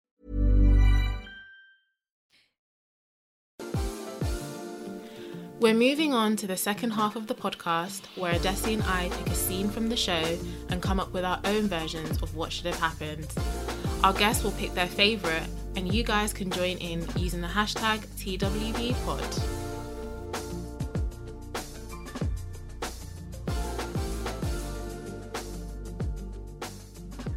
We're 5.58 5.74
moving 5.74 6.14
on 6.14 6.36
to 6.36 6.46
the 6.46 6.56
second 6.56 6.92
half 6.92 7.16
of 7.16 7.26
the 7.26 7.34
podcast 7.34 8.06
where 8.16 8.34
Adesi 8.34 8.74
and 8.74 8.84
I 8.84 9.08
take 9.08 9.26
a 9.26 9.34
scene 9.34 9.68
from 9.70 9.88
the 9.88 9.96
show 9.96 10.38
and 10.68 10.80
come 10.80 11.00
up 11.00 11.12
with 11.12 11.24
our 11.24 11.40
own 11.44 11.66
versions 11.66 12.22
of 12.22 12.36
what 12.36 12.52
should 12.52 12.66
have 12.66 12.78
happened. 12.78 13.26
Our 14.04 14.12
guests 14.12 14.44
will 14.44 14.52
pick 14.52 14.74
their 14.74 14.86
favourite, 14.86 15.48
and 15.78 15.94
you 15.94 16.02
guys 16.02 16.32
can 16.32 16.50
join 16.50 16.76
in 16.78 17.06
using 17.14 17.40
the 17.40 17.46
hashtag 17.46 18.00
TWBpod. 18.18 19.42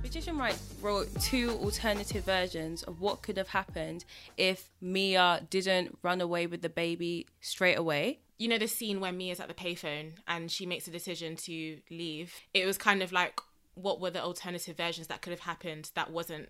Magician 0.01 0.39
Wright 0.39 0.58
wrote 0.82 1.08
two 1.21 1.51
alternative 1.51 2.23
versions 2.25 2.82
of 2.82 2.99
what 2.99 3.21
could 3.21 3.38
have 3.38 3.49
happened 3.49 4.06
if 4.38 4.71
Mia 4.82 5.45
didn't 5.51 5.99
run 6.01 6.19
away 6.19 6.47
with 6.47 6.63
the 6.63 6.69
baby 6.69 7.27
straight 7.41 7.77
away. 7.77 8.21
you 8.39 8.47
know 8.47 8.58
the 8.58 8.67
scene 8.67 8.99
where 8.99 9.12
Mia's 9.12 9.39
at 9.39 9.49
the 9.49 9.54
payphone 9.54 10.13
and 10.27 10.49
she 10.49 10.65
makes 10.65 10.88
a 10.88 10.91
decision 10.91 11.36
to 11.36 11.77
leave. 11.91 12.34
It 12.56 12.65
was 12.65 12.80
kind 12.80 13.04
of 13.04 13.12
like 13.12 13.39
what 13.75 14.01
were 14.01 14.10
the 14.10 14.23
alternative 14.23 14.75
versions 14.75 15.06
that 15.08 15.21
could 15.21 15.30
have 15.30 15.41
happened 15.41 15.91
that 15.93 16.12
wasn't 16.12 16.49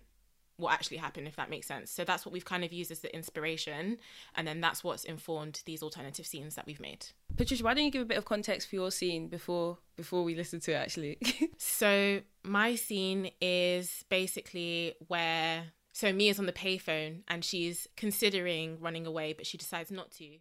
what 0.62 0.72
actually 0.72 0.96
happened 0.96 1.26
if 1.26 1.36
that 1.36 1.50
makes 1.50 1.66
sense. 1.66 1.90
So 1.90 2.04
that's 2.04 2.24
what 2.24 2.32
we've 2.32 2.44
kind 2.44 2.64
of 2.64 2.72
used 2.72 2.90
as 2.90 3.00
the 3.00 3.14
inspiration 3.14 3.98
and 4.36 4.46
then 4.46 4.60
that's 4.60 4.82
what's 4.82 5.04
informed 5.04 5.62
these 5.66 5.82
alternative 5.82 6.26
scenes 6.26 6.54
that 6.54 6.66
we've 6.66 6.80
made. 6.80 7.06
Patricia 7.36 7.64
why 7.64 7.74
don't 7.74 7.84
you 7.84 7.90
give 7.90 8.02
a 8.02 8.06
bit 8.06 8.18
of 8.18 8.24
context 8.24 8.68
for 8.68 8.76
your 8.76 8.90
scene 8.90 9.28
before 9.28 9.78
before 9.96 10.24
we 10.24 10.34
listen 10.34 10.60
to 10.60 10.72
it 10.72 10.76
actually? 10.76 11.18
So 11.58 12.20
my 12.42 12.74
scene 12.76 13.30
is 13.40 14.04
basically 14.08 14.94
where 15.08 15.64
so 15.92 16.12
mia's 16.12 16.38
on 16.38 16.46
the 16.46 16.52
payphone 16.52 17.22
and 17.28 17.44
she's 17.44 17.88
considering 17.96 18.78
running 18.80 19.06
away 19.06 19.32
but 19.32 19.46
she 19.46 19.58
decides 19.58 19.90
not 19.90 20.10
to. 20.12 20.38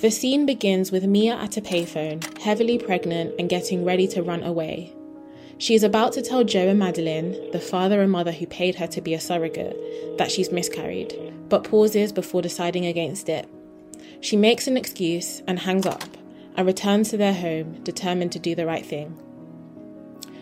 The 0.00 0.10
scene 0.10 0.46
begins 0.46 0.92
with 0.92 1.04
Mia 1.04 1.34
at 1.34 1.56
a 1.56 1.60
payphone, 1.60 2.38
heavily 2.38 2.78
pregnant 2.78 3.34
and 3.38 3.50
getting 3.50 3.84
ready 3.84 4.06
to 4.08 4.22
run 4.22 4.42
away. 4.42 4.94
She 5.60 5.74
is 5.74 5.82
about 5.82 6.14
to 6.14 6.22
tell 6.22 6.42
Joe 6.42 6.68
and 6.68 6.78
Madeline, 6.78 7.50
the 7.50 7.60
father 7.60 8.00
and 8.00 8.10
mother 8.10 8.32
who 8.32 8.46
paid 8.46 8.76
her 8.76 8.86
to 8.86 9.02
be 9.02 9.12
a 9.12 9.20
surrogate, 9.20 9.76
that 10.16 10.32
she's 10.32 10.50
miscarried, 10.50 11.14
but 11.50 11.64
pauses 11.64 12.12
before 12.12 12.40
deciding 12.40 12.86
against 12.86 13.28
it. 13.28 13.46
She 14.22 14.38
makes 14.38 14.66
an 14.66 14.78
excuse 14.78 15.42
and 15.46 15.58
hangs 15.58 15.84
up, 15.84 16.16
and 16.56 16.66
returns 16.66 17.10
to 17.10 17.18
their 17.18 17.34
home, 17.34 17.74
determined 17.84 18.32
to 18.32 18.38
do 18.38 18.54
the 18.54 18.64
right 18.64 18.86
thing. 18.86 19.14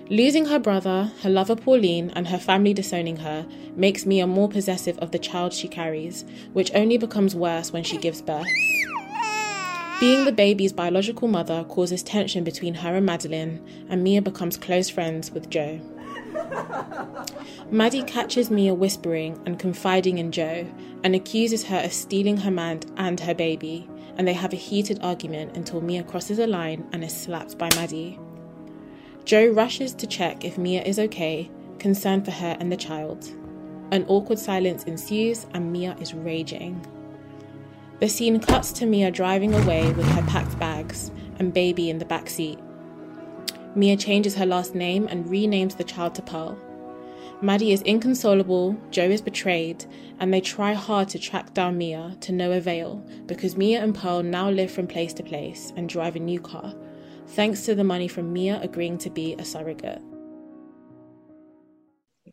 Losing 0.09 0.47
her 0.47 0.61
brother, 0.61 1.11
her 1.23 1.31
lover 1.31 1.57
Pauline, 1.57 2.11
and 2.11 2.29
her 2.29 2.39
family 2.39 2.73
disowning 2.73 3.17
her 3.17 3.45
makes 3.75 4.07
Mia 4.07 4.29
more 4.29 4.49
possessive 4.49 4.97
of 5.01 5.11
the 5.11 5.19
child 5.19 5.53
she 5.53 5.67
carries, 5.67 6.25
which 6.53 6.73
only 6.77 6.97
becomes 6.97 7.35
worse 7.35 7.73
when 7.73 7.83
she 7.83 7.99
gives 7.99 8.23
birth. 8.23 8.47
Being 10.01 10.25
the 10.25 10.33
baby's 10.33 10.73
biological 10.73 11.27
mother 11.27 11.65
causes 11.65 12.05
tension 12.05 12.45
between 12.45 12.75
her 12.75 12.95
and 12.95 13.05
Madeline, 13.05 13.61
and 13.89 14.05
Mia 14.05 14.23
becomes 14.23 14.57
close 14.57 14.89
friends 14.89 15.33
with 15.33 15.51
Joe. 15.51 15.81
Maddie 17.73 18.05
catches 18.05 18.49
Mia 18.49 18.75
whispering 18.75 19.41
and 19.45 19.59
confiding 19.59 20.19
in 20.19 20.31
Joe 20.31 20.67
and 21.03 21.17
accuses 21.17 21.65
her 21.65 21.81
of 21.81 21.93
stealing 21.93 22.37
her 22.37 22.51
man 22.53 22.81
and 22.97 23.19
her 23.19 23.35
baby, 23.35 23.89
and 24.17 24.27
they 24.27 24.35
have 24.35 24.53
a 24.53 24.57
heated 24.57 25.01
argument 25.03 25.57
until 25.57 25.81
Mia 25.81 26.05
crosses 26.05 26.39
a 26.39 26.47
line 26.47 26.87
and 26.93 27.03
is 27.03 27.17
slapped 27.17 27.59
by 27.59 27.69
Maddie. 27.75 28.21
Joe 29.25 29.49
rushes 29.49 29.95
to 29.95 30.07
check 30.07 30.45
if 30.45 30.59
Mia 30.59 30.83
is 30.83 31.01
okay, 31.01 31.51
concerned 31.81 32.25
for 32.25 32.31
her 32.31 32.57
and 32.61 32.71
the 32.71 32.77
child. 32.77 33.29
An 33.91 34.05
awkward 34.07 34.39
silence 34.39 34.85
ensues, 34.85 35.47
and 35.55 35.73
Mia 35.73 35.97
is 36.01 36.15
raging. 36.15 36.87
The 38.01 38.09
scene 38.09 38.39
cuts 38.39 38.73
to 38.75 38.87
Mia 38.87 39.11
driving 39.11 39.55
away 39.55 39.93
with 39.93 40.07
her 40.11 40.23
packed 40.23 40.57
bags 40.59 41.11
and 41.39 41.53
baby 41.53 41.91
in 41.91 41.99
the 41.99 42.05
back 42.05 42.29
seat. 42.29 42.59
Mia 43.75 43.97
changes 43.97 44.37
her 44.37 44.47
last 44.47 44.75
name 44.75 45.09
and 45.09 45.27
renames 45.27 45.77
the 45.77 45.85
child 45.85 46.15
to 46.15 46.23
Pearl. 46.23 46.57
Maddie 47.41 47.73
is 47.73 47.83
inconsolable, 47.83 48.77
Joe 48.91 49.09
is 49.09 49.21
betrayed, 49.21 49.85
and 50.19 50.33
they 50.33 50.41
try 50.41 50.73
hard 50.75 51.09
to 51.11 51.19
track 51.19 51.55
down 51.55 51.79
Mia 51.79 52.17
to 52.21 52.33
no 52.33 52.53
avail 52.53 53.05
because 53.27 53.57
Mia 53.57 53.83
and 53.83 53.95
Pearl 53.95 54.23
now 54.23 54.49
live 54.49 54.71
from 54.71 54.87
place 54.87 55.13
to 55.15 55.23
place 55.23 55.73
and 55.77 55.89
drive 55.89 56.17
a 56.17 56.21
new 56.21 56.41
car, 56.41 56.75
thanks 57.29 57.65
to 57.67 57.75
the 57.75 57.85
money 57.85 58.09
from 58.09 58.33
Mia 58.33 58.61
agreeing 58.63 58.99
to 58.99 59.11
be 59.11 59.35
a 59.35 59.45
surrogate. 59.45 60.03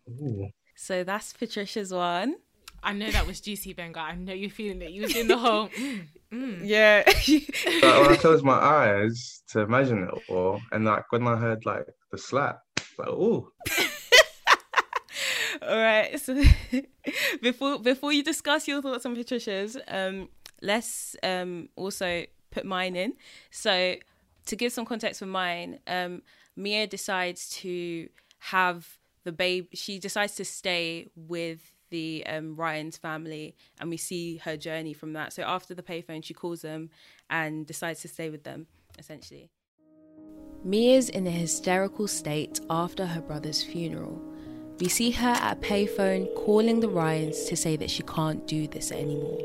Ooh. 0.10 0.50
So 0.76 1.04
that's 1.04 1.34
Patricia's 1.34 1.94
one. 1.94 2.36
I 2.86 2.94
know 2.94 3.10
that 3.10 3.26
was 3.26 3.42
juicy, 3.42 3.74
Benga. 3.74 4.00
I 4.00 4.14
know 4.14 4.32
you're 4.32 4.52
feeling 4.52 4.80
it. 4.84 4.92
You 4.92 5.02
was 5.02 5.16
in 5.16 5.28
the 5.28 5.38
whole. 5.38 5.70
Mm, 5.70 6.08
mm. 6.32 6.60
Yeah. 6.64 7.04
when 8.00 8.12
I 8.12 8.16
closed 8.16 8.46
my 8.46 8.54
eyes 8.54 9.42
to 9.50 9.62
imagine 9.62 10.04
it 10.04 10.14
all, 10.30 10.62
and 10.72 10.86
like 10.86 11.12
when 11.12 11.28
I 11.28 11.36
heard 11.36 11.66
like 11.66 11.88
the 12.12 12.20
slap, 12.20 12.60
like 13.00 13.08
oh. 13.08 13.50
all 15.64 15.78
right. 15.78 16.20
So 16.20 16.44
before 17.42 17.80
before 17.80 18.14
you 18.14 18.24
discuss 18.24 18.68
your 18.68 18.84
thoughts 18.84 19.04
on 19.08 19.16
Patricia's, 19.16 19.78
um, 19.88 20.30
let's 20.62 21.16
um 21.24 21.70
also 21.76 22.26
put 22.52 22.66
mine 22.66 22.96
in. 22.96 23.14
So 23.50 23.96
to 24.46 24.56
give 24.56 24.72
some 24.72 24.86
context 24.86 25.20
for 25.20 25.26
mine, 25.26 25.80
um, 25.88 26.22
Mia 26.56 26.86
decides 26.86 27.50
to 27.62 28.10
have 28.38 29.00
the 29.24 29.32
baby. 29.32 29.70
She 29.74 29.98
decides 29.98 30.36
to 30.36 30.46
stay 30.46 31.08
with 31.16 31.72
the 31.96 32.26
um, 32.28 32.48
Ryan's 32.58 32.98
family, 32.98 33.56
and 33.80 33.90
we 33.90 33.96
see 33.96 34.38
her 34.48 34.58
journey 34.58 34.94
from 35.02 35.14
that. 35.14 35.32
So 35.32 35.44
after 35.44 35.74
the 35.74 35.82
payphone, 35.92 36.22
she 36.24 36.34
calls 36.34 36.62
them 36.62 36.90
and 37.30 37.66
decides 37.66 38.02
to 38.02 38.10
stay 38.10 38.30
with 38.30 38.44
them, 38.44 38.68
essentially. 39.00 39.50
Mia's 40.66 41.10
in 41.10 41.26
a 41.26 41.32
hysterical 41.32 42.08
state 42.08 42.60
after 42.70 43.06
her 43.06 43.22
brother's 43.22 43.64
funeral. 43.64 44.22
We 44.80 44.90
see 44.90 45.12
her 45.12 45.36
at 45.46 45.58
a 45.58 45.60
payphone 45.62 46.24
calling 46.36 46.82
the 46.82 46.90
Ryans 46.90 47.46
to 47.46 47.56
say 47.56 47.78
that 47.78 47.90
she 47.90 48.04
can't 48.04 48.46
do 48.46 48.68
this 48.68 48.92
anymore. 48.92 49.40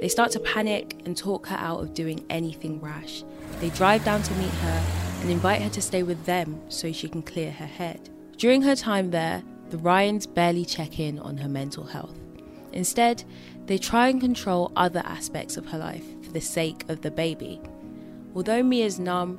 They 0.00 0.08
start 0.08 0.32
to 0.32 0.40
panic 0.40 1.00
and 1.06 1.16
talk 1.16 1.46
her 1.46 1.56
out 1.56 1.80
of 1.80 1.94
doing 1.94 2.24
anything 2.28 2.80
rash. 2.80 3.22
They 3.60 3.70
drive 3.70 4.04
down 4.04 4.22
to 4.22 4.34
meet 4.34 4.56
her 4.66 4.78
and 5.20 5.30
invite 5.30 5.62
her 5.62 5.70
to 5.70 5.80
stay 5.80 6.02
with 6.02 6.24
them 6.24 6.60
so 6.68 6.90
she 6.90 7.08
can 7.08 7.22
clear 7.22 7.52
her 7.52 7.70
head. 7.80 8.00
During 8.36 8.62
her 8.62 8.74
time 8.74 9.12
there, 9.12 9.44
the 9.74 9.82
Ryans 9.82 10.24
barely 10.24 10.64
check 10.64 11.00
in 11.00 11.18
on 11.18 11.36
her 11.36 11.48
mental 11.48 11.82
health. 11.82 12.16
Instead, 12.72 13.24
they 13.66 13.76
try 13.76 14.06
and 14.06 14.20
control 14.20 14.70
other 14.76 15.02
aspects 15.04 15.56
of 15.56 15.66
her 15.66 15.78
life 15.78 16.04
for 16.22 16.30
the 16.30 16.40
sake 16.40 16.88
of 16.88 17.00
the 17.00 17.10
baby. 17.10 17.60
Although 18.36 18.62
Mia's 18.62 19.00
numb, 19.00 19.36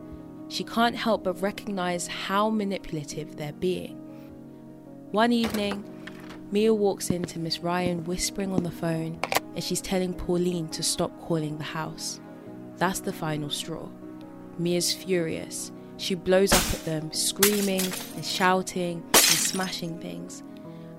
she 0.50 0.66
can't 0.66 0.98
help 0.98 1.24
but 1.24 1.42
recognize 1.42 2.08
how 2.08 2.50
manipulative 2.50 3.38
they're 3.38 3.54
being. 3.54 3.96
One 5.12 5.32
evening, 5.32 5.86
Mia 6.52 6.74
walks 6.74 7.12
into 7.12 7.40
Miss 7.40 7.60
Ryan 7.60 8.04
whispering 8.04 8.52
on 8.52 8.64
the 8.64 8.72
phone 8.72 9.18
and 9.56 9.64
she's 9.64 9.80
telling 9.80 10.14
Pauline 10.14 10.68
to 10.72 10.84
stop 10.84 11.18
calling 11.22 11.58
the 11.58 11.64
house. 11.64 12.20
That's 12.76 13.00
the 13.00 13.14
final 13.14 13.50
straw. 13.50 13.88
Mia's 14.60 14.94
furious. 14.94 15.72
She 15.96 16.14
blows 16.14 16.52
up 16.52 16.74
at 16.74 16.84
them, 16.84 17.14
screaming 17.14 17.84
and 18.18 18.26
shouting 18.26 19.02
smashing 19.36 20.00
things. 20.00 20.44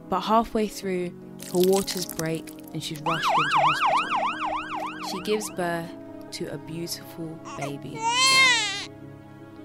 But 0.08 0.20
halfway 0.20 0.68
through, 0.68 1.10
her 1.52 1.58
waters 1.58 2.06
break 2.06 2.50
and 2.72 2.82
she's 2.82 3.00
rushed 3.00 3.28
into 3.28 3.58
hospital. 3.58 5.10
She 5.10 5.20
gives 5.22 5.50
birth 5.50 5.90
to 6.32 6.46
a 6.52 6.58
beautiful 6.58 7.38
baby. 7.58 7.98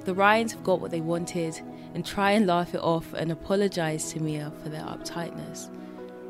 The 0.06 0.14
Ryans 0.14 0.54
have 0.54 0.64
got 0.64 0.82
what 0.82 0.92
they 0.92 1.02
wanted 1.02 1.60
and 1.94 2.06
try 2.06 2.32
and 2.32 2.48
laugh 2.48 2.74
it 2.74 2.82
off 2.82 3.14
and 3.14 3.32
apologize 3.32 4.12
to 4.14 4.20
Mia 4.20 4.52
for 4.64 4.70
their 4.70 4.84
uptightness. 4.84 5.70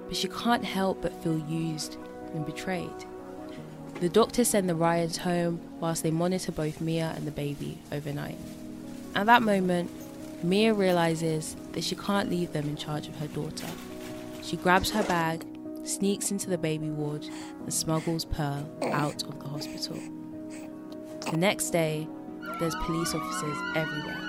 But 0.07 0.17
she 0.17 0.27
can't 0.27 0.65
help 0.65 1.01
but 1.01 1.13
feel 1.23 1.37
used 1.47 1.97
and 2.33 2.45
betrayed. 2.45 2.89
The 3.99 4.09
doctors 4.09 4.49
send 4.49 4.67
the 4.67 4.75
Ryans 4.75 5.17
home 5.17 5.61
whilst 5.79 6.03
they 6.03 6.11
monitor 6.11 6.51
both 6.51 6.81
Mia 6.81 7.13
and 7.15 7.27
the 7.27 7.31
baby 7.31 7.77
overnight. 7.91 8.37
At 9.13 9.27
that 9.27 9.43
moment, 9.43 9.91
Mia 10.43 10.73
realizes 10.73 11.55
that 11.73 11.83
she 11.83 11.95
can't 11.95 12.29
leave 12.29 12.53
them 12.53 12.67
in 12.67 12.75
charge 12.75 13.07
of 13.07 13.15
her 13.17 13.27
daughter. 13.27 13.67
She 14.41 14.57
grabs 14.57 14.91
her 14.91 15.03
bag, 15.03 15.45
sneaks 15.83 16.31
into 16.31 16.49
the 16.49 16.57
baby 16.57 16.89
ward, 16.89 17.25
and 17.59 17.73
smuggles 17.73 18.25
Pearl 18.25 18.69
out 18.91 19.23
of 19.23 19.39
the 19.39 19.47
hospital. 19.47 19.99
The 21.31 21.37
next 21.37 21.69
day, 21.69 22.07
there's 22.59 22.75
police 22.75 23.13
officers 23.13 23.57
everywhere. 23.75 24.19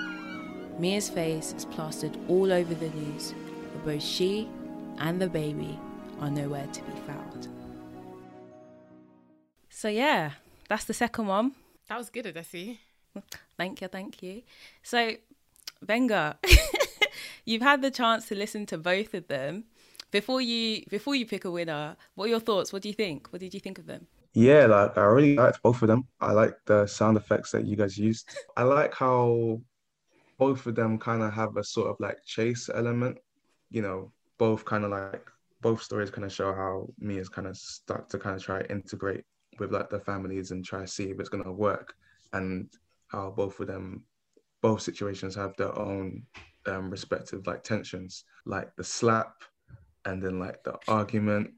Mia's 0.79 1.09
face 1.09 1.53
is 1.53 1.65
plastered 1.65 2.17
all 2.27 2.51
over 2.51 2.73
the 2.73 2.89
news, 2.89 3.33
but 3.73 3.85
both 3.85 4.03
she 4.03 4.49
and 4.97 5.21
the 5.21 5.27
baby 5.27 5.79
are 6.19 6.31
nowhere 6.31 6.67
to 6.67 6.81
be 6.81 6.91
found. 7.05 7.47
So, 9.69 9.87
yeah, 9.87 10.31
that's 10.69 10.85
the 10.85 10.93
second 10.93 11.27
one. 11.27 11.51
That 11.89 11.97
was 11.97 12.09
good, 12.09 12.25
Adesi. 12.25 12.77
Thank 13.57 13.81
you, 13.81 13.87
thank 13.87 14.23
you. 14.23 14.43
So, 14.81 15.11
Benga, 15.81 16.37
you've 17.45 17.61
had 17.61 17.81
the 17.81 17.91
chance 17.91 18.27
to 18.27 18.35
listen 18.35 18.65
to 18.67 18.77
both 18.77 19.13
of 19.13 19.27
them. 19.27 19.65
Before 20.11 20.41
you 20.41 20.83
before 20.89 21.15
you 21.15 21.25
pick 21.25 21.45
a 21.45 21.51
winner, 21.51 21.97
what 22.15 22.25
are 22.25 22.29
your 22.29 22.39
thoughts? 22.39 22.71
What 22.71 22.83
do 22.83 22.89
you 22.89 22.93
think? 22.93 23.31
What 23.31 23.39
did 23.39 23.53
you 23.53 23.59
think 23.59 23.79
of 23.79 23.87
them? 23.87 24.07
Yeah, 24.33 24.65
like 24.65 24.97
I 24.97 25.03
really 25.05 25.35
liked 25.35 25.61
both 25.63 25.81
of 25.81 25.87
them. 25.87 26.07
I 26.21 26.31
like 26.31 26.53
the 26.65 26.85
sound 26.85 27.17
effects 27.17 27.51
that 27.51 27.65
you 27.65 27.75
guys 27.75 27.97
used. 27.97 28.29
I 28.57 28.63
like 28.63 28.93
how 28.93 29.59
both 30.37 30.65
of 30.65 30.75
them 30.75 30.99
kind 30.99 31.21
of 31.23 31.33
have 31.33 31.57
a 31.57 31.63
sort 31.63 31.89
of 31.89 31.95
like 31.99 32.23
chase 32.25 32.69
element. 32.73 33.17
You 33.69 33.81
know, 33.81 34.11
both 34.37 34.65
kind 34.65 34.83
of 34.83 34.91
like 34.91 35.27
both 35.61 35.81
stories 35.81 36.11
kind 36.11 36.25
of 36.25 36.31
show 36.31 36.53
how 36.53 36.89
Mia 36.99 37.21
is 37.21 37.29
kind 37.29 37.47
of 37.47 37.57
stuck 37.57 38.09
to 38.09 38.19
kind 38.19 38.35
of 38.35 38.43
try 38.43 38.61
integrate 38.69 39.23
with 39.59 39.71
like 39.71 39.89
the 39.89 39.99
families 39.99 40.51
and 40.51 40.63
try 40.63 40.81
to 40.81 40.87
see 40.87 41.05
if 41.05 41.19
it's 41.19 41.29
gonna 41.29 41.51
work, 41.51 41.95
and 42.33 42.69
how 43.07 43.31
both 43.31 43.59
of 43.59 43.67
them 43.67 44.03
both 44.61 44.81
situations 44.81 45.35
have 45.35 45.55
their 45.57 45.77
own 45.77 46.23
um, 46.65 46.89
respective 46.89 47.45
like 47.47 47.63
tensions, 47.63 48.25
like 48.45 48.75
the 48.75 48.83
slap, 48.83 49.43
and 50.05 50.21
then 50.21 50.39
like 50.39 50.63
the 50.63 50.77
argument, 50.87 51.51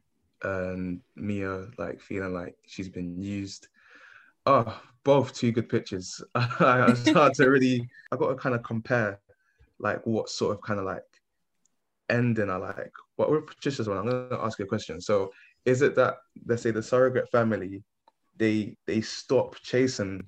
and 0.43 1.01
Mia 1.15 1.67
like 1.77 1.99
feeling 2.01 2.33
like 2.33 2.55
she's 2.65 2.89
been 2.89 3.21
used. 3.21 3.67
Oh, 4.45 4.79
both 5.03 5.33
two 5.33 5.51
good 5.51 5.69
pictures. 5.69 6.21
it's 6.35 7.09
hard 7.13 7.33
to 7.35 7.49
really. 7.49 7.87
I 8.11 8.17
got 8.17 8.29
to 8.29 8.35
kind 8.35 8.55
of 8.55 8.63
compare 8.63 9.19
like 9.79 10.05
what 10.05 10.29
sort 10.29 10.55
of 10.55 10.61
kind 10.61 10.79
of 10.79 10.85
like 10.85 11.03
ending 12.09 12.49
I 12.49 12.57
like. 12.57 12.91
But 13.17 13.31
with 13.31 13.47
Patricia's 13.47 13.87
one, 13.87 13.97
I'm 13.97 14.05
gonna 14.05 14.43
ask 14.43 14.59
you 14.59 14.65
a 14.65 14.67
question. 14.67 15.01
So 15.01 15.31
is 15.65 15.81
it 15.81 15.95
that 15.95 16.17
let's 16.45 16.61
say 16.61 16.71
the 16.71 16.83
surrogate 16.83 17.29
family 17.31 17.83
they 18.37 18.75
they 18.85 19.01
stop 19.01 19.55
chasing 19.61 20.27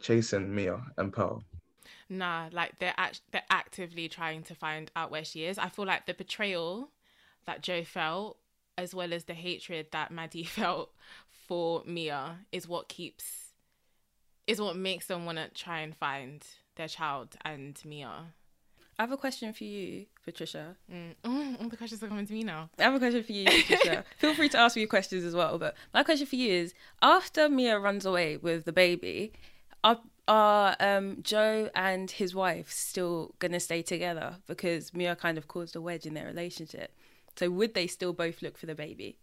chasing 0.00 0.54
Mia 0.54 0.80
and 0.96 1.12
Pearl? 1.12 1.42
Nah, 2.08 2.48
like 2.52 2.78
they're 2.78 2.94
act- 2.96 3.20
they're 3.32 3.42
actively 3.50 4.08
trying 4.08 4.42
to 4.44 4.54
find 4.54 4.90
out 4.96 5.10
where 5.10 5.24
she 5.24 5.44
is. 5.44 5.58
I 5.58 5.68
feel 5.68 5.84
like 5.84 6.06
the 6.06 6.14
betrayal 6.14 6.90
that 7.46 7.62
Joe 7.62 7.84
felt, 7.84 8.38
as 8.76 8.94
well 8.94 9.12
as 9.12 9.24
the 9.24 9.34
hatred 9.34 9.88
that 9.92 10.10
Maddie 10.10 10.44
felt 10.58 10.90
for 11.46 11.82
Mia, 11.86 12.38
is 12.52 12.66
what 12.68 12.88
keeps 12.88 13.52
is 14.46 14.60
what 14.60 14.76
makes 14.76 15.06
them 15.06 15.26
want 15.26 15.36
to 15.36 15.48
try 15.50 15.80
and 15.80 15.94
find 15.94 16.42
their 16.76 16.88
child 16.88 17.36
and 17.44 17.78
Mia. 17.84 18.32
I 18.98 19.02
have 19.02 19.12
a 19.12 19.16
question 19.16 19.52
for 19.52 19.64
you, 19.64 20.06
Patricia. 20.24 20.74
Mm. 20.92 21.14
Oh, 21.24 21.56
all 21.60 21.68
the 21.68 21.76
questions 21.76 22.02
are 22.02 22.08
coming 22.08 22.26
to 22.26 22.32
me 22.32 22.42
now. 22.42 22.70
I 22.78 22.84
have 22.84 22.94
a 22.94 22.98
question 22.98 23.22
for 23.22 23.32
you, 23.32 23.44
Patricia. 23.66 24.04
Feel 24.16 24.34
free 24.34 24.48
to 24.48 24.58
ask 24.58 24.74
me 24.76 24.86
questions 24.86 25.24
as 25.24 25.34
well. 25.34 25.58
But 25.58 25.76
my 25.92 26.02
question 26.02 26.26
for 26.26 26.36
you 26.36 26.52
is: 26.52 26.74
After 27.02 27.48
Mia 27.48 27.78
runs 27.78 28.06
away 28.06 28.38
with 28.38 28.64
the 28.64 28.72
baby, 28.72 29.32
are 29.84 30.00
are 30.28 30.76
um, 30.78 31.18
Joe 31.22 31.70
and 31.74 32.10
his 32.10 32.34
wife 32.34 32.70
still 32.70 33.34
gonna 33.38 33.60
stay 33.60 33.82
together? 33.82 34.36
Because 34.46 34.94
Mia 34.94 35.16
kind 35.16 35.38
of 35.38 35.48
caused 35.48 35.74
a 35.74 35.80
wedge 35.80 36.06
in 36.06 36.14
their 36.14 36.26
relationship. 36.26 36.94
So 37.36 37.50
would 37.50 37.74
they 37.74 37.86
still 37.86 38.12
both 38.12 38.42
look 38.42 38.58
for 38.58 38.66
the 38.66 38.74
baby? 38.74 39.18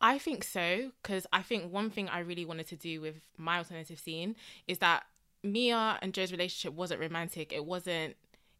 I 0.00 0.18
think 0.18 0.44
so 0.44 0.90
because 1.02 1.26
I 1.32 1.42
think 1.42 1.72
one 1.72 1.90
thing 1.90 2.08
I 2.08 2.18
really 2.18 2.44
wanted 2.44 2.66
to 2.68 2.76
do 2.76 3.00
with 3.00 3.16
my 3.36 3.58
alternative 3.58 3.98
scene 3.98 4.36
is 4.66 4.78
that 4.78 5.04
Mia 5.42 5.98
and 6.02 6.12
Joe's 6.12 6.32
relationship 6.32 6.76
wasn't 6.76 7.00
romantic. 7.00 7.52
It 7.52 7.64
wasn't. 7.64 8.16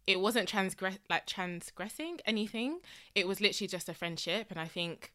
It 0.07 0.21
wasn't 0.21 0.49
transgress 0.49 0.99
like 1.11 1.27
transgressing 1.27 2.21
anything. 2.25 2.79
It 3.15 3.27
was 3.27 3.41
literally 3.41 3.67
just 3.67 3.89
a 3.89 3.95
friendship, 3.95 4.47
and 4.51 4.61
I 4.61 4.67
think 4.67 5.13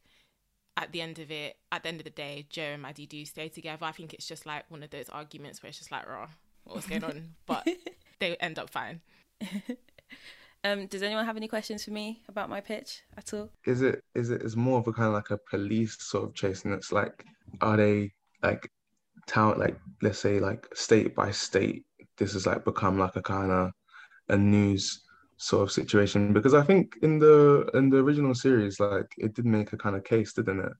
at 0.77 0.91
the 0.91 1.01
end 1.01 1.19
of 1.19 1.31
it, 1.31 1.57
at 1.71 1.83
the 1.83 1.89
end 1.89 1.99
of 1.99 2.05
the 2.05 2.11
day, 2.11 2.45
Joe 2.49 2.63
and 2.73 2.81
Maddie 2.81 3.05
do 3.05 3.23
stay 3.25 3.49
together. 3.49 3.85
I 3.85 3.91
think 3.91 4.13
it's 4.13 4.27
just 4.27 4.45
like 4.45 4.69
one 4.69 4.83
of 4.83 4.89
those 4.89 5.09
arguments 5.09 5.61
where 5.61 5.69
it's 5.69 5.77
just 5.77 5.91
like, 5.91 6.07
raw, 6.07 6.27
what's 6.63 6.87
going 6.87 7.03
on? 7.03 7.29
But 7.45 7.67
they 8.19 8.35
end 8.37 8.59
up 8.59 8.69
fine. 8.69 9.01
Um, 10.63 10.85
does 10.85 11.01
anyone 11.01 11.25
have 11.25 11.37
any 11.37 11.47
questions 11.47 11.83
for 11.83 11.91
me 11.91 12.21
about 12.27 12.49
my 12.49 12.61
pitch 12.61 13.01
at 13.17 13.33
all? 13.33 13.49
Is 13.65 13.81
it 13.81 14.03
is 14.13 14.29
it 14.29 14.43
is 14.43 14.55
more 14.55 14.79
of 14.79 14.87
a 14.87 14.93
kind 14.93 15.07
of 15.07 15.13
like 15.13 15.31
a 15.31 15.39
police 15.49 15.97
sort 15.99 16.25
of 16.25 16.35
chase, 16.35 16.65
and 16.65 16.73
it's 16.73 16.91
like, 16.91 17.25
are 17.61 17.77
they 17.77 18.11
like 18.43 18.69
town 19.25 19.57
like 19.57 19.77
let's 20.01 20.19
say 20.19 20.39
like 20.39 20.67
state 20.75 21.15
by 21.15 21.31
state? 21.31 21.83
This 22.17 22.33
has 22.33 22.45
like 22.45 22.63
become 22.63 22.99
like 22.99 23.15
a 23.15 23.23
kind 23.23 23.51
of 23.51 23.71
a 24.29 24.37
news 24.37 25.01
sort 25.41 25.63
of 25.63 25.71
situation 25.71 26.33
because 26.33 26.53
I 26.53 26.61
think 26.61 26.97
in 27.01 27.17
the 27.17 27.67
in 27.73 27.89
the 27.89 27.97
original 27.97 28.35
series, 28.35 28.79
like 28.79 29.15
it 29.17 29.33
did 29.33 29.45
make 29.45 29.73
a 29.73 29.77
kind 29.77 29.95
of 29.95 30.03
case, 30.03 30.33
didn't 30.33 30.59
it? 30.59 30.73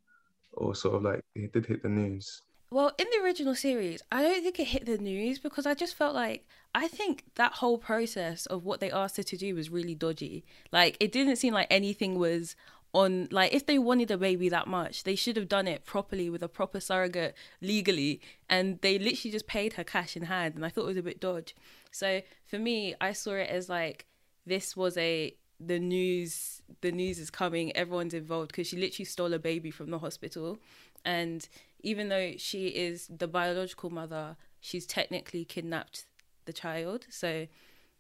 Or 0.54 0.76
sort 0.76 0.96
of 0.96 1.02
like 1.02 1.26
it 1.34 1.52
did 1.52 1.66
hit 1.66 1.82
the 1.82 1.90
news. 1.90 2.44
Well, 2.70 2.92
in 3.00 3.08
the 3.12 3.24
original 3.24 3.56
series, 3.56 4.02
I 4.12 4.22
don't 4.22 4.44
think 4.44 4.60
it 4.60 4.68
hit 4.68 4.86
the 4.86 5.00
news 5.00 5.40
because 5.40 5.66
I 5.66 5.74
just 5.74 5.96
felt 5.96 6.14
like 6.14 6.48
I 6.76 6.88
think 6.88 7.24
that 7.36 7.54
whole 7.54 7.80
process 7.80 8.46
of 8.46 8.64
what 8.64 8.80
they 8.80 8.92
asked 8.92 9.18
her 9.18 9.24
to 9.24 9.36
do 9.36 9.56
was 9.56 9.72
really 9.72 9.96
dodgy. 9.96 10.46
Like 10.72 10.96
it 11.00 11.12
didn't 11.12 11.38
seem 11.38 11.56
like 11.56 11.68
anything 11.72 12.20
was 12.20 12.56
on 12.94 13.30
like 13.32 13.54
if 13.54 13.66
they 13.66 13.80
wanted 13.80 14.12
a 14.12 14.18
baby 14.18 14.48
that 14.50 14.68
much, 14.68 15.06
they 15.06 15.16
should 15.16 15.38
have 15.38 15.50
done 15.50 15.68
it 15.68 15.86
properly 15.86 16.30
with 16.30 16.44
a 16.44 16.48
proper 16.48 16.80
surrogate 16.80 17.34
legally 17.62 18.22
and 18.48 18.80
they 18.82 19.00
literally 19.00 19.32
just 19.32 19.48
paid 19.48 19.74
her 19.74 19.84
cash 19.84 20.16
in 20.16 20.24
hand 20.24 20.54
and 20.54 20.64
I 20.64 20.70
thought 20.70 20.84
it 20.84 20.94
was 20.94 20.98
a 20.98 21.04
bit 21.04 21.20
dodge. 21.20 21.56
So 21.92 22.22
for 22.46 22.60
me, 22.60 22.94
I 23.02 23.14
saw 23.14 23.32
it 23.32 23.50
as 23.50 23.68
like 23.70 24.06
this 24.46 24.76
was 24.76 24.98
a 24.98 25.36
the 25.60 25.80
news 25.80 26.62
the 26.82 26.92
news 26.92 27.20
is 27.20 27.30
coming 27.30 27.76
everyone's 27.76 28.14
involved 28.14 28.50
because 28.50 28.68
she 28.68 28.78
literally 28.78 29.06
stole 29.06 29.34
a 29.34 29.40
baby 29.40 29.70
from 29.70 29.92
the 29.92 30.00
hospital 30.00 30.60
and 31.06 31.48
even 31.82 32.10
though 32.10 32.34
she 32.38 32.68
is 32.70 33.08
the 33.08 33.28
biological 33.28 33.90
mother 33.90 34.36
she's 34.60 34.86
technically 34.86 35.46
kidnapped 35.46 36.06
the 36.46 36.54
child 36.54 37.06
so 37.10 37.48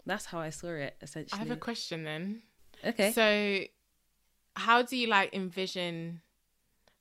that's 0.06 0.26
how 0.26 0.40
i 0.40 0.50
saw 0.50 0.70
it 0.70 0.96
essentially 1.02 1.40
I 1.40 1.44
have 1.44 1.52
a 1.52 1.60
question 1.60 2.04
then. 2.04 2.42
okay 2.84 3.12
So, 3.12 3.66
how 4.56 4.82
do 4.82 4.98
you 4.98 5.08
like 5.08 5.34
envision 5.34 6.22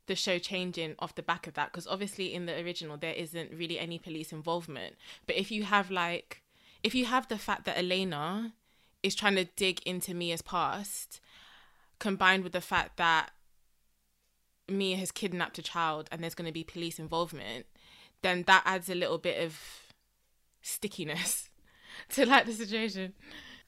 the 0.06 0.14
show 0.14 0.38
changing 0.38 0.94
off 0.98 1.14
the 1.14 1.22
back 1.22 1.46
of 1.46 1.54
that? 1.54 1.72
Because 1.72 1.86
obviously, 1.86 2.34
in 2.34 2.46
the 2.46 2.60
original, 2.60 2.96
there 2.96 3.14
isn't 3.14 3.50
really 3.52 3.78
any 3.78 3.98
police 3.98 4.32
involvement. 4.32 4.96
But 5.26 5.36
if 5.36 5.50
you 5.50 5.64
have 5.64 5.90
like, 5.90 6.42
if 6.82 6.94
you 6.94 7.06
have 7.06 7.28
the 7.28 7.38
fact 7.38 7.64
that 7.64 7.78
Elena 7.78 8.52
is 9.02 9.14
trying 9.14 9.36
to 9.36 9.44
dig 9.44 9.80
into 9.82 10.14
Mia's 10.14 10.42
past, 10.42 11.20
combined 11.98 12.44
with 12.44 12.52
the 12.52 12.60
fact 12.60 12.96
that 12.96 13.30
Mia 14.68 14.96
has 14.96 15.10
kidnapped 15.10 15.58
a 15.58 15.62
child 15.62 16.08
and 16.10 16.22
there's 16.22 16.34
going 16.34 16.46
to 16.46 16.52
be 16.52 16.64
police 16.64 16.98
involvement, 16.98 17.66
then 18.22 18.44
that 18.46 18.62
adds 18.64 18.88
a 18.88 18.94
little 18.94 19.18
bit 19.18 19.42
of 19.42 19.58
stickiness 20.62 21.50
to 22.10 22.26
like 22.26 22.46
the 22.46 22.52
situation. 22.52 23.14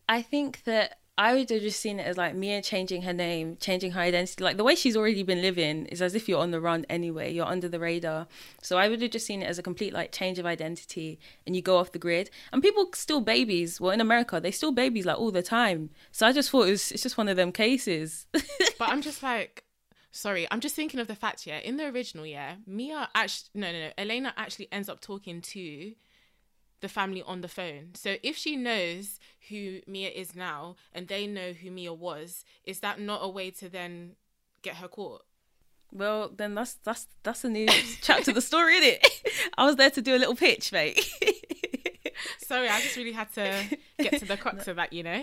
I 0.09 0.23
think 0.23 0.65
that 0.65 0.99
I 1.19 1.35
would 1.35 1.51
have 1.51 1.61
just 1.61 1.81
seen 1.81 2.01
it 2.01 2.07
as 2.07 2.17
like 2.17 2.35
Mia 2.35 2.63
changing 2.63 3.03
her 3.03 3.13
name, 3.13 3.59
changing 3.61 3.93
her 3.93 4.01
identity. 4.01 4.43
Like 4.43 4.57
the 4.57 4.65
way 4.65 4.75
she's 4.75 4.97
already 4.97 5.23
been 5.23 5.43
living 5.43 5.85
is 5.87 6.01
as 6.01 6.15
if 6.15 6.27
you're 6.27 6.41
on 6.41 6.53
the 6.53 6.61
run 6.61 6.87
anyway, 6.89 7.33
you're 7.33 7.47
under 7.47 7.69
the 7.69 7.79
radar. 7.79 8.27
So 8.63 8.79
I 8.79 8.89
would 8.89 9.03
have 9.03 9.11
just 9.11 9.27
seen 9.27 9.43
it 9.43 9.47
as 9.47 9.59
a 9.59 9.63
complete 9.63 9.93
like 9.93 10.11
change 10.11 10.39
of 10.39 10.47
identity 10.47 11.21
and 11.47 11.55
you 11.55 11.61
go 11.61 11.77
off 11.77 11.93
the 11.93 11.99
grid. 11.99 12.31
And 12.51 12.63
people 12.63 12.89
still 12.95 13.21
babies. 13.21 13.79
Well, 13.79 13.93
in 13.93 14.01
America, 14.01 14.41
they 14.41 14.51
still 14.51 14.73
babies 14.73 15.05
like 15.05 15.19
all 15.19 15.31
the 15.31 15.43
time. 15.43 15.91
So 16.13 16.27
I 16.27 16.33
just 16.33 16.51
thought 16.51 16.67
it 16.69 16.71
was, 16.71 16.91
it's 16.93 17.03
just 17.03 17.19
one 17.19 17.29
of 17.29 17.37
them 17.37 17.53
cases. 17.53 18.27
But 18.79 18.89
I'm 18.89 19.03
just 19.03 19.23
like, 19.23 19.65
sorry, 20.11 20.49
I'm 20.51 20.59
just 20.59 20.75
thinking 20.75 20.99
of 20.99 21.07
the 21.07 21.15
fact, 21.15 21.47
yeah, 21.47 21.59
in 21.59 21.77
the 21.77 21.87
original, 21.87 22.27
yeah, 22.27 22.57
Mia 22.67 23.09
actually, 23.15 23.51
no, 23.55 23.71
no, 23.71 23.79
no, 23.79 23.91
Elena 23.97 24.35
actually 24.37 24.67
ends 24.73 24.89
up 24.89 25.01
talking 25.01 25.41
to 25.41 25.93
the 26.83 26.89
family 26.89 27.23
on 27.27 27.41
the 27.41 27.49
phone. 27.49 27.91
So 27.95 28.17
if 28.23 28.37
she 28.37 28.55
knows 28.57 29.19
who 29.49 29.81
Mia 29.87 30.11
is 30.11 30.37
now 30.37 30.77
and 30.93 31.09
they 31.09 31.27
know 31.27 31.53
who 31.55 31.71
Mia 31.71 31.95
was, 31.95 32.45
is 32.65 32.81
that 32.81 33.01
not 33.01 33.21
a 33.23 33.29
way 33.29 33.51
to 33.53 33.69
then 33.71 34.17
get 34.63 34.77
her 34.77 34.89
caught? 34.89 35.23
well, 35.95 36.31
then 36.35 36.55
that's 36.55 36.75
that's 36.85 37.07
that's 37.23 37.45
a 37.45 37.49
new 37.51 37.69
chapter 38.03 38.31
of 38.31 38.35
the 38.35 38.41
story, 38.41 38.77
isn't 38.77 38.99
it? 39.03 39.23
I 39.59 39.67
was 39.67 39.77
there 39.77 39.91
to 39.91 40.01
do 40.03 40.17
a 40.17 40.19
little 40.19 40.35
pitch, 40.35 40.73
mate. 40.73 41.07
Sorry, 42.39 42.69
I 42.69 42.81
just 42.81 42.97
really 42.97 43.13
had 43.13 43.33
to 43.35 43.79
get 43.99 44.19
to 44.21 44.25
the 44.27 44.37
crux 44.37 44.69
of 44.69 44.77
that, 44.77 44.93
you 44.93 45.03
know? 45.03 45.23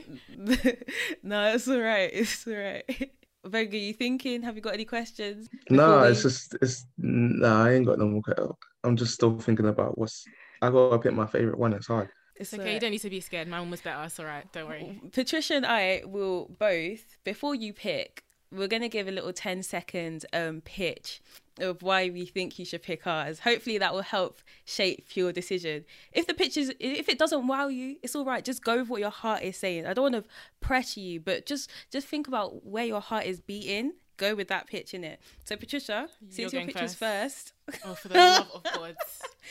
no, 1.24 1.54
it's 1.54 1.68
all 1.68 1.80
right. 1.80 2.10
It's 2.14 2.48
all 2.48 2.54
right. 2.54 3.12
Benga, 3.46 3.78
you 3.78 3.94
thinking? 3.94 4.44
Have 4.44 4.56
you 4.56 4.62
got 4.62 4.74
any 4.74 4.86
questions? 4.86 5.50
No, 5.70 6.02
we- 6.02 6.10
it's 6.10 6.24
just 6.24 6.56
it's 6.62 6.86
no, 6.98 7.48
I 7.48 7.74
ain't 7.74 7.86
got 7.86 8.00
no 8.00 8.08
more. 8.08 8.56
I'm 8.84 8.96
just 8.96 9.14
still 9.14 9.38
thinking 9.40 9.68
about 9.68 9.98
what's 9.98 10.24
I 10.62 10.70
gotta 10.70 11.00
pick 11.00 11.14
my 11.14 11.28
favorite 11.28 11.58
one. 11.58 11.74
It's 11.74 11.88
hard. 11.88 12.10
It's 12.36 12.54
It's 12.54 12.62
okay, 12.62 12.74
you 12.74 12.80
don't 12.80 12.92
need 12.92 13.02
to 13.02 13.10
be 13.10 13.20
scared. 13.20 13.48
My 13.48 13.60
one 13.60 13.70
was 13.70 13.82
better. 13.82 14.04
It's 14.04 14.20
all 14.20 14.26
right. 14.26 14.52
Don't 14.54 14.68
worry. 14.68 15.02
Patricia 15.12 15.56
and 15.56 15.66
I 15.66 16.04
will 16.06 16.50
both, 16.58 17.18
before 17.24 17.54
you 17.54 17.74
pick, 17.74 18.24
we're 18.52 18.68
going 18.68 18.82
to 18.82 18.90
give 18.90 19.08
a 19.08 19.12
little 19.12 19.34
10 19.34 19.62
second 19.64 20.26
um, 20.34 20.62
pitch 20.62 21.22
of 21.60 21.84
why 21.84 22.10
we 22.10 22.26
think 22.26 22.58
you 22.58 22.66
should 22.66 22.82
pick 22.82 23.06
ours. 23.06 23.40
Hopefully 23.40 23.78
that 23.78 23.94
will 23.94 24.02
help 24.02 24.42
shape 24.66 25.16
your 25.16 25.32
decision. 25.32 25.86
If 26.14 26.28
the 26.28 26.34
pitch 26.34 26.58
is, 26.58 26.74
if 26.80 27.10
it 27.10 27.20
doesn't 27.20 27.46
wow 27.48 27.68
you, 27.68 27.98
it's 28.02 28.16
all 28.16 28.26
right. 28.26 28.44
Just 28.44 28.64
go 28.64 28.80
with 28.80 28.90
what 28.90 29.02
your 29.02 29.10
heart 29.10 29.44
is 29.44 29.58
saying. 29.58 29.86
I 29.86 29.94
don't 29.94 30.14
want 30.14 30.26
to 30.26 30.32
pressure 30.62 31.02
you, 31.02 31.20
but 31.20 31.46
just 31.46 31.70
just 31.92 32.08
think 32.08 32.28
about 32.28 32.66
where 32.66 32.86
your 32.86 33.02
heart 33.02 33.26
is 33.26 33.42
beating. 33.42 33.94
Go 34.20 34.36
with 34.36 34.50
that 34.50 34.68
pitch 34.68 34.94
in 34.94 35.04
it. 35.04 35.20
So 35.46 35.56
Patricia, 35.56 36.08
since 36.20 36.38
You're 36.38 36.44
your 36.44 36.52
going 36.52 36.68
pitch 36.68 36.82
was 36.82 36.94
first. 36.94 37.54
first, 37.68 37.84
Oh, 37.86 37.94
for 37.96 38.10
the 38.10 38.16
love 38.16 38.52
of 38.54 38.64
God. 38.76 38.96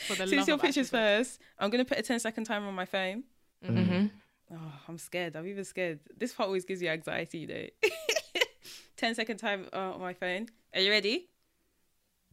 For 0.07 0.13
the 0.15 0.27
since 0.27 0.31
love 0.39 0.47
your 0.47 0.55
of 0.55 0.61
pitch 0.61 0.77
is 0.77 0.87
Africa. 0.93 1.17
first, 1.25 1.39
I'm 1.59 1.69
going 1.69 1.83
to 1.83 1.89
put 1.89 1.97
a 1.99 2.03
10 2.03 2.19
second 2.19 2.43
timer 2.45 2.67
on 2.67 2.73
my 2.75 2.85
phone. 2.85 3.23
Mm-hmm. 3.65 4.05
Oh, 4.53 4.71
I'm 4.87 4.97
scared. 4.97 5.35
I'm 5.35 5.45
even 5.47 5.63
scared. 5.65 5.99
This 6.17 6.31
part 6.33 6.47
always 6.47 6.63
gives 6.65 6.81
you 6.81 6.89
anxiety, 6.89 7.45
though. 7.45 7.89
10 8.97 9.15
second 9.15 9.37
time 9.37 9.67
uh, 9.73 9.93
on 9.93 10.01
my 10.01 10.13
phone. 10.13 10.47
Are 10.73 10.79
you 10.81 10.91
ready? 10.91 11.27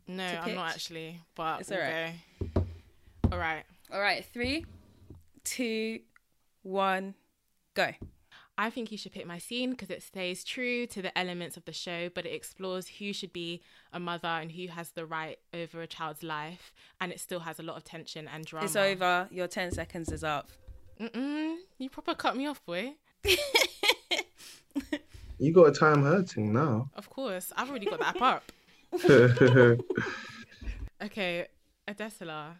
No, 0.06 0.24
I'm 0.24 0.54
not 0.54 0.70
actually, 0.70 1.18
but 1.34 1.60
It's 1.62 1.70
we'll 1.70 1.80
all 1.80 1.84
right. 1.84 2.14
go. 2.54 2.64
All 3.32 3.38
right. 3.38 3.64
All 3.92 4.00
right, 4.00 4.24
three, 4.32 4.64
two, 5.44 6.00
one, 6.62 7.14
go. 7.74 7.90
I 8.58 8.70
think 8.70 8.90
you 8.90 8.98
should 8.98 9.12
pick 9.12 9.26
my 9.26 9.38
scene 9.38 9.70
because 9.70 9.90
it 9.90 10.02
stays 10.02 10.42
true 10.42 10.86
to 10.86 11.02
the 11.02 11.16
elements 11.16 11.56
of 11.56 11.64
the 11.66 11.72
show, 11.72 12.08
but 12.14 12.24
it 12.24 12.32
explores 12.32 12.88
who 12.88 13.12
should 13.12 13.32
be 13.32 13.60
a 13.92 14.00
mother 14.00 14.28
and 14.28 14.50
who 14.52 14.68
has 14.68 14.90
the 14.90 15.04
right 15.04 15.38
over 15.52 15.82
a 15.82 15.86
child's 15.86 16.22
life, 16.22 16.72
and 17.00 17.12
it 17.12 17.20
still 17.20 17.40
has 17.40 17.58
a 17.58 17.62
lot 17.62 17.76
of 17.76 17.84
tension 17.84 18.26
and 18.28 18.46
drama. 18.46 18.64
It's 18.64 18.76
over. 18.76 19.28
Your 19.30 19.46
10 19.46 19.72
seconds 19.72 20.10
is 20.10 20.24
up. 20.24 20.50
Mm-mm, 21.00 21.56
you 21.78 21.90
proper 21.90 22.14
cut 22.14 22.36
me 22.36 22.46
off, 22.46 22.64
boy. 22.64 22.94
You 25.38 25.52
got 25.52 25.64
a 25.64 25.72
time 25.72 26.02
hurting 26.02 26.52
now. 26.52 26.88
Of 26.94 27.10
course, 27.10 27.52
I've 27.56 27.68
already 27.68 27.86
got 27.86 28.00
that 28.00 28.22
up. 28.22 28.52
Okay, 31.02 31.46
Adesola. 31.86 32.54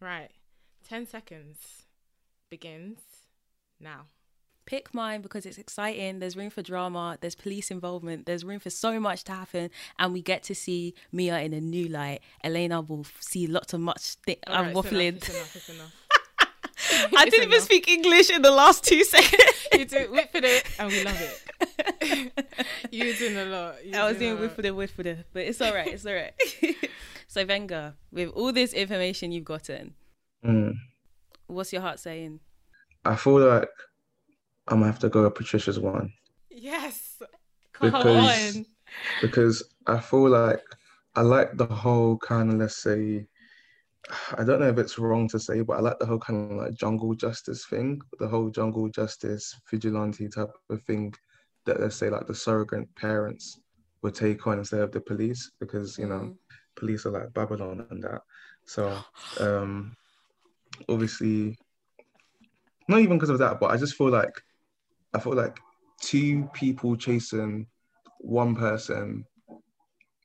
Right, 0.00 0.30
ten 0.88 1.06
seconds 1.06 1.84
begins 2.50 2.98
now. 3.78 4.06
Pick 4.66 4.92
mine 4.92 5.22
because 5.22 5.46
it's 5.46 5.58
exciting. 5.58 6.18
There's 6.18 6.36
room 6.36 6.50
for 6.50 6.60
drama. 6.60 7.16
There's 7.20 7.34
police 7.36 7.70
involvement. 7.70 8.26
There's 8.26 8.44
room 8.44 8.58
for 8.60 8.68
so 8.70 8.98
much 9.00 9.24
to 9.24 9.32
happen, 9.32 9.70
and 9.98 10.12
we 10.12 10.20
get 10.22 10.42
to 10.44 10.54
see 10.54 10.94
Mia 11.12 11.38
in 11.40 11.52
a 11.52 11.60
new 11.60 11.88
light. 11.88 12.20
Elena 12.44 12.80
will 12.80 13.06
see 13.20 13.46
lots 13.46 13.72
of 13.72 13.80
much. 13.80 14.16
Thi- 14.26 14.38
All 14.46 14.54
I'm 14.56 14.64
right, 14.66 14.76
it's 14.76 14.86
waffling. 14.88 15.08
enough, 15.08 15.16
it's 15.28 15.28
enough, 15.30 15.56
it's 15.56 15.68
enough. 15.70 15.92
I 17.18 17.22
It's 17.22 17.30
didn't 17.30 17.48
even 17.48 17.60
speak 17.62 17.88
English 17.88 18.28
in 18.30 18.42
the 18.42 18.50
last 18.50 18.84
two 18.84 19.02
seconds. 19.04 19.42
you 19.72 19.84
do 19.86 20.08
whip 20.10 20.30
for 20.30 20.38
it, 20.42 20.64
and 20.78 20.88
we 20.90 21.04
love 21.04 21.20
it. 21.20 22.32
You're 22.90 23.14
doing 23.14 23.36
a 23.36 23.44
lot. 23.46 23.84
You're 23.86 24.00
I 24.00 24.08
was 24.08 24.18
doing 24.18 24.32
a 24.32 24.36
whiff 24.36 24.50
lot. 24.50 24.56
for 24.56 24.62
the 24.62 24.74
whiff 24.74 24.90
for 24.90 25.02
the, 25.02 25.24
but 25.32 25.42
it's 25.44 25.60
all 25.60 25.72
right. 25.74 25.88
It's 25.88 26.04
all 26.04 26.12
right. 26.14 26.32
so 27.28 27.44
Benga, 27.44 27.94
with 28.12 28.28
all 28.30 28.52
this 28.52 28.72
information 28.72 29.32
you've 29.32 29.44
gotten, 29.44 29.94
Mm. 30.44 30.74
what's 31.46 31.72
your 31.72 31.82
heart 31.82 31.98
saying? 31.98 32.40
I 33.04 33.16
feel 33.16 33.40
like 33.40 33.68
I'm 34.68 34.78
gonna 34.80 34.86
have 34.92 34.98
to 35.00 35.08
go 35.08 35.24
with 35.24 35.34
Patricia's 35.34 35.78
one 35.78 36.12
Yes. 36.50 37.22
Come 37.72 37.94
because 37.94 38.56
on. 38.56 38.66
because 39.20 39.62
I 39.86 40.00
feel 40.00 40.28
like 40.30 40.62
I 41.14 41.22
like 41.22 41.56
the 41.56 41.66
whole 41.66 42.18
kind 42.18 42.50
of 42.52 42.58
let's 42.58 42.82
say 42.82 43.26
I 44.38 44.44
don't 44.44 44.60
know 44.60 44.68
if 44.68 44.78
it's 44.78 44.98
wrong 44.98 45.28
to 45.30 45.38
say, 45.38 45.62
but 45.62 45.78
I 45.78 45.80
like 45.80 45.98
the 45.98 46.06
whole 46.06 46.18
kind 46.20 46.52
of 46.52 46.58
like 46.58 46.74
jungle 46.74 47.14
justice 47.14 47.66
thing, 47.66 48.00
the 48.20 48.28
whole 48.28 48.50
jungle 48.50 48.88
justice 48.88 49.54
vigilante 49.70 50.28
type 50.28 50.52
of 50.70 50.82
thing 50.82 51.12
that 51.64 51.80
let's 51.80 51.96
say 51.96 52.08
like 52.08 52.26
the 52.26 52.34
surrogate 52.34 52.94
parents 52.94 53.60
would 54.02 54.14
take 54.14 54.46
on 54.46 54.58
instead 54.58 54.80
of 54.80 54.92
the 54.92 55.00
police 55.00 55.50
because 55.60 55.98
you 55.98 56.06
know 56.06 56.20
Mm. 56.20 56.36
police 56.76 57.06
are 57.06 57.10
like 57.10 57.32
Babylon 57.34 57.86
and 57.90 58.02
that. 58.04 58.20
So 58.66 59.02
um 59.40 59.94
obviously 60.88 61.56
not 62.88 63.00
even 63.00 63.16
because 63.16 63.30
of 63.30 63.38
that, 63.38 63.58
but 63.58 63.70
I 63.72 63.76
just 63.76 63.94
feel 63.96 64.10
like 64.10 64.30
I 65.16 65.20
feel 65.20 65.34
like 65.34 65.58
two 66.02 66.48
people 66.54 66.96
chasing 66.96 67.66
one 68.20 68.54
person 68.56 69.24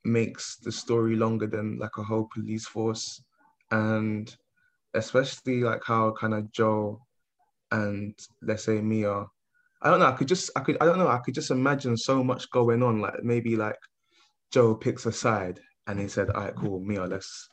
makes 0.04 0.58
the 0.58 0.72
story 0.72 1.16
longer 1.16 1.48
than 1.48 1.78
like 1.78 1.98
a 1.98 2.04
whole 2.04 2.28
police 2.34 2.68
force. 2.68 3.24
And 3.72 4.36
especially 4.94 5.62
like 5.62 5.84
how 5.86 6.14
kind 6.20 6.34
of 6.34 6.52
Joe 6.52 7.02
and 7.72 8.16
let's 8.42 8.66
say 8.66 8.82
Mia 8.82 9.26
I 9.84 9.89
don't 9.89 10.00
know 10.00 10.08
I 10.08 10.14
could 10.14 10.28
just 10.28 10.52
I 10.56 10.62
could 10.62 10.78
I 10.82 10.86
don't 10.86 11.00
know 11.00 11.08
I 11.08 11.20
could 11.20 11.36
just 11.36 11.52
imagine 11.52 11.98
so 11.98 12.24
much 12.24 12.50
going 12.52 12.84
on. 12.84 13.02
Like 13.02 13.24
maybe 13.24 13.56
like 13.56 13.78
Joe 14.52 14.76
picks 14.76 15.06
a 15.06 15.12
side 15.14 15.62
and 15.88 16.00
he 16.00 16.08
said 16.10 16.30
all 16.32 16.44
right 16.44 16.56
cool 16.56 16.80
Mia 16.82 17.06
let's 17.06 17.50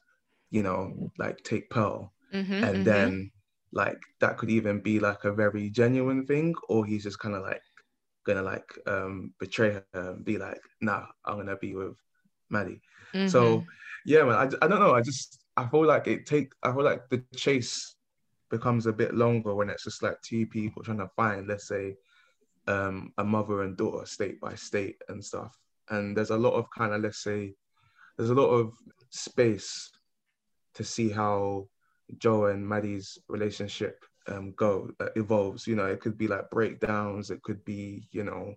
you 0.51 0.63
know 0.63 1.13
like 1.19 1.39
take 1.45 1.71
Pearl. 1.71 2.13
Mhm, 2.33 2.63
and 2.63 2.85
mhm. 2.85 2.85
then 2.85 3.31
like 3.73 4.01
that 4.21 4.39
could 4.39 4.51
even 4.51 4.81
be 4.81 4.99
like 4.99 5.25
a 5.25 5.33
very 5.33 5.71
genuine 5.71 6.27
thing 6.27 6.55
or 6.69 6.87
he's 6.87 7.03
just 7.03 7.19
kind 7.19 7.35
of 7.35 7.43
like 7.43 7.63
gonna 8.25 8.43
like 8.43 8.69
um 8.87 9.33
betray 9.39 9.73
her 9.73 9.85
and 9.93 10.25
be 10.25 10.39
like 10.39 10.61
nah 10.81 11.05
i'm 11.25 11.37
gonna 11.37 11.57
be 11.57 11.75
with 11.75 11.97
maddie 12.51 12.81
so 13.27 13.59
Mhm. 13.59 13.67
yeah 14.07 14.25
man 14.25 14.35
I, 14.35 14.65
I 14.65 14.69
don't 14.69 14.81
know 14.81 14.95
i 14.95 15.01
just 15.03 15.39
i 15.57 15.67
feel 15.67 15.87
like 15.87 16.07
it 16.07 16.27
take 16.27 16.53
i 16.63 16.73
feel 16.73 16.85
like 16.85 17.09
the 17.11 17.23
chase 17.37 17.97
becomes 18.51 18.87
a 18.87 18.93
bit 18.93 19.15
longer 19.15 19.55
when 19.55 19.69
it's 19.69 19.85
just 19.85 20.03
like 20.03 20.21
two 20.23 20.47
people 20.47 20.83
trying 20.83 20.99
to 20.99 21.11
find 21.17 21.47
let's 21.47 21.69
say 21.69 21.97
um 22.67 23.13
a 23.19 23.25
mother 23.25 23.63
and 23.63 23.77
daughter 23.77 24.07
state 24.07 24.41
by 24.41 24.55
state 24.55 24.97
and 25.09 25.25
stuff 25.25 25.59
and 25.91 26.17
there's 26.17 26.31
a 26.31 26.37
lot 26.37 26.55
of 26.55 26.67
kind 26.71 26.93
of 26.93 27.03
let's 27.03 27.23
say 27.23 27.55
there's 28.17 28.31
a 28.31 28.35
lot 28.35 28.49
of 28.49 28.73
space 29.11 29.91
to 30.75 30.85
see 30.85 31.09
how 31.11 31.67
Joe 32.19 32.47
and 32.47 32.67
Maddie's 32.67 33.19
relationship 33.29 34.05
um 34.29 34.53
go 34.57 34.91
uh, 35.01 35.09
evolves. 35.17 35.67
You 35.67 35.77
know, 35.77 35.87
it 35.87 36.01
could 36.01 36.17
be 36.17 36.29
like 36.29 36.51
breakdowns, 36.51 37.31
it 37.31 37.43
could 37.43 37.65
be, 37.65 38.09
you 38.11 38.25
know, 38.25 38.55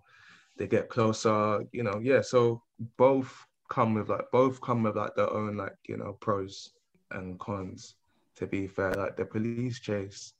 they 0.58 0.68
get 0.68 0.90
closer, 0.90 1.64
you 1.72 1.84
know, 1.84 2.00
yeah. 2.02 2.22
So 2.22 2.62
both 2.98 3.34
come 3.70 3.94
with 3.94 4.10
like 4.10 4.30
both 4.32 4.62
come 4.62 4.84
with 4.84 4.96
like 4.96 5.16
their 5.16 5.32
own 5.32 5.58
like, 5.58 5.78
you 5.88 5.98
know, 5.98 6.18
pros 6.20 6.72
and 7.12 7.40
cons, 7.40 7.96
to 8.36 8.48
be 8.48 8.68
fair. 8.68 8.94
Like 8.94 9.18
the 9.18 9.26
police 9.26 9.80
chase 9.80 10.34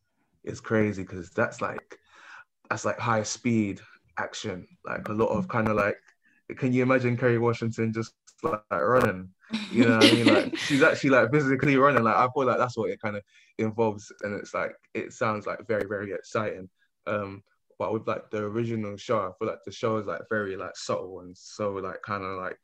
is 0.44 0.60
crazy 0.60 1.04
because 1.04 1.30
that's 1.32 1.62
like 1.62 1.98
that's 2.70 2.86
like 2.86 3.00
high 3.00 3.24
speed 3.24 3.80
action. 4.18 4.68
Like 4.86 5.08
a 5.10 5.14
lot 5.14 5.28
of 5.30 5.48
kind 5.48 5.68
of 5.68 5.76
like 5.76 5.98
can 6.58 6.74
you 6.74 6.84
imagine 6.84 7.18
Kerry 7.18 7.40
Washington 7.40 7.94
just 7.94 8.14
like 8.44 8.64
running? 8.72 9.30
You 9.70 9.86
know 9.86 9.98
what 9.98 10.06
I 10.06 10.08
mean? 10.08 10.28
Like 10.28 10.48
she's 10.58 10.84
actually 10.84 11.12
like 11.12 11.32
physically 11.32 11.78
running. 11.78 12.04
Like 12.04 12.16
I 12.16 12.28
feel 12.34 12.46
like 12.46 12.58
that's 12.58 12.78
what 12.78 12.90
it 12.90 13.02
kind 13.02 13.16
of 13.16 13.24
involves, 13.58 14.12
and 14.22 14.34
it's 14.40 14.54
like 14.54 14.74
it 14.94 15.14
sounds 15.14 15.46
like 15.48 15.66
very 15.68 15.86
very 15.88 16.12
exciting. 16.14 16.70
Um, 17.08 17.44
but 17.80 17.94
with 17.94 18.08
like 18.08 18.30
the 18.32 18.40
original 18.40 18.98
show, 18.98 19.20
I 19.20 19.32
feel 19.40 19.48
like 19.50 19.64
the 19.66 19.72
show 19.72 19.98
is 19.98 20.06
like 20.06 20.22
very 20.30 20.56
like 20.56 20.76
subtle 20.76 21.22
and 21.22 21.36
so 21.38 21.72
like 21.74 22.02
kind 22.04 22.24
of 22.24 22.38
like 22.40 22.60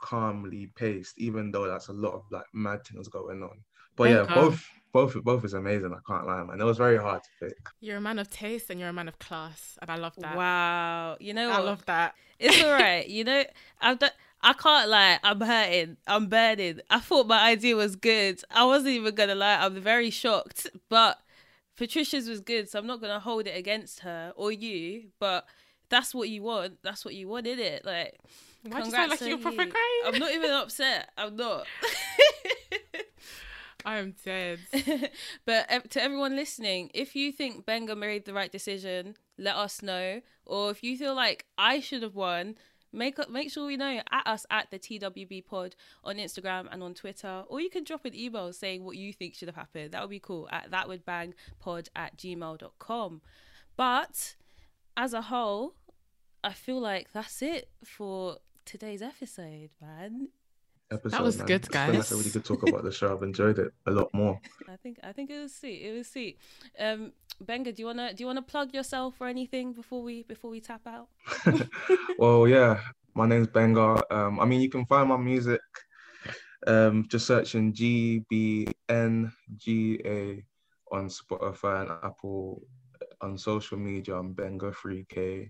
calmly 0.00 0.70
paced, 0.76 1.18
even 1.18 1.50
though 1.50 1.66
that's 1.68 1.88
a 1.88 1.92
lot 1.92 2.14
of 2.14 2.22
like 2.30 2.46
mad 2.54 2.84
things 2.86 3.08
going 3.08 3.42
on. 3.42 3.62
But 3.96 4.04
yeah, 4.10 4.24
Okay. 4.24 4.34
both 4.34 4.64
both 4.92 5.14
both 5.24 5.44
is 5.44 5.54
amazing. 5.54 5.92
I 5.94 6.00
can't 6.12 6.26
lie, 6.26 6.42
man. 6.44 6.60
It 6.60 6.64
was 6.64 6.78
very 6.78 6.98
hard 6.98 7.22
to 7.22 7.46
pick. 7.46 7.56
You're 7.80 7.98
a 7.98 8.00
man 8.00 8.18
of 8.18 8.30
taste 8.30 8.70
and 8.70 8.80
you're 8.80 8.88
a 8.88 8.92
man 8.92 9.08
of 9.08 9.18
class, 9.18 9.78
and 9.80 9.90
I 9.90 9.96
love 9.96 10.18
that. 10.20 10.36
Wow, 10.36 11.16
you 11.20 11.34
know 11.34 11.50
I 11.50 11.58
what? 11.58 11.64
love 11.64 11.84
that. 11.86 12.14
It's 12.38 12.60
all 12.60 12.72
right. 12.72 13.06
You 13.08 13.24
know, 13.24 13.44
I've 13.80 13.98
done. 13.98 14.10
I 14.44 14.52
can't 14.52 14.90
lie. 14.90 15.18
I'm 15.22 15.40
hurting. 15.40 15.96
I'm 16.06 16.26
burning. 16.26 16.80
I 16.90 17.00
thought 17.00 17.26
my 17.26 17.42
idea 17.42 17.76
was 17.76 17.96
good. 17.96 18.42
I 18.50 18.66
wasn't 18.66 18.90
even 18.90 19.14
gonna 19.14 19.34
lie. 19.34 19.56
I'm 19.56 19.80
very 19.80 20.10
shocked. 20.10 20.68
But 20.90 21.18
Patricia's 21.78 22.28
was 22.28 22.42
good, 22.42 22.68
so 22.68 22.78
I'm 22.78 22.86
not 22.86 23.00
gonna 23.00 23.20
hold 23.20 23.46
it 23.46 23.56
against 23.56 24.00
her 24.00 24.34
or 24.36 24.52
you. 24.52 25.04
But 25.18 25.46
that's 25.88 26.14
what 26.14 26.28
you 26.28 26.42
want. 26.42 26.82
That's 26.82 27.06
what 27.06 27.14
you 27.14 27.26
want, 27.26 27.46
is 27.46 27.58
it? 27.58 27.86
Like, 27.86 28.18
Why 28.68 28.80
do 28.80 28.86
you 28.86 28.92
sound 28.92 29.10
like 29.12 29.22
you're 29.22 29.38
proper 29.38 29.56
crying? 29.56 30.02
I'm 30.04 30.18
not 30.18 30.32
even 30.32 30.50
upset. 30.62 31.10
I'm 31.16 31.36
not. 31.36 31.66
I 33.86 33.98
am 33.98 34.14
dead. 34.24 34.60
but 35.46 35.66
eh, 35.68 35.80
to 35.90 36.02
everyone 36.02 36.36
listening, 36.36 36.90
if 36.94 37.16
you 37.16 37.32
think 37.32 37.64
Benga 37.64 37.96
made 37.96 38.26
the 38.26 38.34
right 38.34 38.52
decision, 38.52 39.16
let 39.38 39.56
us 39.56 39.82
know. 39.82 40.20
Or 40.46 40.70
if 40.70 40.82
you 40.82 40.96
feel 40.98 41.14
like 41.14 41.46
I 41.56 41.80
should 41.80 42.02
have 42.02 42.14
won, 42.14 42.56
make 42.94 43.18
up, 43.18 43.28
make 43.30 43.50
sure 43.50 43.66
we 43.66 43.76
know 43.76 44.00
at 44.10 44.26
us 44.26 44.46
at 44.50 44.70
the 44.70 44.78
TWB 44.78 45.44
Pod 45.44 45.74
on 46.04 46.16
Instagram 46.16 46.68
and 46.70 46.82
on 46.82 46.94
Twitter. 46.94 47.44
Or 47.48 47.60
you 47.60 47.70
can 47.70 47.84
drop 47.84 48.04
an 48.04 48.14
email 48.14 48.52
saying 48.52 48.84
what 48.84 48.96
you 48.96 49.12
think 49.12 49.34
should 49.34 49.48
have 49.48 49.56
happened. 49.56 49.92
That 49.92 50.00
would 50.00 50.10
be 50.10 50.20
cool 50.20 50.48
at 50.50 50.70
thatwouldbangpod 50.70 51.88
at 51.96 52.16
gmail.com. 52.16 53.20
But 53.76 54.36
as 54.96 55.12
a 55.12 55.22
whole, 55.22 55.74
I 56.42 56.52
feel 56.52 56.80
like 56.80 57.12
that's 57.12 57.42
it 57.42 57.68
for 57.84 58.38
today's 58.64 59.02
episode, 59.02 59.70
man. 59.80 60.28
Episode, 60.92 61.16
that 61.16 61.22
was 61.22 61.38
man. 61.38 61.46
good, 61.46 61.54
It's 61.56 61.68
been 61.68 61.86
like 61.88 61.92
guys. 61.94 62.12
a 62.12 62.16
really 62.16 62.30
good 62.30 62.44
talk 62.44 62.68
about 62.68 62.84
the 62.84 62.92
show. 62.92 63.16
I've 63.16 63.22
enjoyed 63.22 63.58
it 63.58 63.72
a 63.86 63.90
lot 63.90 64.12
more. 64.12 64.38
I 64.68 64.76
think 64.76 64.98
I 65.02 65.12
think 65.12 65.30
it 65.30 65.40
was 65.40 65.54
sweet. 65.54 65.82
It 65.82 65.96
was 65.96 66.06
sweet. 66.08 66.38
Um, 66.78 67.12
Benga, 67.40 67.72
do 67.72 67.82
you 67.82 67.86
wanna 67.86 68.14
do 68.14 68.22
you 68.22 68.26
wanna 68.26 68.42
plug 68.42 68.74
yourself 68.74 69.20
or 69.20 69.28
anything 69.28 69.72
before 69.72 70.02
we 70.02 70.22
before 70.22 70.50
we 70.50 70.60
tap 70.60 70.86
out? 70.86 71.08
well, 72.18 72.46
yeah, 72.46 72.80
my 73.14 73.26
name's 73.26 73.48
Benga. 73.48 74.02
Um, 74.10 74.40
I 74.40 74.44
mean, 74.44 74.60
you 74.60 74.70
can 74.70 74.86
find 74.86 75.08
my 75.08 75.16
music 75.16 75.60
um, 76.66 77.06
just 77.08 77.26
searching 77.26 77.72
G 77.72 78.24
B 78.28 78.66
N 78.88 79.32
G 79.56 80.00
A 80.04 80.44
on 80.92 81.08
Spotify 81.08 81.82
and 81.82 81.90
Apple. 82.02 82.62
On 83.20 83.38
social 83.38 83.78
media, 83.78 84.16
I'm 84.16 84.34
Benga 84.34 84.70
3K, 84.70 85.48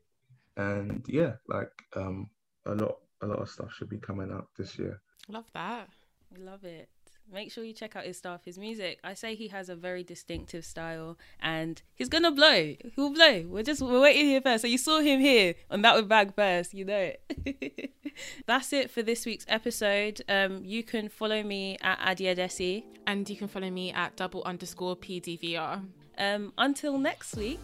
and 0.56 1.04
yeah, 1.08 1.32
like 1.48 1.72
um, 1.96 2.30
a 2.66 2.74
lot 2.74 2.98
a 3.22 3.26
lot 3.26 3.38
of 3.40 3.48
stuff 3.48 3.72
should 3.72 3.88
be 3.88 3.98
coming 3.98 4.30
out 4.30 4.48
this 4.56 4.78
year. 4.78 5.00
love 5.28 5.46
that. 5.54 5.88
We 6.30 6.42
love 6.42 6.64
it. 6.64 6.88
Make 7.34 7.52
sure 7.52 7.64
you 7.64 7.72
check 7.72 7.96
out 7.96 8.04
his 8.04 8.16
stuff, 8.16 8.44
his 8.44 8.58
music. 8.58 9.00
I 9.02 9.14
say 9.14 9.34
he 9.34 9.48
has 9.48 9.68
a 9.68 9.74
very 9.74 10.04
distinctive 10.04 10.64
style, 10.64 11.18
and 11.40 11.82
he's 11.94 12.08
gonna 12.08 12.30
blow. 12.30 12.76
He'll 12.94 13.12
blow. 13.12 13.44
We're 13.48 13.64
just 13.64 13.82
we're 13.82 14.00
waiting 14.00 14.26
here 14.26 14.40
first. 14.40 14.62
So 14.62 14.68
you 14.68 14.78
saw 14.78 15.00
him 15.00 15.20
here 15.20 15.54
on 15.70 15.82
That 15.82 15.96
Would 15.96 16.08
Bang 16.08 16.30
first. 16.30 16.72
You 16.72 16.84
know 16.84 17.12
it. 17.12 17.92
That's 18.46 18.72
it 18.72 18.90
for 18.90 19.02
this 19.02 19.26
week's 19.26 19.44
episode. 19.48 20.22
Um, 20.28 20.64
you 20.64 20.82
can 20.82 21.08
follow 21.08 21.42
me 21.42 21.76
at 21.82 21.98
Adia 22.00 22.36
Desi. 22.36 22.84
And 23.06 23.28
you 23.28 23.36
can 23.36 23.48
follow 23.48 23.70
me 23.70 23.92
at 23.92 24.16
double 24.16 24.42
underscore 24.44 24.96
PDVR. 24.96 25.82
Um, 26.16 26.52
until 26.56 26.98
next 26.98 27.36
week, 27.36 27.60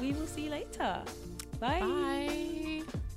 we 0.00 0.12
will 0.12 0.26
see 0.26 0.42
you 0.42 0.50
later. 0.50 1.02
Bye. 1.58 1.80
Bye. 1.80 3.15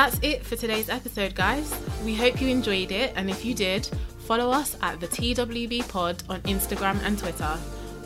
That's 0.00 0.18
it 0.22 0.46
for 0.46 0.56
today's 0.56 0.88
episode, 0.88 1.34
guys. 1.34 1.78
We 2.06 2.14
hope 2.14 2.40
you 2.40 2.48
enjoyed 2.48 2.90
it, 2.90 3.12
and 3.16 3.28
if 3.28 3.44
you 3.44 3.54
did, 3.54 3.86
follow 4.20 4.50
us 4.50 4.74
at 4.80 4.98
the 4.98 5.06
TWB 5.06 5.86
Pod 5.90 6.22
on 6.30 6.40
Instagram 6.44 6.98
and 7.04 7.18
Twitter, 7.18 7.58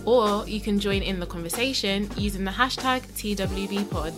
or 0.05 0.45
you 0.49 0.61
can 0.61 0.80
join 0.80 1.03
in 1.03 1.20
the 1.20 1.26
conversation 1.26 2.11
using 2.16 2.42
the 2.42 2.51
hashtag 2.51 3.03
TWB 3.12 3.88
Pod. 3.92 4.12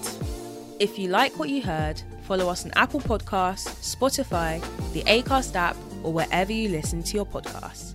If 0.80 0.98
you 0.98 1.08
like 1.08 1.38
what 1.38 1.50
you 1.50 1.60
heard, 1.60 2.00
follow 2.22 2.48
us 2.48 2.64
on 2.64 2.72
Apple 2.76 3.00
Podcasts, 3.00 3.94
Spotify, 3.94 4.58
the 4.94 5.02
Acast 5.02 5.54
app, 5.54 5.76
or 6.02 6.14
wherever 6.14 6.52
you 6.52 6.70
listen 6.70 7.02
to 7.02 7.14
your 7.14 7.26
podcasts. 7.26 7.92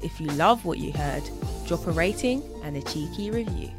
If 0.00 0.20
you 0.20 0.28
love 0.28 0.64
what 0.64 0.78
you 0.78 0.92
heard, 0.92 1.28
drop 1.66 1.88
a 1.88 1.90
rating 1.90 2.40
and 2.62 2.76
a 2.76 2.82
cheeky 2.82 3.32
review. 3.32 3.72